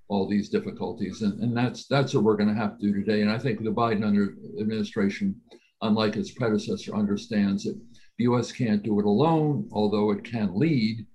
all 0.09 0.29
these 0.29 0.51
difficulties. 0.51 1.23
And, 1.23 1.41
and 1.43 1.57
that's 1.57 1.87
that's 1.87 2.15
what 2.15 2.25
we're 2.25 2.37
going 2.37 2.55
to 2.55 2.61
have 2.61 2.79
to 2.79 2.87
do 2.87 2.95
today. 2.95 3.23
And 3.23 3.31
I 3.31 3.39
think 3.39 3.63
the 3.63 3.71
Biden 3.71 4.07
under 4.07 4.35
administration, 4.61 5.35
unlike 5.81 6.17
its 6.17 6.31
predecessor, 6.31 6.95
understands 6.95 7.65
that 7.65 7.81
the 8.19 8.25
US 8.25 8.53
can't 8.53 8.83
do 8.83 9.01
it 9.01 9.07
alone, 9.07 9.69
although 9.73 10.11
it 10.13 10.23
can 10.23 10.55
lead, 10.55 11.07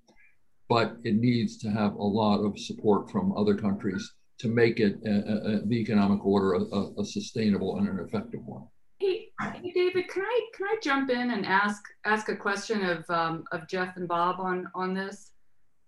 but 0.68 0.98
it 1.04 1.16
needs 1.16 1.58
to 1.60 1.70
have 1.70 1.94
a 1.94 2.04
lot 2.04 2.44
of 2.44 2.60
support 2.60 3.10
from 3.12 3.38
other 3.38 3.56
countries 3.56 4.12
to 4.40 4.48
make 4.48 4.80
it 4.80 4.98
uh, 5.06 5.32
uh, 5.32 5.60
the 5.66 5.76
economic 5.76 6.26
order 6.26 6.54
a, 6.54 7.02
a, 7.02 7.06
sustainable 7.06 7.78
and 7.78 7.88
an 7.88 8.00
effective 8.00 8.40
one. 8.46 8.64
Hey, 9.00 9.28
hey, 9.40 9.72
David, 9.74 10.08
can 10.08 10.24
I 10.24 10.42
can 10.56 10.68
I 10.68 10.76
jump 10.82 11.10
in 11.10 11.32
and 11.32 11.46
ask 11.46 11.84
ask 12.06 12.30
a 12.30 12.36
question 12.36 12.84
of 12.84 13.06
um, 13.10 13.44
of 13.52 13.68
Jeff 13.68 13.98
and 13.98 14.08
Bob 14.08 14.40
on 14.40 14.70
on 14.74 14.94
this? 14.94 15.32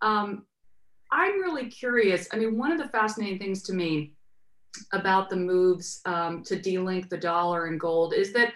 Um, 0.02 0.46
I'm 1.12 1.40
really 1.40 1.68
curious. 1.68 2.28
I 2.32 2.38
mean, 2.38 2.58
one 2.58 2.72
of 2.72 2.78
the 2.78 2.88
fascinating 2.88 3.40
things 3.40 3.64
to 3.64 3.74
me 3.74 4.14
about 4.94 5.30
the 5.30 5.36
moves 5.36 6.02
um, 6.06 6.44
to 6.44 6.58
delink 6.58 7.10
the 7.10 7.18
dollar 7.18 7.66
and 7.66 7.80
gold 7.80 8.14
is 8.14 8.32
that 8.34 8.54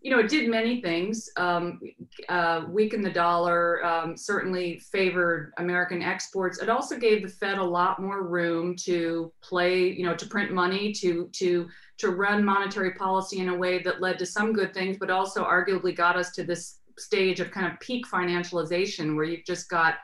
you 0.00 0.12
know, 0.12 0.20
it 0.20 0.28
did 0.28 0.48
many 0.48 0.80
things. 0.80 1.28
Um, 1.36 1.80
uh, 2.28 2.64
weakened 2.68 3.04
the 3.04 3.10
dollar, 3.10 3.84
um, 3.84 4.16
certainly 4.16 4.78
favored 4.78 5.52
American 5.58 6.02
exports. 6.02 6.62
It 6.62 6.68
also 6.68 6.96
gave 6.96 7.22
the 7.22 7.28
Fed 7.28 7.58
a 7.58 7.64
lot 7.64 8.00
more 8.00 8.22
room 8.22 8.76
to 8.84 9.32
play, 9.42 9.90
you 9.90 10.04
know, 10.04 10.14
to 10.14 10.26
print 10.26 10.52
money, 10.52 10.92
to 10.94 11.28
to 11.32 11.68
to 11.98 12.10
run 12.10 12.44
monetary 12.44 12.92
policy 12.94 13.40
in 13.40 13.48
a 13.48 13.56
way 13.56 13.82
that 13.82 14.00
led 14.00 14.18
to 14.20 14.26
some 14.26 14.52
good 14.52 14.72
things, 14.72 14.96
but 15.00 15.10
also 15.10 15.44
arguably 15.44 15.94
got 15.96 16.16
us 16.16 16.30
to 16.32 16.44
this 16.44 16.78
stage 16.96 17.40
of 17.40 17.50
kind 17.50 17.66
of 17.66 17.78
peak 17.80 18.06
financialization, 18.06 19.16
where 19.16 19.24
you've 19.24 19.44
just 19.44 19.68
got 19.68 19.94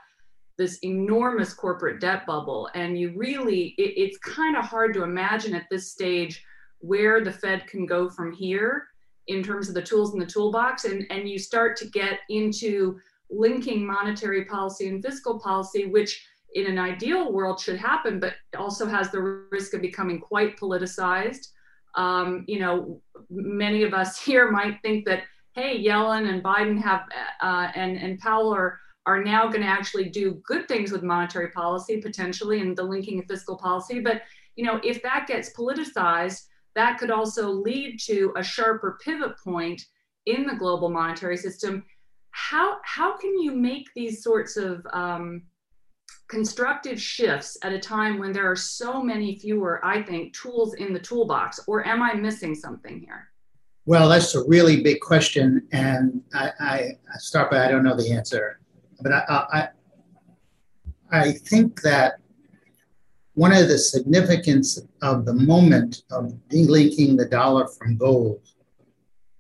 this 0.57 0.79
enormous 0.83 1.53
corporate 1.53 2.01
debt 2.01 2.27
bubble, 2.27 2.69
and 2.75 2.99
you 2.99 3.13
really, 3.17 3.75
it, 3.79 3.95
it's 3.97 4.19
kind 4.19 4.57
of 4.57 4.65
hard 4.65 4.93
to 4.95 5.05
imagine 5.05 5.55
at 5.55 5.67
this 5.71 5.93
stage 5.93 6.45
where 6.79 7.23
the 7.23 7.33
Fed 7.33 7.67
can 7.67 7.87
go 7.87 8.11
from 8.11 8.33
here 8.33 8.89
in 9.29 9.43
terms 9.43 9.69
of 9.69 9.75
the 9.75 9.83
tools 9.83 10.13
in 10.13 10.21
the 10.21 10.27
toolbox 10.27 10.85
and, 10.85 11.07
and 11.11 11.29
you 11.29 11.39
start 11.39 11.77
to 11.77 11.87
get 11.89 12.21
into 12.29 12.99
linking 13.31 13.87
monetary 13.87 14.45
policy 14.45 14.89
and 14.89 15.03
fiscal 15.03 15.39
policy 15.41 15.87
which 15.87 16.27
in 16.55 16.67
an 16.67 16.79
ideal 16.79 17.33
world 17.33 17.59
should 17.59 17.77
happen 17.77 18.21
but 18.21 18.35
also 18.57 18.87
has 18.87 19.11
the 19.11 19.21
risk 19.51 19.75
of 19.75 19.81
becoming 19.81 20.21
quite 20.21 20.57
politicized. 20.57 21.49
Um, 21.97 22.45
you 22.49 22.59
know 22.59 23.01
many 23.31 23.83
of 23.83 23.95
us 23.95 24.21
here 24.25 24.51
might 24.51 24.81
think 24.83 25.05
that 25.07 25.23
hey 25.53 25.83
yellen 25.83 26.29
and 26.29 26.43
biden 26.43 26.81
have 26.81 27.03
uh, 27.41 27.71
and, 27.75 27.97
and 27.97 28.19
powell 28.19 28.53
are 28.53 28.79
are 29.07 29.23
now 29.23 29.47
going 29.49 29.61
to 29.61 29.67
actually 29.67 30.09
do 30.09 30.43
good 30.47 30.67
things 30.67 30.91
with 30.91 31.03
monetary 31.03 31.51
policy 31.51 32.01
potentially 32.01 32.61
and 32.61 32.77
the 32.77 32.83
linking 32.83 33.21
of 33.21 33.27
fiscal 33.27 33.57
policy 33.57 34.01
but 34.01 34.23
you 34.57 34.65
know 34.65 34.81
if 34.83 35.03
that 35.03 35.27
gets 35.29 35.55
politicized 35.57 36.47
that 36.75 36.99
could 36.99 37.11
also 37.11 37.49
lead 37.51 37.99
to 38.01 38.33
a 38.37 38.43
sharper 38.43 38.99
pivot 39.05 39.39
point 39.39 39.83
in 40.27 40.47
the 40.47 40.55
global 40.55 40.89
monetary 40.89 41.37
system. 41.37 41.85
How, 42.31 42.79
how 42.85 43.17
can 43.17 43.39
you 43.39 43.53
make 43.53 43.89
these 43.95 44.23
sorts 44.23 44.57
of 44.57 44.85
um, 44.93 45.43
constructive 46.29 47.01
shifts 47.01 47.57
at 47.63 47.73
a 47.73 47.79
time 47.79 48.19
when 48.19 48.33
there 48.33 48.51
are 48.51 48.57
so 48.57 49.03
many 49.03 49.39
fewer, 49.39 49.85
I 49.85 50.03
think, 50.03 50.35
tools 50.35 50.75
in 50.75 50.93
the 50.93 50.99
toolbox? 50.99 51.61
Or 51.67 51.87
am 51.87 52.03
I 52.03 52.15
missing 52.15 52.55
something 52.55 53.01
here? 53.01 53.29
Well, 53.87 54.09
that's 54.09 54.35
a 54.35 54.43
really 54.49 54.83
big 54.83 55.01
question, 55.01 55.69
and 55.71 56.23
I, 56.33 56.51
I, 56.59 56.91
start 57.19 57.51
by 57.51 57.67
I 57.67 57.71
don't 57.71 57.85
know 57.85 57.95
the 57.95 58.13
answer, 58.13 58.59
but 59.03 59.13
I, 59.13 59.23
I, 59.29 59.69
I 61.13 61.33
think 61.33 61.83
that 61.83 62.15
one 63.35 63.53
of 63.53 63.69
the 63.69 63.79
significance 63.79 64.81
of 65.03 65.25
the 65.25 65.35
moment 65.35 66.03
of 66.11 66.33
delinking 66.49 67.17
the 67.17 67.27
dollar 67.27 67.67
from 67.67 67.97
gold 67.97 68.41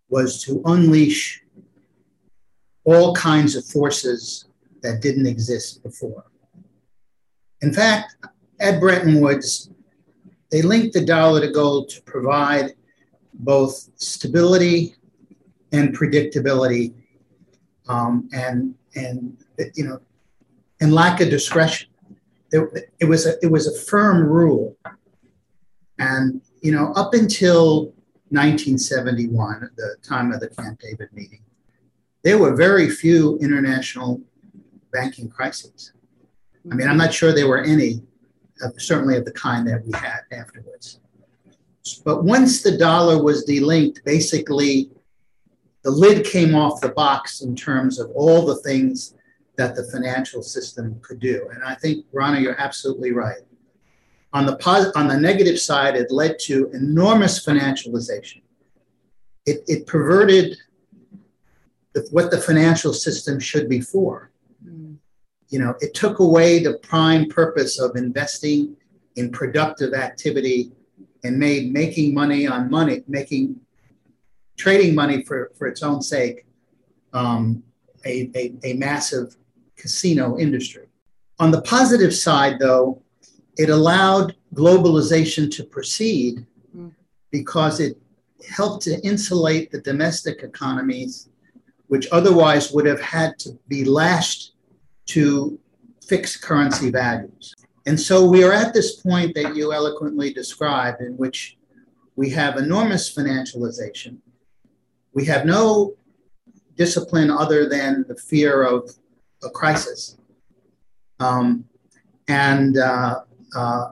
was 0.09 0.43
to 0.45 0.63
unleash 0.67 1.43
all 2.85 3.15
kinds 3.15 3.57
of 3.57 3.65
forces 3.65 4.47
that 4.83 5.01
didn't 5.01 5.27
exist 5.27 5.83
before. 5.83 6.25
In 7.63 7.73
fact, 7.73 8.17
at 8.61 8.81
Bretton 8.81 9.21
Woods, 9.21 9.71
they 10.51 10.61
linked 10.61 10.93
the 10.93 11.05
dollar 11.05 11.41
to 11.41 11.51
gold 11.51 11.89
to 11.91 12.03
provide 12.03 12.75
both 13.33 13.89
stability 13.97 14.95
and 15.73 15.97
predictability 15.97 16.95
um, 17.89 18.29
and, 18.33 18.75
and, 18.95 19.37
you 19.75 19.85
know, 19.85 20.01
and 20.81 20.93
lack 20.93 21.21
of 21.21 21.31
discretion. 21.31 21.89
It, 22.55 22.91
it, 23.01 23.05
was 23.07 23.27
a, 23.27 23.35
it 23.43 23.51
was 23.51 23.67
a 23.67 23.77
firm 23.77 24.29
rule. 24.29 24.77
And, 25.99 26.41
you 26.63 26.71
know, 26.71 26.93
up 26.93 27.13
until 27.13 27.87
1971, 28.29 29.71
the 29.77 29.97
time 30.03 30.31
of 30.31 30.39
the 30.39 30.49
Camp 30.49 30.79
David 30.79 31.09
meeting, 31.13 31.41
there 32.23 32.39
were 32.39 32.55
very 32.55 32.89
few 32.89 33.37
international 33.39 34.21
banking 34.93 35.29
crises. 35.29 35.93
I 36.71 36.77
mean, 36.77 36.89
I'm 36.89 36.97
not 36.97 37.13
sure 37.13 37.33
there 37.33 37.49
were 37.49 37.63
any, 37.63 38.03
uh, 38.65 38.69
certainly 38.79 39.17
of 39.17 39.25
the 39.25 39.33
kind 39.33 39.67
that 39.67 39.85
we 39.85 39.93
had 39.99 40.21
afterwards. 40.31 41.01
But 42.05 42.23
once 42.23 42.63
the 42.63 42.79
dollar 42.79 43.21
was 43.21 43.45
delinked, 43.45 44.05
basically 44.05 44.91
the 45.83 45.91
lid 45.91 46.25
came 46.25 46.55
off 46.55 46.81
the 46.81 46.91
box 46.91 47.43
in 47.43 47.57
terms 47.57 47.99
of 47.99 48.11
all 48.11 48.47
the 48.47 48.57
things 48.57 49.15
that 49.57 49.77
the 49.77 49.85
financial 49.85 50.43
system 50.43 50.99
could 51.01 51.21
do. 51.21 51.49
And 51.53 51.63
I 51.63 51.75
think, 51.75 52.07
Rana, 52.13 52.41
you're 52.41 52.61
absolutely 52.61 53.13
right. 53.13 53.43
On 54.33 54.47
the, 54.47 54.57
pos- 54.57 54.91
on 54.97 55.07
the 55.07 55.19
negative 55.19 55.61
side, 55.61 55.95
it 55.95 56.11
led 56.11 56.39
to 56.41 56.71
enormous 56.73 57.45
financialization. 57.45 58.43
It, 59.47 59.63
it 59.69 59.87
perverted 59.87 60.57
the, 61.93 62.07
what 62.11 62.31
the 62.31 62.41
financial 62.41 62.93
system 62.93 63.39
should 63.39 63.69
be 63.69 63.81
for. 63.81 64.33
Mm. 64.67 64.97
You 65.51 65.61
know, 65.61 65.75
it 65.81 65.95
took 65.95 66.19
away 66.19 66.63
the 66.63 66.79
prime 66.79 67.29
purpose 67.29 67.79
of 67.79 67.95
investing 67.95 68.77
in 69.15 69.31
productive 69.31 69.95
activity 69.95 70.73
and 71.23 71.39
made 71.39 71.73
making 71.73 72.13
money 72.13 72.49
on 72.49 72.69
money, 72.69 73.05
making 73.07 73.61
trading 74.57 74.95
money 74.95 75.23
for, 75.23 75.53
for 75.57 75.69
its 75.69 75.83
own 75.83 76.03
sake, 76.03 76.45
um, 77.13 77.63
a, 78.05 78.31
a, 78.35 78.53
a 78.65 78.73
massive 78.75 79.37
casino 79.77 80.39
industry. 80.39 80.87
On 81.39 81.51
the 81.51 81.63
positive 81.63 82.15
side, 82.15 82.59
though, 82.59 83.03
it 83.57 83.71
allowed 83.71 84.35
globalization 84.55 85.51
to 85.57 85.65
proceed 85.65 86.47
mm. 86.77 86.93
because 87.31 87.81
it 87.81 87.97
helped 88.49 88.85
to 88.85 89.01
insulate 89.01 89.71
the 89.71 89.81
domestic 89.81 90.43
economies, 90.43 91.29
which 91.89 92.07
otherwise 92.13 92.73
would 92.73 92.87
have 92.87 93.01
had 93.01 93.39
to 93.39 93.59
be 93.69 93.85
lashed 93.85 94.53
to 95.07 95.59
fixed 96.07 96.43
currency 96.43 96.91
values. 96.91 97.55
And 97.87 97.99
so 97.99 98.27
we 98.27 98.45
are 98.45 98.53
at 98.53 98.73
this 98.73 98.97
point 98.97 99.35
that 99.35 99.55
you 99.55 99.73
eloquently 99.73 100.33
described, 100.33 101.03
in 101.03 101.17
which 101.17 101.59
we 102.17 102.31
have 102.31 102.57
enormous 102.57 103.15
financialization. 103.15 104.19
We 105.13 105.25
have 105.27 105.45
no 105.45 105.95
discipline 106.77 107.31
other 107.31 107.69
than 107.69 108.05
the 108.09 108.17
fear 108.17 108.63
of 108.63 108.91
a 109.45 109.51
crisis. 109.51 110.17
Um, 111.21 111.65
and 112.29 112.79
uh, 112.79 113.21
uh, 113.55 113.91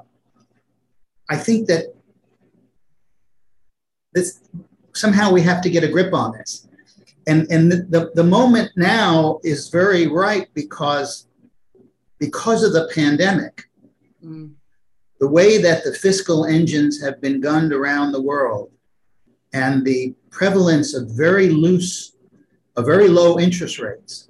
I 1.28 1.36
think 1.36 1.68
that 1.68 1.94
this 4.12 4.40
somehow 4.94 5.32
we 5.32 5.40
have 5.42 5.62
to 5.62 5.70
get 5.70 5.84
a 5.84 5.88
grip 5.88 6.12
on 6.12 6.32
this. 6.32 6.68
And, 7.26 7.50
and 7.50 7.70
the, 7.70 7.86
the, 7.88 8.10
the 8.14 8.24
moment 8.24 8.70
now 8.76 9.38
is 9.42 9.68
very 9.68 10.06
right 10.08 10.48
because, 10.54 11.28
because 12.18 12.64
of 12.64 12.72
the 12.72 12.90
pandemic. 12.94 13.62
Mm. 14.24 14.52
The 15.20 15.28
way 15.28 15.58
that 15.58 15.84
the 15.84 15.94
fiscal 15.94 16.46
engines 16.46 17.00
have 17.00 17.20
been 17.20 17.40
gunned 17.40 17.72
around 17.72 18.10
the 18.10 18.20
world 18.20 18.72
and 19.52 19.84
the 19.84 20.14
prevalence 20.30 20.94
of 20.94 21.10
very 21.10 21.48
loose, 21.48 22.16
of 22.76 22.86
very 22.86 23.08
low 23.08 23.38
interest 23.38 23.78
rates 23.78 24.28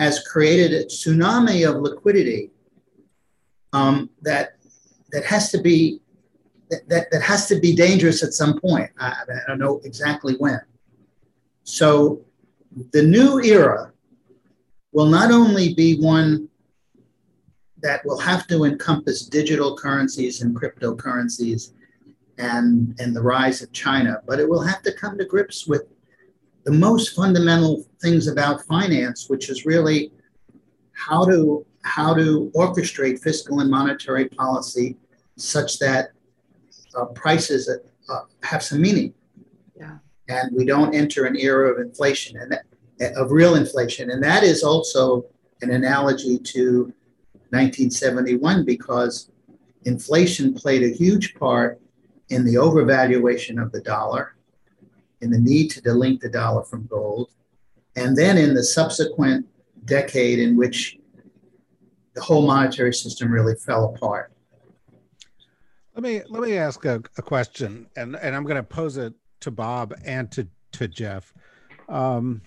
has 0.00 0.26
created 0.26 0.72
a 0.72 0.86
tsunami 0.86 1.68
of 1.68 1.82
liquidity 1.82 2.50
um, 3.74 4.08
that 4.22 4.56
that 5.12 5.24
has 5.24 5.52
to 5.52 5.58
be 5.60 6.00
that, 6.88 7.10
that 7.10 7.22
has 7.22 7.46
to 7.48 7.60
be 7.60 7.74
dangerous 7.76 8.22
at 8.22 8.32
some 8.32 8.58
point. 8.58 8.90
I, 8.98 9.12
I 9.28 9.42
don't 9.46 9.58
know 9.58 9.80
exactly 9.84 10.34
when. 10.38 10.60
So 11.64 12.24
the 12.92 13.02
new 13.02 13.40
era 13.40 13.92
will 14.92 15.06
not 15.06 15.30
only 15.30 15.74
be 15.74 16.00
one 16.00 16.48
that 17.82 18.04
will 18.06 18.18
have 18.18 18.46
to 18.46 18.64
encompass 18.64 19.26
digital 19.26 19.76
currencies 19.76 20.42
and 20.42 20.56
cryptocurrencies 20.56 21.72
and, 22.38 22.94
and 23.00 23.14
the 23.14 23.22
rise 23.22 23.62
of 23.62 23.72
China, 23.72 24.22
but 24.26 24.38
it 24.38 24.48
will 24.48 24.62
have 24.62 24.82
to 24.82 24.92
come 24.92 25.18
to 25.18 25.24
grips 25.24 25.66
with 25.66 25.82
the 26.70 26.78
most 26.78 27.16
fundamental 27.16 27.84
things 28.00 28.28
about 28.28 28.64
finance, 28.66 29.28
which 29.28 29.50
is 29.50 29.66
really 29.66 30.12
how 30.92 31.24
to 31.24 31.66
how 31.82 32.14
to 32.14 32.52
orchestrate 32.54 33.20
fiscal 33.20 33.60
and 33.60 33.70
monetary 33.70 34.28
policy 34.28 34.96
such 35.36 35.78
that 35.78 36.10
uh, 36.94 37.06
prices 37.06 37.68
uh, 38.08 38.20
have 38.42 38.62
some 38.62 38.80
meaning. 38.80 39.12
Yeah. 39.76 39.96
And 40.28 40.54
we 40.54 40.64
don't 40.64 40.94
enter 40.94 41.24
an 41.24 41.36
era 41.36 41.72
of 41.72 41.80
inflation 41.80 42.36
and 42.36 42.52
that, 42.52 43.16
of 43.16 43.32
real 43.32 43.54
inflation. 43.54 44.10
And 44.10 44.22
that 44.22 44.44
is 44.44 44.62
also 44.62 45.24
an 45.62 45.70
analogy 45.70 46.38
to 46.38 46.92
1971 47.48 48.64
because 48.64 49.30
inflation 49.86 50.54
played 50.54 50.82
a 50.82 50.94
huge 50.94 51.34
part 51.34 51.80
in 52.28 52.44
the 52.44 52.54
overvaluation 52.54 53.60
of 53.60 53.72
the 53.72 53.80
dollar 53.80 54.36
in 55.20 55.30
the 55.30 55.38
need 55.38 55.70
to 55.72 55.82
delink 55.82 56.20
the 56.20 56.28
dollar 56.28 56.64
from 56.64 56.86
gold, 56.86 57.30
and 57.96 58.16
then 58.16 58.38
in 58.38 58.54
the 58.54 58.64
subsequent 58.64 59.46
decade 59.84 60.38
in 60.38 60.56
which 60.56 60.98
the 62.14 62.20
whole 62.20 62.46
monetary 62.46 62.92
system 62.92 63.30
really 63.30 63.54
fell 63.54 63.94
apart. 63.94 64.32
Let 65.94 66.02
me 66.02 66.22
let 66.28 66.42
me 66.42 66.56
ask 66.56 66.84
a, 66.84 67.02
a 67.18 67.22
question, 67.22 67.86
and 67.96 68.16
and 68.16 68.34
I'm 68.34 68.44
going 68.44 68.56
to 68.56 68.62
pose 68.62 68.96
it 68.96 69.12
to 69.40 69.50
Bob 69.50 69.94
and 70.04 70.30
to 70.32 70.46
to 70.72 70.88
Jeff. 70.88 71.32
Um, 71.88 72.42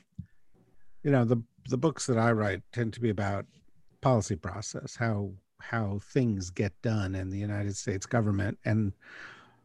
you 1.04 1.12
know, 1.12 1.26
the 1.26 1.42
the 1.70 1.78
books 1.78 2.06
that 2.08 2.18
I 2.18 2.32
write 2.32 2.62
tend 2.72 2.94
to 2.94 3.02
be 3.02 3.10
about 3.10 3.46
policy 4.02 4.36
process, 4.36 4.96
how 4.96 5.32
how 5.60 6.00
things 6.14 6.50
get 6.50 6.74
done 6.82 7.16
in 7.16 7.30
the 7.30 7.38
United 7.38 7.76
States 7.76 8.06
government, 8.06 8.58
and 8.66 8.94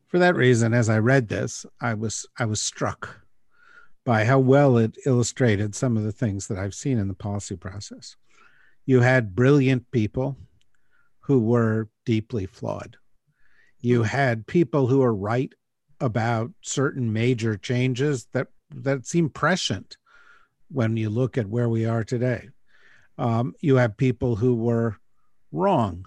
for 0.09 0.18
that 0.18 0.35
reason, 0.35 0.73
as 0.75 0.88
I 0.88 0.99
read 0.99 1.29
this, 1.29 1.64
I 1.81 1.94
was 1.94 2.27
I 2.38 2.47
was 2.47 2.61
struck 2.61 3.21
by 4.05 4.25
how 4.25 4.38
well 4.38 4.79
it 4.79 4.97
illustrated 5.05 5.75
some 5.75 5.97
of 5.97 6.03
the 6.03 6.12
things 6.12 6.47
that 6.47 6.59
I've 6.59 6.75
seen 6.75 6.99
in 6.99 7.09
the 7.09 7.14
policy 7.14 7.57
process. 7.57 8.16
You 8.87 9.03
had 9.03 9.37
brilliant 9.37 9.90
people 9.90 10.38
who 11.21 11.40
were 11.40 11.90
deeply 12.07 12.47
flawed. 12.47 12.97
You 13.81 14.03
had 14.03 14.47
people 14.47 14.87
who 14.87 15.01
were 15.01 15.14
right 15.14 15.53
about 16.01 16.53
certain 16.62 17.12
major 17.12 17.59
changes 17.59 18.29
that 18.33 18.49
that 18.75 19.07
seem 19.07 19.29
prescient 19.29 19.99
when 20.71 20.97
you 20.97 21.11
look 21.11 21.37
at 21.37 21.49
where 21.49 21.68
we 21.68 21.85
are 21.85 22.05
today. 22.05 22.49
Um, 23.18 23.55
you 23.61 23.77
have 23.77 23.97
people 23.97 24.37
who 24.37 24.55
were 24.55 24.97
wrong, 25.53 26.07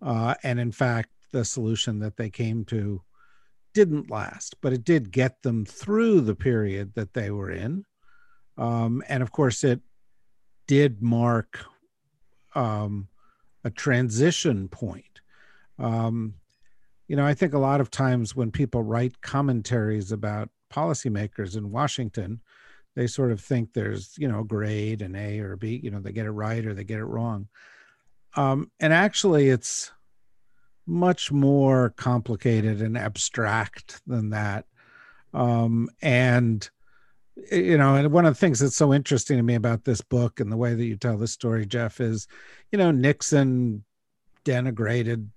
uh, 0.00 0.34
and 0.44 0.60
in 0.60 0.70
fact, 0.70 1.10
the 1.32 1.44
solution 1.44 1.98
that 2.00 2.16
they 2.16 2.30
came 2.30 2.64
to 2.66 3.02
didn't 3.74 4.10
last, 4.10 4.56
but 4.60 4.72
it 4.72 4.84
did 4.84 5.10
get 5.10 5.42
them 5.42 5.64
through 5.64 6.20
the 6.20 6.34
period 6.34 6.94
that 6.94 7.14
they 7.14 7.30
were 7.30 7.50
in. 7.50 7.84
Um, 8.58 9.02
and 9.08 9.22
of 9.22 9.32
course, 9.32 9.64
it 9.64 9.80
did 10.66 11.02
mark 11.02 11.64
um, 12.54 13.08
a 13.64 13.70
transition 13.70 14.68
point. 14.68 15.20
Um, 15.78 16.34
you 17.08 17.16
know, 17.16 17.26
I 17.26 17.34
think 17.34 17.54
a 17.54 17.58
lot 17.58 17.80
of 17.80 17.90
times 17.90 18.36
when 18.36 18.50
people 18.50 18.82
write 18.82 19.20
commentaries 19.20 20.12
about 20.12 20.48
policymakers 20.72 21.56
in 21.56 21.70
Washington, 21.70 22.40
they 22.94 23.06
sort 23.06 23.32
of 23.32 23.40
think 23.40 23.72
there's, 23.72 24.14
you 24.18 24.28
know, 24.28 24.40
a 24.40 24.44
grade 24.44 25.02
an 25.02 25.16
A 25.16 25.40
or 25.40 25.56
B, 25.56 25.80
you 25.82 25.90
know, 25.90 26.00
they 26.00 26.12
get 26.12 26.26
it 26.26 26.30
right 26.30 26.64
or 26.64 26.74
they 26.74 26.84
get 26.84 26.98
it 26.98 27.04
wrong. 27.04 27.48
Um, 28.36 28.70
and 28.80 28.92
actually, 28.92 29.48
it's 29.48 29.90
much 30.86 31.30
more 31.30 31.90
complicated 31.96 32.82
and 32.82 32.96
abstract 32.96 34.00
than 34.06 34.30
that. 34.30 34.66
Um, 35.34 35.88
and 36.00 36.68
you 37.50 37.78
know, 37.78 37.94
and 37.94 38.12
one 38.12 38.26
of 38.26 38.34
the 38.34 38.38
things 38.38 38.60
that's 38.60 38.76
so 38.76 38.92
interesting 38.92 39.38
to 39.38 39.42
me 39.42 39.54
about 39.54 39.84
this 39.84 40.02
book 40.02 40.38
and 40.38 40.52
the 40.52 40.56
way 40.56 40.74
that 40.74 40.84
you 40.84 40.96
tell 40.96 41.16
the 41.16 41.26
story, 41.26 41.64
Jeff, 41.64 41.98
is, 41.98 42.26
you 42.70 42.78
know, 42.78 42.90
Nixon 42.90 43.84
denigrated 44.44 45.28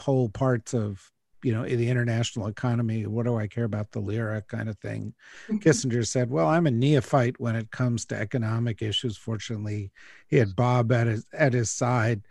whole 0.00 0.28
parts 0.28 0.74
of 0.74 1.12
you 1.42 1.52
know, 1.52 1.64
in 1.64 1.76
the 1.76 1.88
international 1.88 2.46
economy, 2.46 3.04
what 3.06 3.26
do 3.26 3.36
I 3.36 3.48
care 3.48 3.64
about 3.64 3.90
the 3.90 3.98
lira 3.98 4.42
kind 4.42 4.68
of 4.68 4.78
thing? 4.78 5.12
Kissinger 5.50 6.06
said, 6.06 6.30
Well, 6.30 6.46
I'm 6.46 6.66
a 6.66 6.70
neophyte 6.70 7.40
when 7.40 7.56
it 7.56 7.70
comes 7.70 8.04
to 8.06 8.14
economic 8.16 8.80
issues. 8.80 9.16
Fortunately, 9.16 9.90
he 10.28 10.36
had 10.36 10.54
Bob 10.54 10.92
at 10.92 11.08
his 11.08 11.26
at 11.32 11.52
his 11.52 11.70
side. 11.70 12.22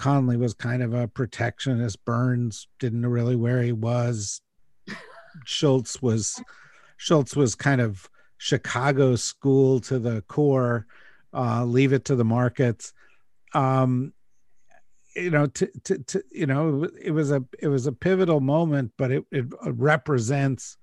Connally 0.00 0.38
was 0.38 0.54
kind 0.54 0.82
of 0.82 0.94
a 0.94 1.06
protectionist. 1.06 2.02
Burns 2.06 2.68
didn't 2.78 3.02
know 3.02 3.08
really 3.08 3.36
where 3.36 3.62
he 3.62 3.72
was. 3.72 4.40
Shultz 5.44 6.00
was 6.00 6.42
Shultz 6.96 7.36
was 7.36 7.54
kind 7.54 7.82
of 7.82 8.08
Chicago 8.38 9.14
school 9.14 9.78
to 9.80 9.98
the 9.98 10.22
core. 10.22 10.86
Uh, 11.34 11.64
leave 11.64 11.92
it 11.92 12.06
to 12.06 12.16
the 12.16 12.24
markets. 12.24 12.94
Um, 13.52 14.14
you 15.14 15.30
know 15.30 15.46
to, 15.46 15.70
to, 15.84 15.98
to 15.98 16.24
you 16.30 16.46
know 16.46 16.88
it 17.00 17.10
was 17.10 17.30
a 17.30 17.44
it 17.58 17.68
was 17.68 17.86
a 17.86 17.92
pivotal 17.92 18.40
moment 18.40 18.92
but 18.96 19.10
it, 19.10 19.24
it 19.32 19.44
represents 19.64 20.76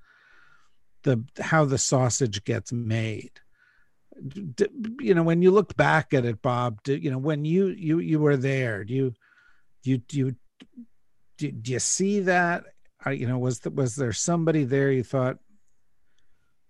the 1.04 1.24
how 1.40 1.64
the 1.66 1.78
sausage 1.78 2.44
gets 2.44 2.72
made 2.72 3.40
you 5.00 5.14
know 5.14 5.24
when 5.24 5.42
you 5.42 5.52
look 5.52 5.76
back 5.76 6.14
at 6.14 6.26
it 6.26 6.42
bob 6.42 6.82
do, 6.84 6.96
you 6.96 7.12
know 7.12 7.18
when 7.18 7.46
you 7.46 7.68
you 7.68 8.00
you 8.00 8.20
were 8.20 8.38
there 8.38 8.84
do 8.84 8.94
you 8.94 9.14
you 9.88 9.98
do 9.98 10.18
you, 10.18 10.36
do, 11.38 11.52
do 11.52 11.72
you 11.72 11.80
see 11.80 12.22
that? 12.22 12.66
You 13.06 13.28
know 13.28 13.38
was 13.38 13.60
the, 13.60 13.70
was 13.70 13.96
there 13.96 14.12
somebody 14.12 14.66
there 14.66 14.92
you 14.92 15.04
thought 15.04 15.38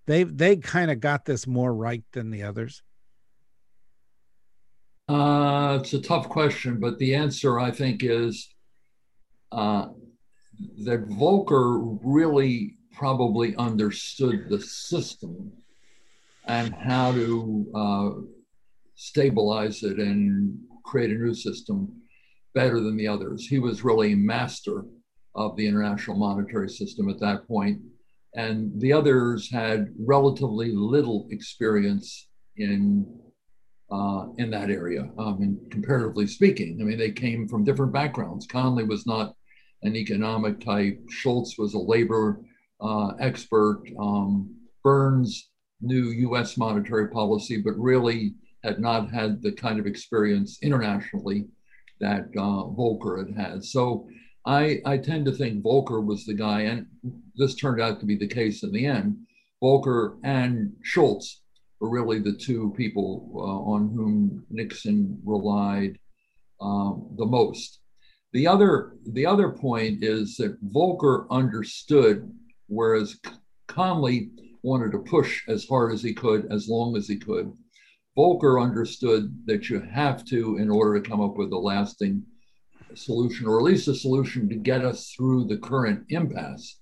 they 0.05 0.23
they 0.23 0.57
kind 0.57 0.91
of 0.91 0.99
got 0.99 1.25
this 1.25 1.47
more 1.47 1.73
right 1.73 2.03
than 2.13 2.29
the 2.29 2.43
others? 2.43 2.83
Uh, 5.09 5.79
it's 5.81 5.93
a 5.93 6.01
tough 6.01 6.27
question, 6.29 6.79
but 6.79 6.99
the 6.99 7.15
answer 7.15 7.59
I 7.59 7.71
think 7.71 8.03
is 8.03 8.49
uh, 9.51 9.87
that 10.83 11.07
Volcker 11.07 11.97
really 12.03 12.75
probably 12.91 13.55
understood 13.55 14.49
the 14.49 14.59
system 14.59 15.53
and 16.47 16.73
how 16.73 17.11
to 17.11 17.71
uh, 17.75 18.09
stabilize 18.95 19.83
it 19.83 19.97
and 19.99 20.57
create 20.83 21.11
a 21.11 21.13
new 21.13 21.33
system 21.33 21.91
better 22.55 22.79
than 22.79 22.97
the 22.97 23.07
others. 23.07 23.45
He 23.45 23.59
was 23.59 23.83
really 23.83 24.15
master 24.15 24.85
of 25.35 25.55
the 25.55 25.67
international 25.67 26.17
monetary 26.17 26.69
system 26.69 27.09
at 27.09 27.19
that 27.19 27.47
point, 27.47 27.79
and 28.35 28.71
the 28.81 28.93
others 28.93 29.51
had 29.51 29.93
relatively 29.99 30.71
little 30.71 31.27
experience 31.31 32.27
in 32.55 33.05
uh, 33.89 34.25
in 34.37 34.49
that 34.51 34.69
area. 34.69 35.09
Um, 35.17 35.41
and 35.41 35.71
comparatively 35.71 36.27
speaking, 36.27 36.77
I 36.81 36.83
mean, 36.83 36.97
they 36.97 37.11
came 37.11 37.47
from 37.47 37.63
different 37.63 37.93
backgrounds. 37.93 38.45
Connally 38.45 38.85
was 38.85 39.05
not 39.05 39.33
an 39.83 39.95
economic 39.95 40.59
type. 40.59 40.99
Shultz 41.09 41.57
was 41.57 41.73
a 41.73 41.79
labor 41.79 42.41
uh, 42.81 43.13
expert. 43.19 43.83
Um, 43.97 44.53
Burns 44.83 45.49
knew 45.81 46.09
U.S. 46.09 46.57
monetary 46.57 47.09
policy, 47.09 47.57
but 47.57 47.77
really 47.77 48.33
had 48.63 48.79
not 48.79 49.11
had 49.11 49.41
the 49.41 49.51
kind 49.51 49.79
of 49.79 49.85
experience 49.85 50.57
internationally 50.61 51.45
that 51.99 52.25
uh, 52.37 52.63
Volcker 52.75 53.25
had 53.27 53.35
had. 53.35 53.63
So 53.63 54.07
I, 54.45 54.79
I 54.85 54.97
tend 54.97 55.25
to 55.25 55.31
think 55.31 55.63
Volcker 55.63 56.03
was 56.03 56.25
the 56.25 56.33
guy, 56.33 56.61
and 56.61 56.87
this 57.35 57.55
turned 57.55 57.81
out 57.81 57.99
to 57.99 58.05
be 58.05 58.15
the 58.15 58.27
case 58.27 58.63
in 58.63 58.71
the 58.71 58.85
end. 58.85 59.17
Volcker 59.61 60.17
and 60.23 60.73
Shultz 60.83 61.41
were 61.79 61.89
really 61.89 62.19
the 62.19 62.33
two 62.33 62.73
people 62.77 63.29
uh, 63.35 63.71
on 63.71 63.89
whom 63.89 64.45
Nixon 64.49 65.19
relied 65.23 65.97
um, 66.61 67.09
the 67.17 67.25
most. 67.25 67.79
The 68.33 68.47
other, 68.47 68.93
the 69.05 69.25
other 69.25 69.49
point 69.49 70.03
is 70.03 70.37
that 70.37 70.63
Volcker 70.71 71.27
understood, 71.29 72.31
whereas 72.67 73.19
Connally 73.67 74.29
wanted 74.67 74.91
to 74.91 74.99
push 74.99 75.47
as 75.47 75.65
hard 75.65 75.93
as 75.93 76.03
he 76.03 76.13
could, 76.13 76.51
as 76.51 76.67
long 76.67 76.97
as 76.97 77.07
he 77.07 77.17
could. 77.17 77.51
Volcker 78.17 78.61
understood 78.61 79.33
that 79.45 79.69
you 79.69 79.79
have 79.79 80.25
to, 80.25 80.57
in 80.57 80.69
order 80.69 80.99
to 80.99 81.09
come 81.09 81.21
up 81.21 81.37
with 81.37 81.51
a 81.53 81.57
lasting 81.57 82.23
solution, 82.93 83.47
or 83.47 83.59
at 83.59 83.63
least 83.63 83.87
a 83.87 83.95
solution 83.95 84.49
to 84.49 84.55
get 84.55 84.83
us 84.83 85.13
through 85.15 85.45
the 85.45 85.57
current 85.57 86.03
impasse 86.09 86.79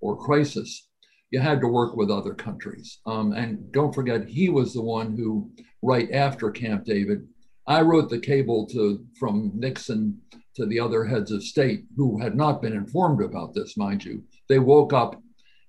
or 0.00 0.16
crisis, 0.16 0.88
you 1.30 1.40
had 1.40 1.60
to 1.60 1.66
work 1.66 1.96
with 1.96 2.10
other 2.10 2.34
countries. 2.34 3.00
Um, 3.06 3.32
and 3.32 3.72
don't 3.72 3.94
forget, 3.94 4.28
he 4.28 4.48
was 4.50 4.72
the 4.72 4.82
one 4.82 5.16
who, 5.16 5.50
right 5.82 6.08
after 6.12 6.50
Camp 6.50 6.84
David, 6.84 7.26
I 7.66 7.80
wrote 7.80 8.10
the 8.10 8.20
cable 8.20 8.66
to 8.68 9.04
from 9.18 9.50
Nixon 9.54 10.20
to 10.56 10.66
the 10.66 10.78
other 10.78 11.04
heads 11.04 11.32
of 11.32 11.42
state 11.42 11.84
who 11.96 12.20
had 12.20 12.36
not 12.36 12.62
been 12.62 12.74
informed 12.74 13.22
about 13.22 13.54
this, 13.54 13.76
mind 13.76 14.04
you. 14.04 14.22
They 14.48 14.58
woke 14.58 14.92
up 14.92 15.20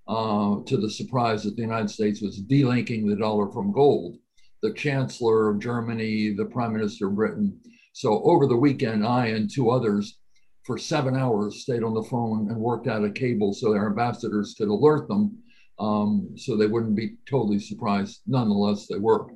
uh, 0.07 0.57
to 0.65 0.77
the 0.77 0.89
surprise 0.89 1.43
that 1.43 1.55
the 1.55 1.61
United 1.61 1.89
States 1.89 2.21
was 2.21 2.41
delinking 2.41 3.07
the 3.07 3.15
dollar 3.15 3.51
from 3.51 3.71
gold. 3.71 4.17
The 4.61 4.73
Chancellor 4.73 5.49
of 5.49 5.59
Germany, 5.59 6.33
the 6.33 6.45
Prime 6.45 6.73
Minister 6.73 7.07
of 7.07 7.15
Britain. 7.15 7.59
So 7.93 8.23
over 8.23 8.47
the 8.47 8.57
weekend, 8.57 9.05
I 9.05 9.27
and 9.27 9.49
two 9.49 9.69
others 9.69 10.19
for 10.65 10.77
seven 10.77 11.15
hours 11.15 11.61
stayed 11.61 11.83
on 11.83 11.93
the 11.93 12.03
phone 12.03 12.49
and 12.49 12.57
worked 12.57 12.87
out 12.87 13.03
a 13.03 13.11
cable 13.11 13.53
so 13.53 13.71
their 13.71 13.87
ambassadors 13.87 14.55
could 14.57 14.67
alert 14.67 15.07
them 15.07 15.37
um, 15.79 16.29
so 16.35 16.55
they 16.55 16.67
wouldn't 16.67 16.95
be 16.95 17.17
totally 17.29 17.59
surprised. 17.59 18.21
Nonetheless, 18.27 18.87
they 18.87 18.97
were. 18.97 19.27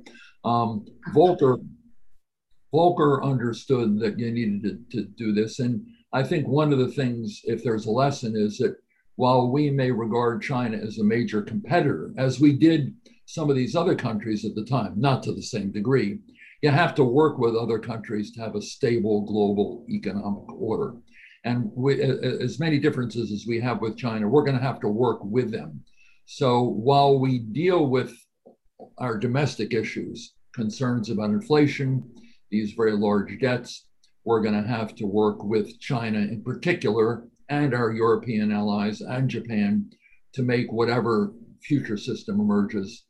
Um, 0.44 0.86
Volcker, 1.14 1.58
Volcker 2.72 3.22
understood 3.22 3.98
that 4.00 4.18
you 4.18 4.30
needed 4.30 4.90
to, 4.90 4.96
to 4.96 5.08
do 5.08 5.32
this. 5.32 5.58
And 5.58 5.86
I 6.12 6.22
think 6.22 6.46
one 6.46 6.72
of 6.72 6.78
the 6.78 6.88
things, 6.88 7.40
if 7.44 7.62
there's 7.62 7.86
a 7.86 7.90
lesson, 7.90 8.34
is 8.36 8.58
that 8.58 8.76
while 9.20 9.50
we 9.50 9.70
may 9.70 9.90
regard 9.90 10.42
China 10.42 10.76
as 10.76 10.98
a 10.98 11.04
major 11.04 11.42
competitor, 11.42 12.12
as 12.16 12.40
we 12.40 12.52
did 12.52 12.94
some 13.26 13.50
of 13.50 13.56
these 13.56 13.76
other 13.76 13.94
countries 13.94 14.44
at 14.44 14.54
the 14.54 14.64
time, 14.64 14.94
not 14.96 15.22
to 15.22 15.32
the 15.32 15.42
same 15.42 15.70
degree, 15.70 16.18
you 16.62 16.70
have 16.70 16.94
to 16.94 17.04
work 17.04 17.38
with 17.38 17.54
other 17.54 17.78
countries 17.78 18.32
to 18.32 18.40
have 18.40 18.56
a 18.56 18.62
stable 18.62 19.20
global 19.22 19.84
economic 19.88 20.50
order. 20.52 20.94
And 21.44 21.70
we, 21.74 22.00
as 22.02 22.58
many 22.58 22.78
differences 22.78 23.32
as 23.32 23.46
we 23.46 23.60
have 23.60 23.80
with 23.80 23.96
China, 23.96 24.28
we're 24.28 24.44
going 24.44 24.58
to 24.58 24.62
have 24.62 24.80
to 24.80 24.88
work 24.88 25.20
with 25.22 25.50
them 25.50 25.84
so 26.32 26.62
while 26.62 27.18
we 27.18 27.40
deal 27.40 27.88
with 27.88 28.16
our 28.98 29.18
domestic 29.18 29.74
issues, 29.74 30.34
concerns 30.54 31.10
about 31.10 31.30
inflation, 31.30 32.08
these 32.52 32.74
very 32.74 32.92
large 32.92 33.36
debts, 33.40 33.88
we're 34.24 34.40
going 34.40 34.54
to 34.54 34.68
have 34.68 34.94
to 34.94 35.06
work 35.06 35.42
with 35.42 35.80
China 35.80 36.18
in 36.18 36.44
particular 36.44 37.26
and 37.50 37.74
our 37.74 37.90
European 37.90 38.52
allies 38.52 39.00
and 39.02 39.28
Japan 39.28 39.90
to 40.32 40.42
make 40.42 40.72
whatever 40.72 41.32
future 41.60 41.98
system 41.98 42.40
emerges 42.40 43.04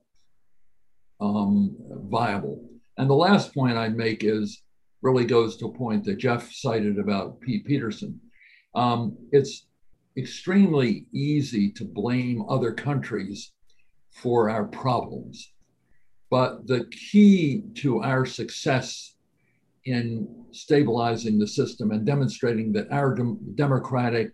um, 1.21 1.77
viable. 2.11 2.67
And 2.97 3.09
the 3.09 3.15
last 3.15 3.55
point 3.55 3.77
I'd 3.77 3.97
make 3.97 4.25
is 4.25 4.63
really 5.03 5.25
goes 5.25 5.57
to 5.59 5.67
a 5.67 5.73
point 5.73 6.05
that 6.05 6.19
Jeff 6.19 6.51
cited 6.53 6.99
about 6.99 7.41
Pete 7.41 7.65
Peterson. 7.67 8.19
Um, 8.75 9.17
it's 9.31 9.67
extremely 10.17 11.07
easy 11.13 11.71
to 11.73 11.85
blame 11.85 12.45
other 12.49 12.73
countries 12.73 13.53
for 14.11 14.51
our 14.51 14.65
problems. 14.65 15.53
But 16.31 16.67
the 16.67 16.87
key 16.87 17.63
to 17.77 18.03
our 18.03 18.25
success 18.25 19.10
in 19.85 20.45
stabilizing 20.53 21.39
the 21.39 21.47
system 21.47 21.91
and 21.91 22.05
demonstrating 22.05 22.73
that 22.73 22.91
our 22.91 23.17
democratic 23.55 24.33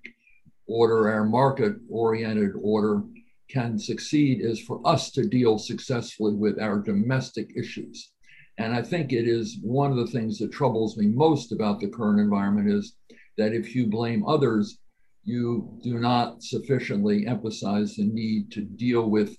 order, 0.66 1.10
our 1.10 1.24
market 1.24 1.74
oriented 1.88 2.52
order, 2.60 3.02
can 3.48 3.78
succeed 3.78 4.40
is 4.40 4.60
for 4.60 4.80
us 4.84 5.10
to 5.12 5.28
deal 5.28 5.58
successfully 5.58 6.34
with 6.34 6.60
our 6.60 6.80
domestic 6.80 7.52
issues. 7.56 8.10
And 8.58 8.74
I 8.74 8.82
think 8.82 9.12
it 9.12 9.28
is 9.28 9.58
one 9.62 9.90
of 9.90 9.98
the 9.98 10.06
things 10.06 10.38
that 10.38 10.50
troubles 10.50 10.96
me 10.96 11.06
most 11.06 11.52
about 11.52 11.80
the 11.80 11.88
current 11.88 12.20
environment 12.20 12.70
is 12.70 12.96
that 13.36 13.52
if 13.52 13.74
you 13.74 13.86
blame 13.86 14.26
others, 14.26 14.78
you 15.24 15.78
do 15.82 15.98
not 15.98 16.42
sufficiently 16.42 17.26
emphasize 17.26 17.96
the 17.96 18.04
need 18.04 18.50
to 18.52 18.62
deal 18.62 19.10
with 19.10 19.36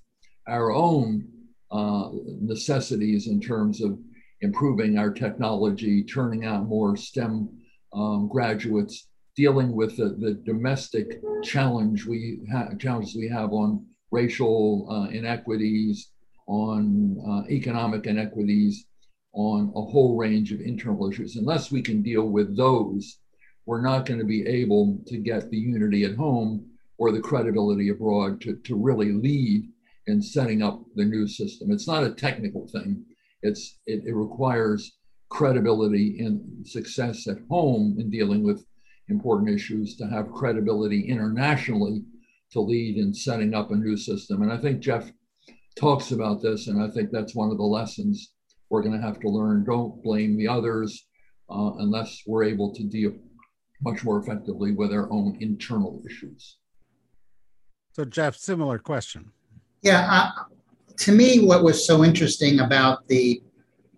our 0.48 0.72
own 0.72 1.28
uh, 1.72 2.10
necessities 2.41 3.28
in 3.28 3.41
terms 3.41 3.82
of 3.82 3.98
improving 4.41 4.97
our 4.97 5.12
technology, 5.12 6.04
turning 6.04 6.45
out 6.45 6.67
more 6.67 6.96
STEM 6.96 7.50
um, 7.94 8.27
graduates, 8.27 9.08
dealing 9.35 9.73
with 9.73 9.98
the, 9.98 10.15
the 10.19 10.33
domestic 10.46 11.21
challenge 11.44 12.06
we 12.06 12.40
ha- 12.52 12.73
challenges 12.79 13.15
we 13.15 13.27
have 13.27 13.52
on 13.52 13.85
racial 14.12 14.88
uh, 14.90 15.10
inequities, 15.10 16.12
on 16.48 17.17
uh, 17.27 17.50
economic 17.50 18.06
inequities, 18.06 18.85
on 19.33 19.71
a 19.75 19.81
whole 19.81 20.15
range 20.15 20.52
of 20.52 20.62
internal 20.62 21.10
issues. 21.10 21.35
Unless 21.35 21.71
we 21.71 21.81
can 21.81 22.02
deal 22.02 22.29
with 22.29 22.58
those, 22.58 23.19
we're 23.65 23.81
not 23.81 24.06
going 24.06 24.19
to 24.19 24.25
be 24.25 24.48
able 24.48 25.00
to 25.08 25.17
get 25.17 25.52
the 25.52 25.58
unity 25.58 26.04
at 26.06 26.15
home 26.15 26.65
or 26.98 27.12
the 27.12 27.19
credibility 27.19 27.90
abroad 27.90 28.42
to, 28.42 28.56
to 28.63 28.75
really 28.75 29.12
lead 29.12 29.69
in 30.08 30.21
setting 30.21 30.63
up 30.63 30.81
the 30.96 31.06
new 31.06 31.27
system. 31.27 31.69
It's 31.69 31.88
not 31.88 32.04
a 32.04 32.12
technical 32.12 32.67
thing. 32.67 33.06
It's 33.42 33.79
it, 33.85 34.04
it 34.06 34.15
requires 34.15 34.98
credibility 35.29 36.19
and 36.19 36.65
success 36.65 37.27
at 37.27 37.38
home 37.50 37.98
in 38.00 38.10
dealing 38.10 38.44
with 38.44 38.65
important 39.10 39.50
issues 39.50 39.96
to 39.98 40.08
have 40.08 40.31
credibility 40.31 41.08
internationally 41.08 42.04
to 42.52 42.62
lead 42.62 42.98
in 42.98 43.13
setting 43.13 43.54
up 43.54 43.71
a 43.71 43.75
new 43.75 43.98
system. 43.98 44.42
And 44.42 44.52
I 44.52 44.58
think 44.58 44.79
Jeff 44.79 45.12
talks 45.77 46.12
about 46.12 46.42
this, 46.42 46.67
and 46.67 46.81
I 46.81 46.90
think 46.90 47.12
that's 47.12 47.35
one 47.35 47.52
of 47.52 47.58
the 47.58 47.63
lessons 47.63 48.33
we're 48.69 48.81
going 48.81 49.00
to 49.00 49.06
have 49.06 49.19
to 49.21 49.29
learn. 49.29 49.63
Don't 49.63 50.02
blame 50.04 50.38
the 50.38 50.48
others 50.48 51.08
uh, 51.50 51.71
unless 51.77 52.23
we're 52.25 52.44
able 52.44 52.73
to 52.73 52.83
deal 52.83 53.13
much 53.81 54.04
more 54.04 54.19
effectively 54.19 54.71
with 54.71 54.92
our 54.92 55.12
own 55.12 55.38
internal 55.40 56.02
issues. 56.06 56.58
So, 57.92 58.06
Jeff, 58.06 58.35
similar 58.35 58.79
question. 58.79 59.31
Yeah, 59.81 60.31
to 60.98 61.12
me, 61.12 61.45
what 61.45 61.63
was 61.63 61.85
so 61.85 62.04
interesting 62.04 62.60
about 62.60 63.08
the 63.08 63.41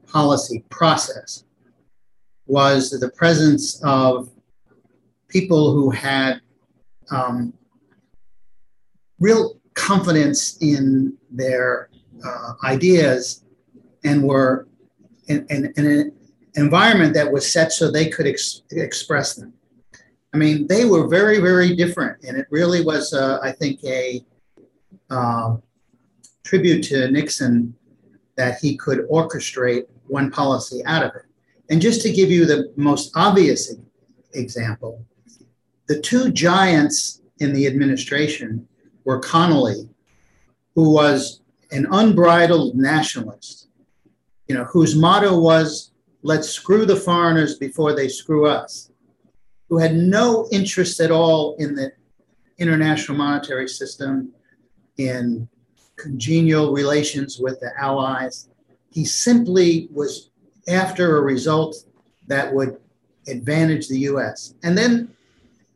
policy 0.05 0.63
process 0.69 1.45
was 2.45 2.89
the 2.89 3.09
presence 3.11 3.81
of 3.83 4.29
people 5.27 5.73
who 5.73 5.89
had 5.91 6.41
um, 7.11 7.53
real 9.19 9.59
confidence 9.75 10.57
in 10.61 11.15
their 11.29 11.89
uh, 12.25 12.53
ideas 12.63 13.45
and 14.03 14.23
were 14.23 14.67
in, 15.27 15.45
in, 15.49 15.73
in, 15.77 15.85
an 15.85 16.11
environment 16.55 17.13
that 17.13 17.31
was 17.31 17.49
set 17.49 17.71
so 17.71 17.89
they 17.89 18.09
could 18.09 18.27
ex- 18.27 18.63
express 18.71 19.35
them. 19.35 19.53
I 20.33 20.37
mean, 20.37 20.67
they 20.67 20.85
were 20.85 21.07
very, 21.07 21.39
very 21.39 21.75
different, 21.75 22.23
and 22.23 22.37
it 22.37 22.47
really 22.51 22.83
was, 22.83 23.13
uh, 23.13 23.39
I 23.41 23.51
think, 23.51 23.83
a 23.83 24.23
uh, 25.09 25.57
tribute 26.49 26.81
to 26.81 27.11
Nixon 27.11 27.75
that 28.35 28.57
he 28.59 28.75
could 28.75 29.07
orchestrate 29.07 29.83
one 30.07 30.31
policy 30.31 30.83
out 30.85 31.03
of 31.03 31.15
it. 31.15 31.25
And 31.69 31.79
just 31.79 32.01
to 32.01 32.11
give 32.11 32.31
you 32.31 32.47
the 32.47 32.73
most 32.75 33.11
obvious 33.15 33.75
example, 34.33 35.05
the 35.87 35.99
two 36.01 36.31
giants 36.31 37.21
in 37.37 37.53
the 37.53 37.67
administration 37.67 38.67
were 39.05 39.21
Connally, 39.21 39.87
who 40.73 40.91
was 40.91 41.41
an 41.69 41.85
unbridled 41.91 42.75
nationalist, 42.75 43.69
you 44.47 44.55
know, 44.55 44.63
whose 44.63 44.95
motto 44.95 45.39
was, 45.39 45.91
let's 46.23 46.49
screw 46.49 46.83
the 46.87 46.95
foreigners 46.95 47.59
before 47.59 47.93
they 47.93 48.07
screw 48.07 48.47
us, 48.47 48.89
who 49.69 49.77
had 49.77 49.95
no 49.95 50.47
interest 50.51 50.99
at 50.99 51.11
all 51.11 51.55
in 51.57 51.75
the 51.75 51.91
international 52.57 53.19
monetary 53.19 53.67
system, 53.67 54.31
in 54.97 55.47
congenial 55.99 56.71
relations 56.71 57.39
with 57.39 57.59
the 57.59 57.71
Allies. 57.79 58.49
He 58.91 59.05
simply 59.05 59.89
was 59.91 60.31
after 60.67 61.17
a 61.17 61.21
result 61.21 61.75
that 62.27 62.53
would 62.53 62.77
advantage 63.27 63.87
the 63.87 63.99
US. 63.99 64.55
And 64.63 64.77
then, 64.77 65.13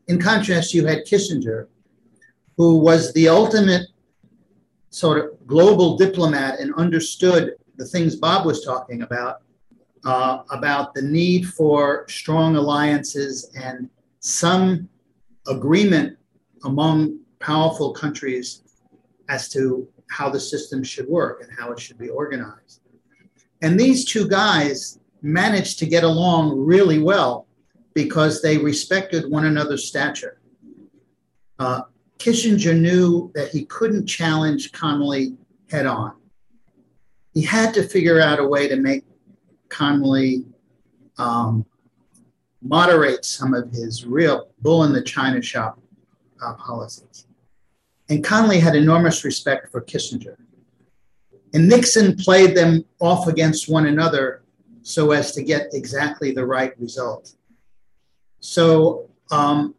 in 0.07 0.19
contrast, 0.19 0.73
you 0.73 0.85
had 0.85 1.05
Kissinger, 1.05 1.67
who 2.57 2.77
was 2.77 3.13
the 3.13 3.27
ultimate 3.27 3.87
sort 4.89 5.17
of 5.23 5.47
global 5.47 5.97
diplomat 5.97 6.59
and 6.59 6.73
understood 6.75 7.55
the 7.77 7.85
things 7.85 8.15
Bob 8.15 8.45
was 8.45 8.63
talking 8.63 9.01
about, 9.01 9.41
uh, 10.05 10.43
about 10.51 10.93
the 10.93 11.01
need 11.01 11.47
for 11.47 12.05
strong 12.07 12.55
alliances 12.55 13.51
and 13.55 13.89
some 14.19 14.87
agreement 15.47 16.17
among 16.63 17.19
powerful 17.39 17.91
countries 17.91 18.61
as 19.29 19.49
to 19.49 19.87
how 20.09 20.29
the 20.29 20.39
system 20.39 20.83
should 20.83 21.07
work 21.07 21.41
and 21.41 21.51
how 21.57 21.71
it 21.71 21.79
should 21.79 21.97
be 21.97 22.09
organized. 22.09 22.81
And 23.61 23.79
these 23.79 24.05
two 24.05 24.27
guys 24.27 24.99
managed 25.21 25.79
to 25.79 25.85
get 25.85 26.03
along 26.03 26.59
really 26.59 26.99
well 26.99 27.47
because 27.93 28.41
they 28.41 28.57
respected 28.57 29.29
one 29.29 29.45
another's 29.45 29.87
stature. 29.87 30.39
Uh, 31.59 31.81
Kissinger 32.17 32.79
knew 32.79 33.31
that 33.35 33.49
he 33.49 33.65
couldn't 33.65 34.07
challenge 34.07 34.71
Connally 34.71 35.35
head 35.69 35.85
on. 35.85 36.13
He 37.33 37.41
had 37.41 37.73
to 37.73 37.83
figure 37.83 38.19
out 38.21 38.39
a 38.39 38.47
way 38.47 38.67
to 38.67 38.75
make 38.75 39.03
Connally 39.69 40.45
um, 41.17 41.65
moderate 42.61 43.25
some 43.25 43.53
of 43.53 43.71
his 43.71 44.05
real 44.05 44.49
bull 44.61 44.83
in 44.83 44.93
the 44.93 45.01
china 45.01 45.41
shop 45.41 45.79
uh, 46.41 46.53
policies. 46.55 47.27
And 48.09 48.23
Connally 48.23 48.59
had 48.59 48.75
enormous 48.75 49.23
respect 49.23 49.71
for 49.71 49.81
Kissinger. 49.81 50.35
And 51.53 51.69
Nixon 51.69 52.15
played 52.15 52.55
them 52.55 52.83
off 52.99 53.27
against 53.27 53.69
one 53.69 53.85
another 53.85 54.43
so 54.81 55.11
as 55.11 55.31
to 55.33 55.43
get 55.43 55.67
exactly 55.73 56.31
the 56.31 56.45
right 56.45 56.77
result. 56.79 57.35
So 58.39 59.09
um, 59.31 59.75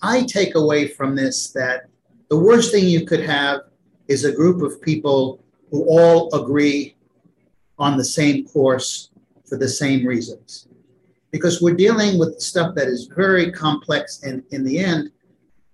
I 0.00 0.22
take 0.22 0.54
away 0.54 0.88
from 0.88 1.14
this 1.14 1.50
that 1.50 1.88
the 2.30 2.38
worst 2.38 2.72
thing 2.72 2.86
you 2.86 3.04
could 3.04 3.20
have 3.20 3.62
is 4.06 4.24
a 4.24 4.32
group 4.32 4.62
of 4.62 4.80
people 4.80 5.42
who 5.70 5.84
all 5.84 6.34
agree 6.34 6.96
on 7.78 7.96
the 7.96 8.04
same 8.04 8.46
course 8.46 9.10
for 9.46 9.56
the 9.56 9.68
same 9.68 10.06
reasons. 10.06 10.68
Because 11.30 11.60
we're 11.60 11.74
dealing 11.74 12.18
with 12.18 12.40
stuff 12.40 12.74
that 12.74 12.88
is 12.88 13.06
very 13.14 13.52
complex 13.52 14.22
and, 14.22 14.42
in 14.50 14.64
the 14.64 14.78
end, 14.78 15.10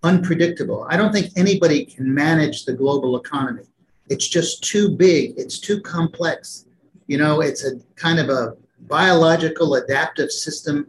unpredictable. 0.04 0.86
I 0.88 0.96
don't 0.96 1.12
think 1.12 1.32
anybody 1.34 1.84
can 1.84 2.12
manage 2.14 2.64
the 2.64 2.74
global 2.74 3.16
economy. 3.16 3.64
It's 4.08 4.28
just 4.28 4.62
too 4.62 4.90
big, 4.90 5.34
it's 5.36 5.58
too 5.58 5.80
complex. 5.80 6.66
You 7.06 7.18
know, 7.18 7.40
it's 7.40 7.64
a 7.64 7.72
kind 7.96 8.18
of 8.20 8.28
a 8.28 8.54
biological 8.80 9.74
adaptive 9.76 10.30
system 10.30 10.86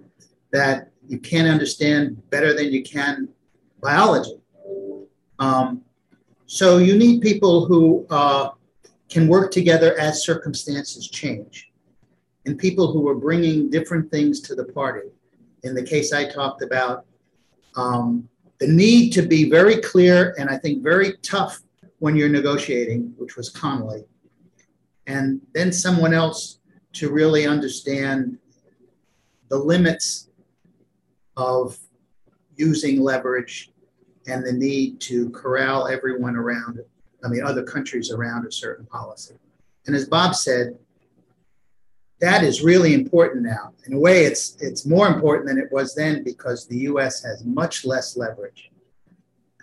that 0.51 0.91
you 1.07 1.18
can't 1.18 1.47
understand 1.47 2.22
better 2.30 2.53
than 2.53 2.72
you 2.72 2.84
can 2.84 3.30
biology. 3.82 4.38
Um, 5.39 5.82
so 6.45 6.78
you 6.78 6.97
need 6.97 7.22
people 7.22 7.66
who 7.66 8.05
uh, 8.09 8.49
can 9.09 9.28
work 9.28 9.51
together 9.51 9.97
as 9.99 10.24
circumstances 10.26 11.07
change, 11.07 11.72
and 12.45 12.57
people 12.57 12.91
who 12.91 13.07
are 13.07 13.16
bringing 13.16 13.70
different 13.70 14.11
things 14.11 14.41
to 14.41 14.55
the 14.55 14.66
party. 14.66 15.07
In 15.63 15.74
the 15.74 15.84
case 15.84 16.13
I 16.13 16.30
talked 16.30 16.61
about, 16.61 17.05
um, 17.76 18.30
the 18.60 18.68
need 18.68 19.12
to 19.12 19.22
be 19.22 19.49
very 19.49 19.78
clear 19.78 20.34
and 20.38 20.49
I 20.49 20.58
think 20.58 20.84
very 20.84 21.18
tough 21.22 21.62
when 21.99 22.16
you're 22.16 22.30
negotiating, 22.30 23.14
which 23.18 23.36
was 23.36 23.51
Connally, 23.53 24.06
and 25.08 25.41
then 25.53 25.72
someone 25.72 26.14
else 26.14 26.60
to 26.93 27.12
really 27.12 27.45
understand 27.45 28.38
the 29.49 29.58
limits 29.58 30.30
of 31.38 31.78
using 32.56 33.01
leverage 33.01 33.72
and 34.28 34.45
the 34.45 34.53
need 34.53 34.99
to 35.01 35.30
corral 35.32 35.88
everyone 35.88 36.36
around 36.36 36.80
I 37.26 37.28
mean, 37.28 37.43
other 37.43 37.64
countries 37.64 38.12
around 38.12 38.45
a 38.45 38.51
certain 38.51 38.86
policy. 38.86 39.34
And 39.88 39.95
as 39.95 40.08
Bob 40.08 40.36
said, 40.36 40.78
that 42.22 42.43
is 42.43 42.63
really 42.63 42.93
important 42.93 43.43
now. 43.43 43.74
In 43.86 43.93
a 43.93 43.99
way, 43.99 44.26
it's 44.26 44.55
it's 44.61 44.86
more 44.86 45.07
important 45.07 45.47
than 45.47 45.57
it 45.57 45.72
was 45.72 45.93
then 45.95 46.24
because 46.24 46.68
the 46.68 46.78
U.S. 46.89 47.24
has 47.24 47.43
much 47.43 47.86
less 47.86 48.16
leverage. 48.16 48.72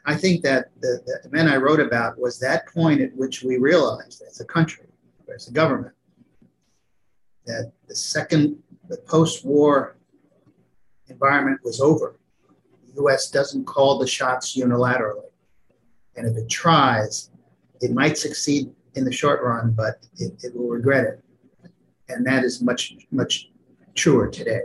I 0.04 0.16
think 0.16 0.42
that 0.42 0.70
the, 0.80 1.00
the 1.06 1.20
event 1.28 1.48
I 1.48 1.56
wrote 1.56 1.80
about 1.80 2.18
was 2.18 2.38
that 2.40 2.66
point 2.68 3.00
at 3.00 3.14
which 3.16 3.42
we 3.42 3.56
realized, 3.56 4.22
as 4.28 4.40
a 4.40 4.44
country, 4.44 4.86
as 5.32 5.48
a 5.48 5.52
government, 5.52 5.94
that 7.46 7.72
the 7.86 7.94
second, 7.94 8.58
the 8.88 8.98
post-war 8.98 9.96
environment 11.08 11.60
was 11.64 11.80
over. 11.80 12.16
The 12.88 13.02
U.S. 13.02 13.30
doesn't 13.30 13.64
call 13.64 13.98
the 13.98 14.06
shots 14.06 14.56
unilaterally, 14.56 15.30
and 16.16 16.26
if 16.26 16.36
it 16.36 16.50
tries, 16.50 17.30
it 17.80 17.92
might 17.92 18.18
succeed 18.18 18.72
in 18.94 19.04
the 19.04 19.12
short 19.12 19.42
run, 19.42 19.70
but 19.70 20.06
it, 20.18 20.34
it 20.42 20.54
will 20.54 20.68
regret 20.68 21.04
it 21.04 21.22
and 22.12 22.26
that 22.26 22.44
is 22.44 22.62
much 22.62 22.94
much 23.10 23.50
truer 23.94 24.28
today. 24.28 24.60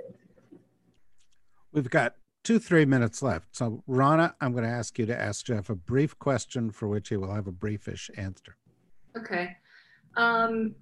We've 1.71 1.89
got 1.89 2.15
two 2.43 2.59
three 2.59 2.85
minutes 2.85 3.21
left, 3.21 3.55
so 3.55 3.83
Rana, 3.87 4.35
I'm 4.41 4.51
going 4.51 4.63
to 4.63 4.69
ask 4.69 4.97
you 4.99 5.05
to 5.05 5.19
ask 5.19 5.45
Jeff 5.45 5.69
a 5.69 5.75
brief 5.75 6.17
question 6.19 6.71
for 6.71 6.87
which 6.87 7.09
he 7.09 7.17
will 7.17 7.33
have 7.33 7.47
a 7.47 7.51
briefish 7.51 8.09
answer. 8.17 8.55
Okay. 9.17 9.55
Um, 10.15 10.75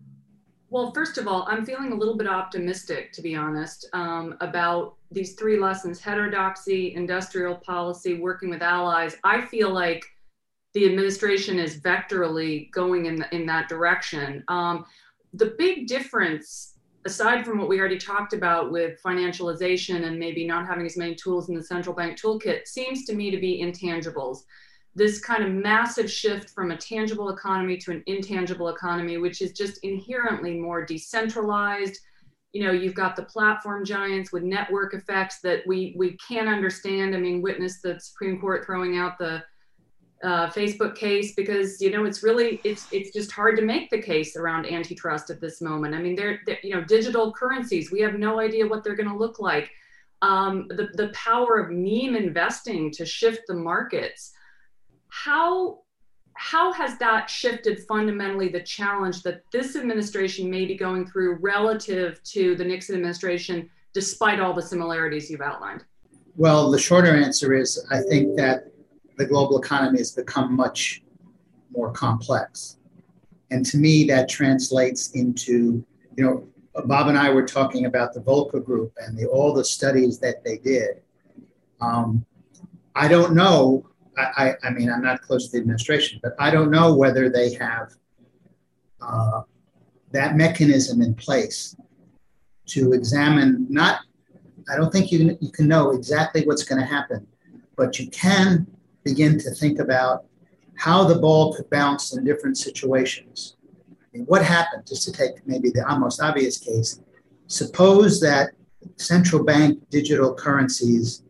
well, 0.69 0.91
first 0.91 1.17
of 1.17 1.27
all, 1.27 1.45
I'm 1.47 1.65
feeling 1.65 1.91
a 1.91 1.95
little 1.95 2.17
bit 2.17 2.27
optimistic, 2.27 3.11
to 3.13 3.21
be 3.21 3.35
honest, 3.35 3.87
um, 3.93 4.35
about 4.41 4.95
these 5.11 5.35
three 5.35 5.59
lessons 5.59 6.01
heterodoxy, 6.01 6.95
industrial 6.95 7.55
policy, 7.55 8.19
working 8.19 8.49
with 8.49 8.61
allies. 8.61 9.15
I 9.23 9.41
feel 9.41 9.71
like 9.71 10.05
the 10.73 10.85
administration 10.85 11.59
is 11.59 11.79
vectorally 11.79 12.69
going 12.71 13.05
in, 13.05 13.15
the, 13.15 13.33
in 13.33 13.45
that 13.45 13.69
direction. 13.69 14.43
Um, 14.49 14.85
the 15.37 15.55
big 15.57 15.87
difference 15.87 16.75
aside 17.05 17.45
from 17.45 17.59
what 17.59 17.69
we 17.69 17.79
already 17.79 17.97
talked 17.97 18.33
about 18.33 18.71
with 18.71 18.99
financialization 19.03 20.05
and 20.05 20.17
maybe 20.17 20.45
not 20.45 20.65
having 20.65 20.85
as 20.85 20.97
many 20.97 21.13
tools 21.13 21.49
in 21.49 21.55
the 21.55 21.63
central 21.63 21.95
bank 21.95 22.19
toolkit 22.19 22.67
seems 22.67 23.05
to 23.05 23.13
me 23.13 23.29
to 23.29 23.37
be 23.37 23.61
intangibles. 23.61 24.39
This 24.95 25.19
kind 25.19 25.43
of 25.43 25.51
massive 25.51 26.09
shift 26.09 26.49
from 26.49 26.71
a 26.71 26.77
tangible 26.77 27.29
economy 27.29 27.77
to 27.77 27.91
an 27.91 28.03
intangible 28.07 28.69
economy 28.69 29.17
which 29.17 29.41
is 29.41 29.51
just 29.51 29.83
inherently 29.83 30.57
more 30.57 30.85
decentralized. 30.85 31.99
You 32.53 32.63
know 32.63 32.71
you've 32.71 32.95
got 32.95 33.15
the 33.15 33.23
platform 33.23 33.83
giants 33.83 34.31
with 34.31 34.43
network 34.43 34.93
effects 34.93 35.41
that 35.41 35.67
we 35.67 35.93
we 35.97 36.17
can't 36.25 36.47
understand. 36.47 37.13
I 37.13 37.19
mean 37.19 37.41
witness 37.41 37.81
the 37.81 37.99
supreme 37.99 38.39
court 38.39 38.65
throwing 38.65 38.97
out 38.97 39.19
the 39.19 39.43
uh, 40.23 40.49
facebook 40.49 40.95
case 40.95 41.35
because 41.35 41.81
you 41.81 41.91
know 41.91 42.05
it's 42.05 42.23
really 42.23 42.59
it's 42.63 42.87
it's 42.91 43.11
just 43.11 43.31
hard 43.31 43.57
to 43.57 43.63
make 43.63 43.89
the 43.89 44.01
case 44.01 44.35
around 44.35 44.65
antitrust 44.65 45.29
at 45.29 45.41
this 45.41 45.61
moment. 45.61 45.93
I 45.93 45.99
mean 45.99 46.15
they're, 46.15 46.39
they're 46.45 46.59
you 46.63 46.73
know 46.73 46.83
digital 46.83 47.33
currencies. 47.33 47.91
We 47.91 47.99
have 48.01 48.15
no 48.15 48.39
idea 48.39 48.67
what 48.67 48.83
they're 48.83 48.95
going 48.95 49.09
to 49.09 49.17
look 49.17 49.39
like. 49.39 49.69
Um, 50.21 50.67
the, 50.69 50.87
the 50.93 51.09
power 51.09 51.59
of 51.59 51.69
meme 51.69 52.15
investing 52.15 52.91
to 52.91 53.05
shift 53.05 53.41
the 53.47 53.53
markets. 53.53 54.31
How 55.09 55.81
how 56.35 56.73
has 56.73 56.97
that 56.97 57.29
shifted 57.29 57.79
fundamentally 57.87 58.49
the 58.49 58.61
challenge 58.61 59.23
that 59.23 59.41
this 59.51 59.75
administration 59.75 60.49
may 60.49 60.65
be 60.65 60.75
going 60.75 61.07
through 61.07 61.35
relative 61.35 62.21
to 62.23 62.55
the 62.55 62.63
Nixon 62.63 62.95
administration, 62.95 63.69
despite 63.93 64.39
all 64.39 64.53
the 64.53 64.61
similarities 64.61 65.29
you've 65.29 65.41
outlined? 65.41 65.85
Well, 66.35 66.69
the 66.69 66.79
shorter 66.79 67.15
answer 67.15 67.53
is 67.53 67.85
I 67.89 68.01
think 68.01 68.35
that 68.35 68.67
the 69.17 69.25
global 69.25 69.59
economy 69.59 69.99
has 69.99 70.11
become 70.11 70.55
much 70.55 71.03
more 71.71 71.91
complex. 71.91 72.77
And 73.51 73.65
to 73.67 73.77
me, 73.77 74.05
that 74.05 74.27
translates 74.27 75.11
into, 75.11 75.85
you 76.15 76.23
know, 76.23 76.47
Bob 76.85 77.07
and 77.07 77.17
I 77.17 77.29
were 77.29 77.45
talking 77.45 77.85
about 77.85 78.13
the 78.13 78.21
Volcker 78.21 78.63
Group 78.63 78.93
and 78.97 79.17
the, 79.17 79.27
all 79.27 79.53
the 79.53 79.63
studies 79.63 80.19
that 80.19 80.43
they 80.43 80.57
did. 80.57 81.01
Um, 81.79 82.25
I 82.95 83.07
don't 83.07 83.33
know 83.33 83.85
I, 84.17 84.55
I, 84.63 84.69
mean, 84.69 84.89
I'm 84.89 85.01
not 85.01 85.21
close 85.21 85.45
to 85.47 85.51
the 85.51 85.57
administration, 85.59 86.19
but 86.23 86.35
I 86.39 86.51
don't 86.51 86.71
know 86.71 86.95
whether 86.95 87.29
they 87.29 87.53
have 87.55 87.93
uh, 89.01 89.41
that 90.11 90.35
mechanism 90.35 91.01
in 91.01 91.13
place 91.13 91.75
to 92.67 92.93
examine 92.93 93.67
not, 93.69 94.01
I 94.71 94.75
don't 94.75 94.91
think 94.91 95.11
you 95.11 95.19
can, 95.19 95.37
you 95.41 95.51
can 95.51 95.67
know 95.67 95.91
exactly 95.91 96.45
what's 96.45 96.63
going 96.63 96.81
to 96.81 96.87
happen, 96.87 97.27
but 97.75 97.99
you 97.99 98.09
can 98.09 98.65
begin 99.05 99.39
to 99.39 99.51
think 99.51 99.79
about 99.79 100.25
how 100.75 101.05
the 101.05 101.15
ball 101.15 101.53
could 101.53 101.69
bounce 101.69 102.13
in 102.13 102.25
different 102.25 102.57
situations. 102.57 103.55
I 104.01 104.17
mean, 104.17 104.25
what 104.25 104.43
happened, 104.43 104.85
just 104.85 105.03
to 105.03 105.13
take 105.13 105.47
maybe 105.47 105.69
the 105.69 105.87
almost 105.87 106.21
obvious 106.21 106.57
case, 106.57 106.99
suppose 107.47 108.19
that 108.19 108.49
central 108.97 109.43
bank 109.43 109.79
digital 109.89 110.33
currencies 110.33 111.23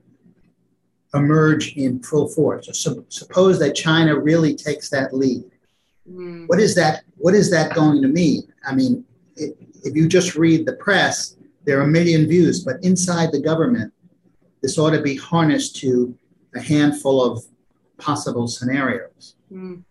emerge 1.14 1.76
in 1.78 2.02
full 2.02 2.28
force. 2.28 2.68
So 2.74 3.06
suppose 3.10 3.60
that 3.60 3.76
China 3.76 4.18
really 4.18 4.56
takes 4.56 4.90
that 4.90 5.14
lead. 5.14 5.44
Mm. 6.10 6.48
What 6.48 6.60
is 6.60 6.76
that? 6.76 7.04
What 7.18 7.36
is 7.36 7.52
that 7.52 7.74
going 7.74 8.02
to 8.02 8.08
mean? 8.08 8.52
I 8.68 8.74
mean, 8.74 9.06
it, 9.36 9.56
if 9.84 9.96
you 9.96 10.08
just 10.08 10.36
read 10.36 10.66
the 10.66 10.74
press, 10.74 11.38
there 11.66 11.80
are 11.80 11.84
a 11.84 11.88
million 11.88 12.28
views, 12.28 12.64
but 12.64 12.84
inside 12.84 13.32
the 13.32 13.42
government, 13.42 13.94
this 14.62 14.78
ought 14.78 14.92
to 14.92 15.02
be 15.02 15.16
harnessed 15.16 15.76
to 15.78 16.18
a 16.56 16.62
handful 16.62 17.24
of 17.24 17.44
possible 17.98 18.48
scenarios. 18.48 19.36
Mm. 19.52 19.84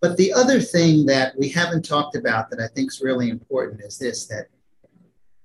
But 0.00 0.16
the 0.16 0.32
other 0.32 0.60
thing 0.60 1.06
that 1.06 1.38
we 1.38 1.48
haven't 1.48 1.84
talked 1.84 2.16
about 2.16 2.50
that 2.50 2.60
I 2.60 2.66
think 2.68 2.90
is 2.90 3.00
really 3.00 3.30
important 3.30 3.80
is 3.82 3.98
this 3.98 4.26
that 4.26 4.46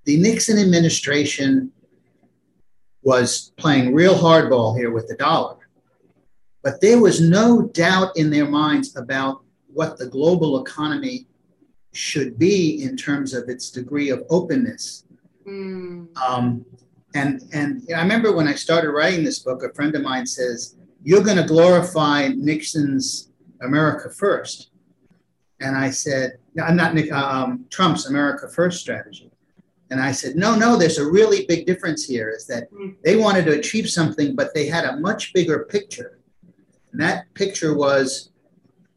the 0.06 0.18
Nixon 0.18 0.58
administration 0.58 1.72
was 3.04 3.52
playing 3.58 3.94
real 3.94 4.16
hardball 4.16 4.78
here 4.78 4.92
with 4.92 5.08
the 5.08 5.16
dollar. 5.16 5.58
But 6.64 6.82
there 6.82 7.00
was 7.00 7.22
no 7.22 7.64
doubt 7.68 8.18
in 8.18 8.30
their 8.30 8.48
minds 8.48 8.96
about 8.98 9.42
what 9.68 9.98
the 9.98 10.08
global 10.08 10.62
economy 10.62 11.28
should 11.94 12.38
be 12.38 12.84
in 12.84 12.98
terms 12.98 13.34
of 13.34 13.50
its 13.50 13.70
degree 13.70 14.10
of 14.10 14.24
openness. 14.30 15.06
Mm. 15.48 16.08
Um, 16.18 16.66
and 17.16 17.42
and 17.54 17.88
I 17.96 18.02
remember 18.02 18.36
when 18.36 18.48
I 18.48 18.56
started 18.56 18.92
writing 18.92 19.24
this 19.24 19.40
book, 19.40 19.64
a 19.64 19.74
friend 19.74 19.96
of 19.96 20.02
mine 20.02 20.26
says, 20.26 20.76
"You're 21.04 21.24
going 21.24 21.38
to 21.38 21.44
glorify 21.44 22.30
Nixon's 22.30 23.32
America 23.62 24.10
First. 24.10 24.72
and 25.60 25.76
I 25.76 25.90
said, 25.90 26.38
"I'm 26.62 26.76
not 26.76 26.96
um, 27.12 27.66
Trump's 27.70 28.06
America 28.06 28.48
First 28.48 28.80
strategy." 28.80 29.32
And 29.90 30.02
I 30.02 30.12
said, 30.12 30.36
no, 30.36 30.56
no, 30.56 30.76
there's 30.76 30.98
a 30.98 31.10
really 31.10 31.46
big 31.46 31.66
difference 31.66 32.04
here 32.04 32.30
is 32.30 32.46
that 32.48 32.68
hmm. 32.76 32.90
they 33.04 33.16
wanted 33.16 33.46
to 33.46 33.58
achieve 33.58 33.90
something, 33.90 34.36
but 34.36 34.54
they 34.54 34.68
had 34.68 34.86
a 34.86 34.98
much 34.98 35.34
bigger 35.34 35.60
picture. 35.60 36.20
And 36.92 37.02
that 37.02 37.34
picture 37.36 37.74
was 37.76 38.32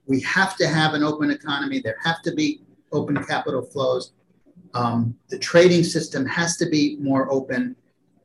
we 0.06 0.20
have 0.22 0.56
to 0.56 0.66
have 0.66 0.94
an 0.94 1.02
open 1.02 1.30
economy, 1.30 1.80
there 1.80 1.98
have 2.02 2.22
to 2.22 2.34
be 2.34 2.62
open 2.92 3.22
capital 3.24 3.62
flows. 3.62 4.12
Um, 4.74 5.16
the 5.28 5.38
trading 5.38 5.84
system 5.84 6.26
has 6.26 6.56
to 6.56 6.66
be 6.66 6.96
more 7.00 7.30
open. 7.30 7.76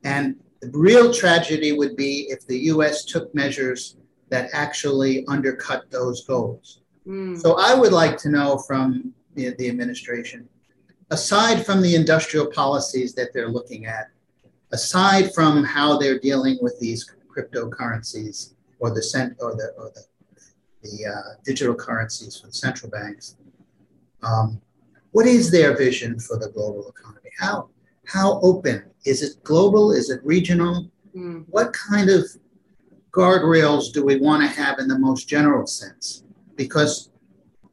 And 0.02 0.36
the 0.70 0.78
real 0.78 1.12
tragedy 1.12 1.72
would 1.72 1.96
be 1.96 2.26
if 2.30 2.46
the 2.46 2.58
US 2.72 3.04
took 3.04 3.34
measures 3.34 3.96
that 4.28 4.50
actually 4.52 5.24
undercut 5.26 5.90
those 5.90 6.24
goals. 6.26 6.80
Mm. 7.06 7.40
So 7.40 7.56
I 7.58 7.74
would 7.74 7.92
like 7.92 8.16
to 8.18 8.28
know 8.28 8.58
from 8.58 9.12
the, 9.34 9.54
the 9.58 9.68
administration 9.68 10.48
aside 11.10 11.64
from 11.64 11.80
the 11.80 11.94
industrial 11.94 12.46
policies 12.46 13.14
that 13.14 13.32
they're 13.32 13.48
looking 13.48 13.86
at, 13.86 14.10
aside 14.72 15.32
from 15.34 15.62
how 15.62 15.96
they're 15.98 16.18
dealing 16.18 16.58
with 16.60 16.78
these 16.80 17.08
cryptocurrencies 17.28 18.54
or 18.78 18.90
the 18.90 19.02
cent 19.02 19.36
or 19.40 19.54
the 19.54 19.72
or 19.78 19.92
the, 19.94 20.02
the 20.82 21.06
uh, 21.06 21.34
digital 21.44 21.74
currencies 21.74 22.40
for 22.40 22.48
the 22.48 22.52
central 22.52 22.90
banks, 22.90 23.36
um, 24.22 24.60
what 25.12 25.26
is 25.26 25.50
their 25.50 25.76
vision 25.76 26.18
for 26.18 26.38
the 26.38 26.48
global 26.48 26.88
economy? 26.88 27.30
How 27.38 27.68
how 28.06 28.40
open 28.40 28.84
is 29.04 29.22
it? 29.22 29.42
Global? 29.44 29.92
Is 29.92 30.10
it 30.10 30.20
regional? 30.24 30.90
Mm. 31.14 31.44
What 31.48 31.72
kind 31.72 32.08
of 32.10 32.24
guardrails 33.10 33.92
do 33.92 34.04
we 34.04 34.16
want 34.16 34.42
to 34.42 34.48
have 34.48 34.78
in 34.78 34.88
the 34.88 34.98
most 34.98 35.28
general 35.28 35.66
sense? 35.66 36.24
Because 36.56 37.10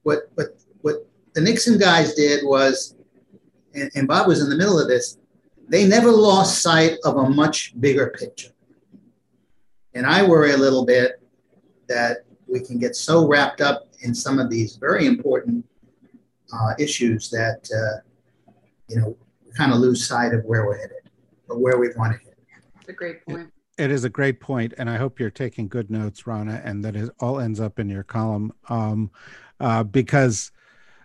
what 0.03 0.31
what 0.35 0.57
what 0.81 1.07
the 1.33 1.41
Nixon 1.41 1.77
guys 1.77 2.13
did 2.13 2.43
was 2.45 2.95
and, 3.73 3.91
and 3.95 4.07
Bob 4.07 4.27
was 4.27 4.41
in 4.41 4.49
the 4.49 4.55
middle 4.55 4.79
of 4.79 4.87
this, 4.87 5.17
they 5.67 5.87
never 5.87 6.11
lost 6.11 6.61
sight 6.61 6.97
of 7.03 7.17
a 7.17 7.29
much 7.29 7.79
bigger 7.79 8.13
picture. 8.17 8.51
And 9.93 10.05
I 10.05 10.27
worry 10.27 10.51
a 10.51 10.57
little 10.57 10.85
bit 10.85 11.21
that 11.87 12.25
we 12.47 12.59
can 12.59 12.79
get 12.79 12.95
so 12.95 13.27
wrapped 13.27 13.61
up 13.61 13.87
in 14.01 14.13
some 14.13 14.39
of 14.39 14.49
these 14.49 14.75
very 14.75 15.05
important 15.05 15.65
uh, 16.51 16.73
issues 16.77 17.29
that, 17.29 17.67
uh, 17.75 18.01
you 18.87 18.99
know, 18.99 19.17
kind 19.55 19.71
of 19.71 19.79
lose 19.79 20.05
sight 20.07 20.33
of 20.33 20.43
where 20.45 20.65
we're 20.65 20.77
headed 20.77 20.97
or 21.49 21.57
where 21.57 21.77
we 21.77 21.89
want 21.97 22.13
to 22.13 22.19
head. 22.19 22.35
It's 22.79 22.89
a 22.89 22.93
great 22.93 23.25
point. 23.25 23.51
It 23.77 23.89
is 23.89 24.03
a 24.03 24.09
great 24.09 24.39
point, 24.39 24.73
and 24.77 24.89
I 24.89 24.97
hope 24.97 25.19
you're 25.19 25.31
taking 25.31 25.67
good 25.67 25.89
notes, 25.89 26.27
Rana, 26.27 26.61
and 26.63 26.85
that 26.85 26.95
it 26.95 27.09
all 27.19 27.39
ends 27.39 27.59
up 27.59 27.79
in 27.79 27.89
your 27.89 28.03
column 28.03 28.53
um, 28.69 29.11
uh, 29.59 29.83
because– 29.83 30.51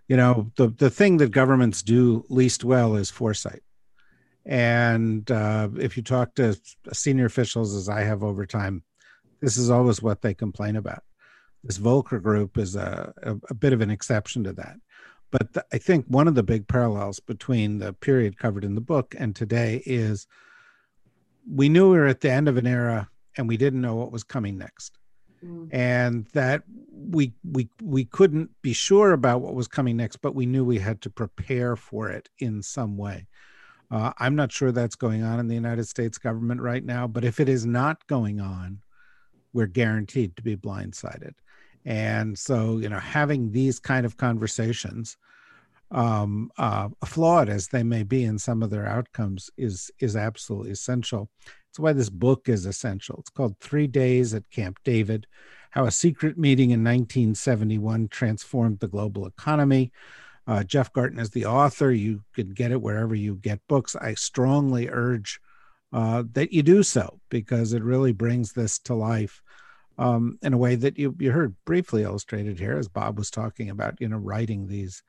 you 0.09 0.17
know 0.17 0.51
the 0.57 0.69
the 0.69 0.91
thing 0.91 1.19
that 1.19 1.31
governments 1.31 1.83
do 1.83 2.25
least 2.29 2.65
well 2.65 2.97
is 2.97 3.11
foresight 3.11 3.63
and 4.45 5.31
uh, 5.31 5.69
if 5.79 5.97
you 5.97 6.03
talk 6.03 6.35
to 6.35 6.59
senior 6.93 7.27
officials 7.27 7.75
as 7.75 7.89
i 7.89 8.01
have 8.01 8.25
over 8.25 8.47
time 8.47 8.83
this 9.41 9.57
is 9.57 9.71
always 9.71 10.03
what 10.03 10.23
they 10.23 10.35
complain 10.35 10.77
about 10.77 11.03
this 11.63 11.79
volcker 11.79 12.23
group 12.23 12.57
is 12.57 12.75
a, 12.75 13.13
a, 13.23 13.37
a 13.51 13.55
bit 13.55 13.73
of 13.73 13.81
an 13.81 13.91
exception 13.91 14.43
to 14.45 14.53
that 14.53 14.77
but 15.31 15.67
i 15.73 15.79
think 15.79 16.05
one 16.07 16.29
of 16.29 16.35
the 16.35 16.43
big 16.43 16.67
parallels 16.69 17.21
between 17.21 17.79
the 17.79 17.93
period 17.93 18.39
covered 18.39 18.65
in 18.65 18.75
the 18.75 18.81
book 18.81 19.15
and 19.19 19.35
today 19.35 19.83
is 19.87 20.27
we 21.51 21.69
knew 21.69 21.91
we 21.91 21.99
were 21.99 22.07
at 22.07 22.21
the 22.21 22.31
end 22.31 22.49
of 22.49 22.57
an 22.57 22.67
era 22.67 23.09
and 23.37 23.49
we 23.49 23.57
didn't 23.57 23.81
know 23.81 23.95
what 23.95 24.13
was 24.13 24.25
coming 24.25 24.59
next 24.59 24.99
mm. 25.45 25.69
and 25.73 26.27
that 26.33 26.63
we 26.93 27.33
we 27.45 27.69
we 27.83 28.05
couldn't 28.05 28.51
be 28.63 28.73
sure 28.73 29.13
about 29.13 29.41
what 29.41 29.55
was 29.55 29.69
coming 29.69 29.97
next, 29.97 30.17
but 30.17 30.35
we 30.35 30.47
knew 30.47 30.65
we 30.65 30.79
had 30.79 31.01
to 31.03 31.11
prepare 31.11 31.77
for 31.77 32.11
it 32.11 32.29
in 32.39 32.63
some 32.63 32.97
way. 32.97 33.27
Uh, 33.91 34.13
I'm 34.19 34.37
not 34.37 34.53
sure 34.53 34.73
that's 34.73 34.97
going 34.97 35.23
on 35.23 35.41
in 35.41 35.49
the 35.49 35.55
United 35.55 35.89
States 35.89 36.19
government 36.19 36.61
right 36.61 36.85
now, 36.85 37.07
but 37.07 37.25
if 37.25 37.41
it 37.41 37.49
is 37.49 37.65
not 37.65 38.07
going 38.07 38.41
on, 38.41 38.81
we're 39.53 39.67
guaranteed 39.67 40.37
to 40.37 40.43
be 40.43 40.57
blindsided. 40.57 41.33
And 41.85 42.39
so, 42.39 42.79
you 42.79 42.89
know, 42.89 42.99
having 42.99 43.51
these 43.51 43.79
kind 43.79 44.05
of 44.05 44.17
conversations, 44.17 45.17
um, 45.91 46.51
uh, 46.59 46.89
flawed 47.05 47.49
as 47.49 47.69
they 47.69 47.83
may 47.83 48.03
be 48.03 48.25
in 48.25 48.39
some 48.39 48.63
of 48.63 48.71
their 48.71 48.87
outcomes, 48.87 49.51
is 49.57 49.91
is 50.01 50.17
absolutely 50.17 50.73
essential. 50.73 51.31
It's 51.71 51.79
why 51.79 51.93
this 51.93 52.11
book 52.11 52.49
is 52.49 52.67
essential. 52.67 53.17
It's 53.21 53.31
called 53.31 53.59
Three 53.59 53.87
Days 53.87 54.35
at 54.35 54.51
Camp 54.51 54.79
David 54.85 55.27
how 55.71 55.85
a 55.85 55.91
secret 55.91 56.39
meeting 56.39 56.71
in 56.71 56.83
1971 56.83 58.09
transformed 58.09 58.79
the 58.79 58.89
global 58.89 59.27
economy. 59.27 59.93
Uh, 60.47 60.63
Jeff 60.65 60.93
Garten 60.93 61.19
is 61.19 61.31
the 61.31 61.45
author. 61.45 61.93
You 61.93 62.23
can 62.35 62.51
get 62.51 62.73
it 62.73 62.81
wherever 62.81 63.15
you 63.15 63.37
get 63.37 63.67
books. 63.69 63.95
I 63.95 64.15
strongly 64.15 64.89
urge 64.89 65.41
uh, 65.93 66.25
that 66.33 66.53
you 66.53 66.63
do 66.63 66.83
so 66.83 67.21
because 67.29 67.73
it 67.73 67.83
really 67.83 68.13
brings 68.13 68.53
this 68.53 68.79
to 68.81 68.95
life 68.95 69.43
um, 69.99 70.39
in 70.43 70.53
a 70.53 70.59
way 70.59 70.77
that 70.77 70.99
you, 70.99 71.15
you 71.19 71.33
heard 71.33 71.57
briefly 71.65 72.03
illustrated 72.05 72.59
here 72.59 72.79
as 72.79 72.89
Bob 72.89 73.19
was 73.19 73.31
talking 73.31 73.69
about, 73.69 74.01
you 74.01 74.09
know, 74.09 74.17
writing 74.17 74.67
these 74.67 75.03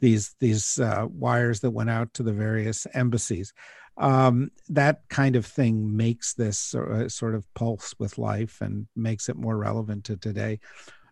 these 0.00 0.34
these 0.40 0.80
uh, 0.80 1.06
wires 1.08 1.60
that 1.60 1.70
went 1.70 1.90
out 1.90 2.12
to 2.14 2.22
the 2.22 2.32
various 2.32 2.86
embassies. 2.94 3.52
Um, 3.98 4.50
that 4.70 5.02
kind 5.08 5.36
of 5.36 5.44
thing 5.46 5.96
makes 5.96 6.34
this 6.34 6.74
uh, 6.74 7.08
sort 7.08 7.34
of 7.34 7.46
pulse 7.54 7.94
with 7.98 8.18
life 8.18 8.60
and 8.60 8.86
makes 8.96 9.28
it 9.28 9.36
more 9.36 9.56
relevant 9.56 10.04
to 10.04 10.16
today. 10.16 10.60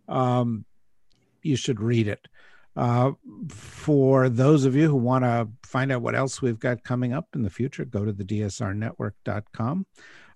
Um, 0.09 0.65
you 1.43 1.57
should 1.57 1.81
read 1.81 2.09
it. 2.09 2.27
Uh, 2.75 3.13
for 3.49 4.29
those 4.29 4.65
of 4.65 4.75
you 4.75 4.89
who 4.89 4.97
want 4.97 5.25
to 5.25 5.49
find 5.63 5.93
out 5.93 6.03
what 6.03 6.15
else 6.15 6.41
we've 6.41 6.59
got 6.59 6.83
coming 6.83 7.13
up 7.13 7.27
in 7.35 7.43
the 7.43 7.51
future, 7.51 7.85
go 7.85 8.05
to 8.05 8.13
the 8.13 8.25
dsrnetwork.com. 8.25 9.87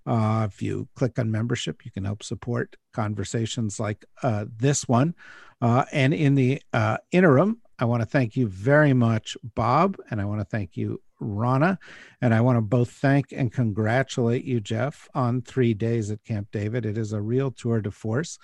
Uh, 0.07 0.47
if 0.51 0.61
you 0.61 0.89
click 0.95 1.19
on 1.19 1.31
membership, 1.31 1.85
you 1.85 1.91
can 1.91 2.05
help 2.05 2.23
support 2.23 2.77
conversations 2.93 3.81
like 3.81 4.05
uh, 4.23 4.45
this 4.55 4.87
one. 4.87 5.15
Uh, 5.63 5.85
and 5.93 6.13
in 6.13 6.35
the 6.35 6.61
uh, 6.73 6.99
interim, 7.11 7.61
I 7.79 7.87
want 7.87 8.03
to 8.03 8.07
thank 8.07 8.37
you 8.37 8.47
very 8.47 8.93
much, 8.93 9.37
Bob, 9.43 9.97
and 10.11 10.21
I 10.21 10.25
want 10.27 10.41
to 10.41 10.45
thank 10.45 10.77
you, 10.77 11.01
Rana. 11.19 11.79
And 12.21 12.35
I 12.35 12.41
want 12.41 12.57
to 12.57 12.63
both 12.63 12.91
thank 12.91 13.33
and 13.33 13.53
congratulate 13.53 14.45
you, 14.45 14.61
Jeff, 14.61 15.09
on 15.15 15.43
three 15.43 15.75
days 15.75 16.11
at 16.11 16.25
Camp 16.25 16.49
David. 16.53 16.85
It 16.87 16.99
is 16.99 17.13
a 17.13 17.21
real 17.21 17.51
tour 17.51 17.81
de 17.81 17.91
force. 17.91 18.39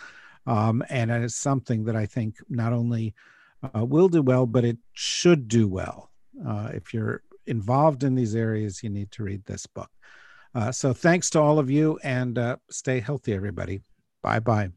Um, 0.47 0.83
and 0.89 1.11
it 1.11 1.23
is 1.23 1.35
something 1.35 1.85
that 1.85 1.97
I 1.97 2.07
think 2.07 2.37
not 2.49 2.73
only 2.73 3.15
uh, 3.63 3.85
will 3.85 4.09
do 4.09 4.23
well, 4.23 4.47
but 4.47 4.65
it 4.65 4.79
should 4.93 5.47
do 5.47 5.69
well. 5.69 6.11
Uh, 6.47 6.71
if 6.73 6.95
you're 6.95 7.23
involved 7.47 8.03
in 8.03 8.15
these 8.15 8.35
areas, 8.35 8.83
you 8.83 8.89
need 8.89 9.11
to 9.13 9.23
read 9.23 9.45
this 9.45 9.67
book. 9.67 9.91
Uh, 10.55 10.73
so 10.73 10.93
thanks 10.93 11.31
to 11.31 11.41
all 11.41 11.59
of 11.59 11.71
you 11.71 11.99
and 12.03 12.39
uh, 12.39 12.57
stay 12.71 13.01
healthy, 13.01 13.33
everybody. 13.33 13.81
Bye 14.23 14.41
bye. 14.41 14.71